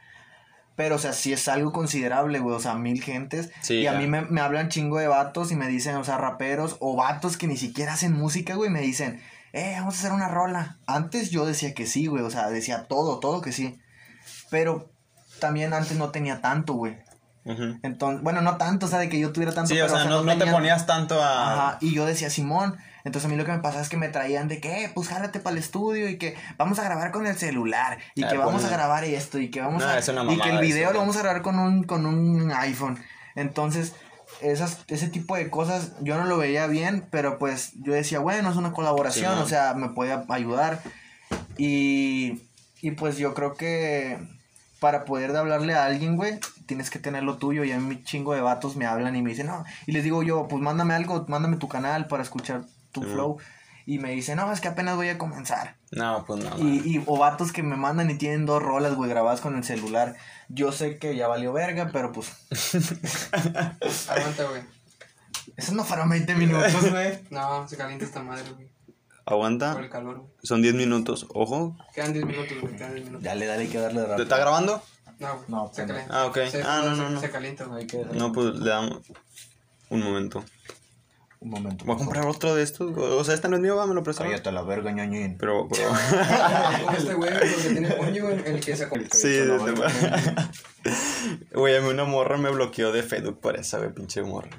Pero, 0.75 0.95
o 0.95 0.97
sea, 0.97 1.11
sí 1.11 1.33
es 1.33 1.49
algo 1.49 1.73
considerable, 1.73 2.39
güey. 2.39 2.55
O 2.55 2.59
sea, 2.61 2.75
mil 2.75 3.03
gentes. 3.03 3.51
Sí, 3.61 3.79
y 3.79 3.87
a 3.87 3.91
ya. 3.91 3.99
mí 3.99 4.07
me, 4.07 4.21
me 4.21 4.39
hablan 4.39 4.69
chingo 4.69 4.97
de 4.97 5.09
vatos 5.09 5.51
y 5.51 5.57
me 5.57 5.67
dicen, 5.67 5.97
o 5.97 6.05
sea, 6.05 6.17
raperos 6.17 6.77
o 6.79 6.95
vatos 6.95 7.35
que 7.35 7.47
ni 7.47 7.57
siquiera 7.57 7.93
hacen 7.95 8.13
música, 8.13 8.55
güey. 8.55 8.69
Me 8.69 8.79
dicen, 8.79 9.21
eh, 9.51 9.73
vamos 9.77 9.95
a 9.95 9.99
hacer 9.99 10.13
una 10.13 10.29
rola. 10.29 10.77
Antes 10.87 11.31
yo 11.31 11.45
decía 11.45 11.73
que 11.73 11.85
sí, 11.85 12.07
güey. 12.07 12.23
O 12.23 12.29
sea, 12.29 12.49
decía 12.49 12.85
todo, 12.87 13.19
todo 13.19 13.41
que 13.41 13.51
sí. 13.51 13.77
Pero 14.49 14.89
también 15.41 15.73
antes 15.73 15.97
no 15.97 16.11
tenía 16.11 16.39
tanto, 16.39 16.71
güey. 16.75 16.97
Ujú. 17.43 17.77
Entonces, 17.83 18.23
bueno, 18.23 18.41
no 18.41 18.55
tanto, 18.55 18.85
o 18.85 18.89
sea, 18.89 18.99
de 18.99 19.09
que 19.09 19.19
yo 19.19 19.33
tuviera 19.33 19.53
tanto. 19.53 19.67
Sí, 19.73 19.81
o 19.81 19.85
pero, 19.85 19.97
sea, 19.97 20.05
no, 20.05 20.23
no 20.23 20.37
te 20.37 20.47
ponías 20.47 20.85
tanto 20.85 21.21
a... 21.21 21.53
Ajá, 21.71 21.77
y 21.81 21.93
yo 21.93 22.05
decía, 22.05 22.29
Simón. 22.29 22.77
Entonces 23.03 23.25
a 23.25 23.29
mí 23.29 23.37
lo 23.37 23.45
que 23.45 23.51
me 23.51 23.59
pasaba 23.59 23.81
es 23.81 23.89
que 23.89 23.97
me 23.97 24.09
traían 24.09 24.47
de 24.47 24.59
que, 24.59 24.85
eh, 24.85 24.91
pues 24.93 25.07
jálate 25.07 25.39
para 25.39 25.53
el 25.53 25.59
estudio 25.59 26.09
y 26.09 26.17
que 26.17 26.35
vamos 26.57 26.79
a 26.79 26.83
grabar 26.83 27.11
con 27.11 27.25
el 27.27 27.35
celular 27.37 27.97
y 28.15 28.23
Ah, 28.23 28.29
que 28.29 28.37
vamos 28.37 28.61
pues, 28.61 28.65
a 28.65 28.69
grabar 28.69 29.03
esto 29.03 29.39
y 29.39 29.49
que 29.49 29.61
vamos 29.61 29.81
No, 29.83 29.89
a... 29.89 29.97
es 29.97 30.07
una 30.09 30.23
y 30.31 30.39
que 30.39 30.49
el 30.49 30.59
video 30.59 30.85
eso, 30.85 30.93
lo 30.93 30.99
vamos 30.99 31.15
a 31.17 31.21
grabar 31.21 31.41
con 31.41 31.57
un, 31.59 31.83
con 31.83 32.05
un 32.05 32.51
iPhone. 32.51 33.01
Entonces, 33.35 33.93
esas, 34.41 34.79
ese 34.87 35.07
tipo 35.07 35.35
de 35.35 35.49
cosas 35.49 35.93
yo 36.01 36.17
no 36.17 36.25
lo 36.25 36.37
veía 36.37 36.67
bien, 36.67 37.05
pero 37.09 37.37
pues 37.39 37.71
yo 37.81 37.93
decía, 37.93 38.19
bueno, 38.19 38.49
es 38.49 38.57
una 38.57 38.73
colaboración, 38.73 39.35
Sí, 39.37 39.41
o 39.43 39.47
sea, 39.47 39.73
me 39.73 39.89
puede 39.89 40.17
ayudar. 40.29 40.81
Y, 41.57 42.41
y 42.81 42.91
pues 42.91 43.17
yo 43.17 43.33
creo 43.33 43.55
que 43.55 44.17
para 44.79 45.03
poder 45.05 45.35
hablarle 45.35 45.73
a 45.73 45.85
alguien, 45.85 46.15
güey, 46.15 46.39
tienes 46.65 46.89
que 46.89 46.99
tener 46.99 47.23
lo 47.23 47.37
tuyo. 47.37 47.63
Y 47.63 47.71
a 47.71 47.79
mí 47.79 48.01
chingo 48.03 48.33
de 48.33 48.41
vatos 48.41 48.75
me 48.75 48.85
hablan 48.85 49.15
y 49.15 49.21
me 49.21 49.31
dicen, 49.31 49.47
no. 49.47 49.65
Y 49.85 49.91
les 49.91 50.03
digo 50.03 50.23
yo, 50.23 50.47
pues 50.47 50.61
mándame 50.61 50.93
algo, 50.93 51.25
mándame 51.27 51.57
tu 51.57 51.67
canal 51.67 52.07
para 52.07 52.23
escuchar 52.23 52.61
tu 52.99 53.07
Sí. 53.07 53.13
flow. 53.13 53.37
Y 53.85 53.97
me 53.97 54.11
dicen, 54.11 54.37
no, 54.37 54.51
es 54.53 54.61
que 54.61 54.67
apenas 54.67 54.95
voy 54.97 55.09
a 55.09 55.17
comenzar. 55.17 55.77
No, 55.91 56.23
pues 56.27 56.43
no. 56.43 56.59
Y, 56.59 56.77
y, 56.97 57.03
o 57.07 57.17
vatos 57.17 57.51
que 57.51 57.63
me 57.63 57.75
mandan 57.75 58.09
y 58.11 58.15
tienen 58.19 58.45
dos 58.45 58.61
rolas, 58.61 58.93
güey, 58.93 59.09
grabadas 59.09 59.41
con 59.41 59.57
el 59.57 59.63
celular. 59.63 60.15
Yo 60.47 60.71
sé 60.71 60.99
que 60.99 61.15
ya 61.15 61.27
valió 61.27 61.51
verga, 61.53 61.89
pero 61.91 62.11
pues. 62.11 62.29
Aguanta, 64.09 64.43
güey. 64.45 64.61
Eso 65.57 65.73
no 65.73 65.83
fueron 65.83 66.09
20 66.09 66.35
minutos, 66.35 66.89
güey. 66.91 67.19
No, 67.31 67.67
se 67.67 67.77
calienta 67.77 68.05
esta 68.05 68.21
madre, 68.21 68.43
güey. 68.53 68.69
Aguanta. 69.25 69.73
Por 69.73 69.83
el 69.83 69.89
calor, 69.89 70.17
güey. 70.19 70.31
Son 70.43 70.61
10 70.61 70.75
minutos. 70.75 71.25
Ojo. 71.33 71.75
Quedan 71.93 72.13
10 72.13 72.25
minutos, 72.25 72.61
güey. 72.61 72.75
Quedan 72.75 72.93
10 72.93 73.05
minutos. 73.05 73.23
Dale, 73.23 73.45
dale, 73.45 73.61
hay 73.63 73.67
que 73.69 73.79
darle 73.79 74.01
de 74.01 74.05
¿Te 74.05 74.09
rápido. 74.11 74.23
está 74.23 74.37
grabando? 74.37 74.83
No, 75.19 75.33
güey. 75.35 75.45
No, 75.49 75.67
se 75.73 75.83
pues 75.83 75.87
calienta. 75.87 76.21
Ah, 76.21 76.25
ok. 76.27 76.37
Se- 76.49 76.63
Ah, 76.63 76.81
no, 76.85 76.95
no, 76.95 77.09
no. 77.09 77.19
Se 77.19 77.29
calienta, 77.31 77.65
güey. 77.65 77.81
Hay 77.81 77.87
que 77.87 77.97
darle- 77.97 78.17
No, 78.19 78.31
pues 78.31 78.55
le 78.55 78.69
damos 78.69 78.99
un 79.89 80.01
momento. 80.03 80.43
Un 81.41 81.51
momento. 81.51 81.85
Voy 81.85 81.95
a 81.95 81.97
comprar 81.99 82.25
otro 82.27 82.53
de 82.53 82.63
estos. 82.63 82.93
güey. 82.93 83.07
O 83.13 83.23
sea, 83.23 83.33
este 83.33 83.47
no 83.47 83.55
es 83.55 83.61
mío, 83.61 83.75
va, 83.77 83.87
me 83.87 83.93
lo 83.93 84.03
prestaron. 84.03 84.31
Cállate 84.31 84.51
la 84.51 84.61
verga, 84.61 84.91
ñoñín. 84.91 85.37
Pero, 85.37 85.69
este 86.97 87.13
güey, 87.13 87.31
el 87.33 87.39
que 87.55 87.69
tiene 87.69 87.95
coño, 87.97 88.29
el, 88.29 88.39
el 88.45 88.59
que 88.59 88.75
se 88.75 88.87
sí, 89.11 89.39
no, 89.47 89.65
de- 89.65 90.49
Güey, 91.53 91.77
a 91.77 91.81
mí 91.81 91.87
una 91.87 92.03
morra 92.03 92.37
me 92.37 92.49
bloqueó 92.49 92.91
de 92.91 93.03
Facebook 93.03 93.39
por 93.39 93.55
esa, 93.57 93.77
güey, 93.77 93.93
pinche 93.93 94.21
morra. 94.21 94.49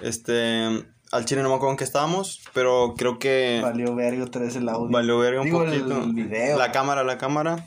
Este. 0.00 0.84
Al 1.10 1.26
chile 1.26 1.42
no 1.42 1.50
me 1.50 1.56
acuerdo 1.56 1.72
en 1.72 1.76
qué 1.76 1.84
estábamos, 1.84 2.40
pero 2.54 2.94
creo 2.96 3.18
que. 3.18 3.58
Valió 3.62 3.94
verga 3.94 4.24
otra 4.24 4.42
vez 4.42 4.56
el 4.56 4.68
audio. 4.68 4.88
Valió 4.90 5.18
verga 5.18 5.40
un 5.40 5.46
Digo, 5.46 5.64
poquito. 5.64 6.02
el 6.04 6.12
video. 6.12 6.58
La 6.58 6.72
cámara, 6.72 7.02
la 7.04 7.18
cámara. 7.18 7.66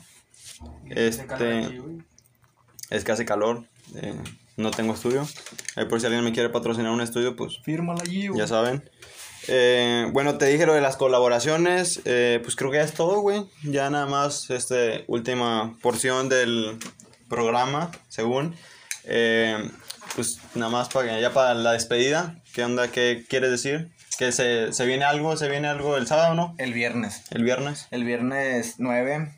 Este. 0.90 1.60
Este. 1.60 1.82
Es 2.90 3.04
que 3.04 3.12
hace 3.12 3.24
calor. 3.24 3.64
eh, 3.94 4.14
no 4.56 4.70
tengo 4.70 4.94
estudio. 4.94 5.26
Ahí 5.76 5.84
por 5.86 6.00
si 6.00 6.06
alguien 6.06 6.24
me 6.24 6.32
quiere 6.32 6.48
patrocinar 6.48 6.90
un 6.92 7.00
estudio, 7.00 7.36
pues 7.36 7.58
Fírmala 7.64 8.02
allí, 8.02 8.28
güey. 8.28 8.40
ya 8.40 8.46
saben. 8.46 8.88
Eh, 9.48 10.08
bueno, 10.12 10.38
te 10.38 10.46
dije 10.46 10.66
lo 10.66 10.74
de 10.74 10.80
las 10.80 10.96
colaboraciones. 10.96 12.00
eh, 12.04 12.40
pues 12.42 12.56
creo 12.56 12.70
que 12.70 12.78
ya 12.78 12.82
es 12.84 12.94
todo, 12.94 13.20
güey. 13.20 13.44
Ya 13.62 13.90
nada 13.90 14.06
más, 14.06 14.50
este, 14.50 15.04
última 15.06 15.76
porción 15.82 16.28
del 16.28 16.78
programa, 17.28 17.90
según. 18.08 18.54
Eh, 19.04 19.70
pues 20.14 20.38
nada 20.54 20.70
más 20.70 20.88
para 20.88 21.20
ya 21.20 21.32
para 21.32 21.54
la 21.54 21.72
despedida. 21.72 22.42
¿Qué 22.54 22.64
onda? 22.64 22.88
¿Qué 22.88 23.24
quieres 23.28 23.50
decir? 23.50 23.90
¿Que 24.18 24.32
se, 24.32 24.72
se 24.72 24.86
viene 24.86 25.04
algo? 25.04 25.36
¿Se 25.36 25.48
viene 25.48 25.68
algo 25.68 25.96
el 25.96 26.06
sábado, 26.06 26.34
no? 26.34 26.54
El 26.58 26.72
viernes. 26.72 27.22
¿El 27.30 27.44
viernes? 27.44 27.86
El 27.90 28.04
viernes 28.04 28.76
9, 28.78 29.30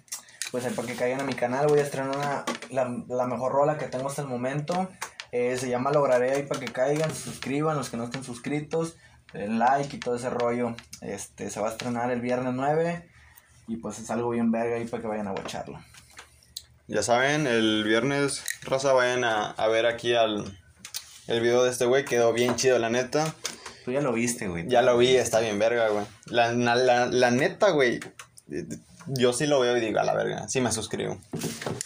pues 0.53 0.65
ahí 0.65 0.73
para 0.73 0.87
que 0.87 0.95
caigan 0.95 1.21
a 1.21 1.25
mi 1.25 1.35
canal, 1.35 1.67
voy 1.67 1.81
a 1.81 1.83
estrenar 1.83 2.17
una, 2.17 2.45
la, 2.71 2.89
la 3.09 3.27
mejor 3.27 3.51
rola 3.53 3.77
que 3.77 3.87
tengo 3.87 4.09
hasta 4.09 4.23
el 4.23 4.29
momento. 4.29 4.89
Eh, 5.33 5.57
se 5.59 5.69
llama 5.69 5.91
Lograré 5.91 6.33
ahí 6.33 6.43
para 6.45 6.61
que 6.61 6.73
caigan, 6.73 7.15
se 7.15 7.23
suscriban, 7.23 7.77
los 7.77 7.91
que 7.91 7.97
no 7.97 8.05
estén 8.05 8.25
suscritos, 8.25 8.97
den 9.33 9.59
like 9.59 9.97
y 9.97 10.01
todo 10.01 10.17
ese 10.17 10.31
rollo. 10.31 10.75
Este, 11.01 11.51
se 11.51 11.61
va 11.61 11.69
a 11.69 11.73
estrenar 11.73 12.11
el 12.11 12.21
viernes 12.21 12.55
9 12.55 13.09
y 13.69 13.77
pues 13.77 13.99
es 13.99 14.11
algo 14.11 14.31
bien 14.31 14.51
verga 14.51 14.77
ahí 14.77 14.87
para 14.87 15.03
que 15.03 15.09
vayan 15.09 15.29
a 15.29 15.33
watcharlo. 15.33 15.79
Ya 16.87 17.03
saben, 17.03 17.47
el 17.47 17.85
viernes, 17.85 18.43
raza, 18.63 18.95
vayan 18.95 19.25
a, 19.25 19.51
a 19.51 19.69
ver 19.69 19.85
aquí 19.85 20.15
al 20.15 20.59
el 21.29 21.41
video 21.43 21.63
de 21.63 21.71
este 21.71 21.85
güey. 21.85 22.05
Quedó 22.05 22.33
bien 22.33 22.57
chido, 22.57 22.79
la 22.79 22.89
neta. 22.91 23.35
Tú 23.85 23.93
ya 23.93 24.01
lo 24.01 24.13
viste, 24.13 24.49
güey. 24.49 24.67
Ya 24.67 24.83
lo 24.83 24.97
vi, 24.99 25.17
está 25.17 25.41
bien 25.41 25.59
verga, 25.59 25.89
güey. 25.89 26.05
La, 26.27 26.53
la, 26.53 26.75
la, 26.75 27.07
la 27.07 27.31
neta, 27.31 27.71
güey. 27.71 28.01
Yo 29.07 29.33
sí 29.33 29.47
lo 29.47 29.61
veo 29.61 29.77
y 29.77 29.81
digo, 29.81 30.01
a 30.01 30.05
la 30.05 30.15
verga. 30.15 30.49
Sí 30.49 30.61
me 30.61 30.73
suscribo. 30.73 31.19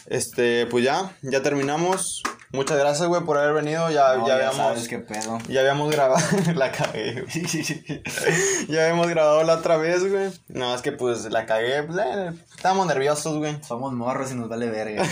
Este, 0.06 0.66
pues 0.66 0.84
ya, 0.84 1.12
ya 1.22 1.42
terminamos. 1.42 2.22
Muchas 2.52 2.76
gracias, 2.78 3.08
güey, 3.08 3.22
por 3.22 3.38
haber 3.38 3.54
venido. 3.54 3.90
Ya, 3.90 4.14
No, 4.14 4.26
ya 4.26 4.28
ya 4.28 4.34
habíamos. 4.34 4.56
sabes 4.56 4.88
qué 4.88 4.98
pedo. 4.98 5.38
Ya 5.48 5.60
habíamos 5.60 5.90
grabado. 5.90 6.20
la 6.54 6.70
cagué, 6.70 7.22
güey. 7.22 8.02
Ya 8.68 8.82
habíamos 8.82 9.08
grabado 9.08 9.42
la 9.42 9.54
otra 9.54 9.76
vez, 9.78 10.08
güey. 10.08 10.30
Nada 10.48 10.72
más 10.72 10.82
que 10.82 10.92
pues 10.92 11.24
la 11.30 11.46
cagué. 11.46 11.82
pues, 11.82 11.98
eh, 11.98 12.32
estábamos 12.54 12.86
nerviosos, 12.86 13.38
güey. 13.38 13.56
Somos 13.66 13.92
morros 13.94 14.30
y 14.32 14.34
nos 14.34 14.48
vale 14.48 14.68
verga. 14.68 15.02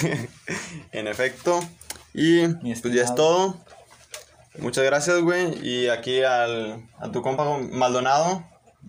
En 0.93 1.07
efecto. 1.09 1.61
Y 2.13 2.47
pues 2.49 2.95
ya 2.95 3.05
es 3.05 3.15
todo. 3.15 3.57
Muchas 4.59 4.85
gracias, 4.85 5.21
güey. 5.21 5.67
Y 5.67 5.89
aquí 5.89 6.23
al, 6.23 6.89
a 6.99 7.11
tu 7.11 7.23
compa 7.23 7.45
Maldonado, 7.73 8.45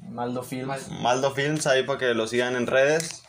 Maldo 0.09 0.43
Films. 0.43 0.89
Maldo 1.01 1.31
Films, 1.31 1.67
ahí 1.67 1.83
para 1.83 1.99
que 1.99 2.13
lo 2.13 2.27
sigan 2.27 2.55
en 2.55 2.67
redes. 2.67 3.20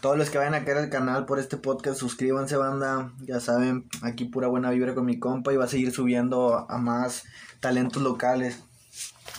Todos 0.00 0.16
los 0.16 0.30
que 0.30 0.38
vayan 0.38 0.54
a 0.54 0.64
caer 0.64 0.78
al 0.78 0.90
canal 0.90 1.26
por 1.26 1.40
este 1.40 1.56
podcast, 1.56 1.98
suscríbanse, 1.98 2.56
banda. 2.56 3.12
Ya 3.20 3.40
saben, 3.40 3.88
aquí 4.02 4.24
pura 4.26 4.46
buena 4.46 4.70
vibra 4.70 4.94
con 4.94 5.04
mi 5.04 5.18
compa 5.18 5.52
y 5.52 5.56
va 5.56 5.64
a 5.64 5.68
seguir 5.68 5.92
subiendo 5.92 6.66
a 6.70 6.78
más 6.78 7.24
talentos 7.60 8.02
locales. 8.02 8.60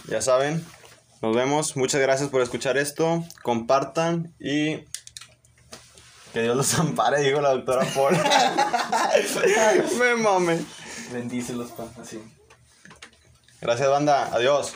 Ya 0.08 0.22
saben. 0.22 0.66
Nos 1.22 1.36
vemos. 1.36 1.78
Muchas 1.78 2.02
gracias 2.02 2.30
por 2.30 2.42
escuchar 2.42 2.78
esto. 2.78 3.24
Compartan 3.42 4.34
y. 4.40 4.86
Que 6.34 6.44
Dios 6.44 6.58
los 6.58 6.74
ampare, 6.80 7.22
dijo 7.22 7.42
la 7.42 7.52
doctora 7.52 7.86
Paul. 7.96 8.18
Me 10.00 10.16
mame. 10.16 10.60
Bendícelos, 11.12 11.72
pa, 11.72 11.88
así. 12.02 12.22
Gracias, 13.62 13.90
banda. 13.90 14.30
Adiós. 14.34 14.74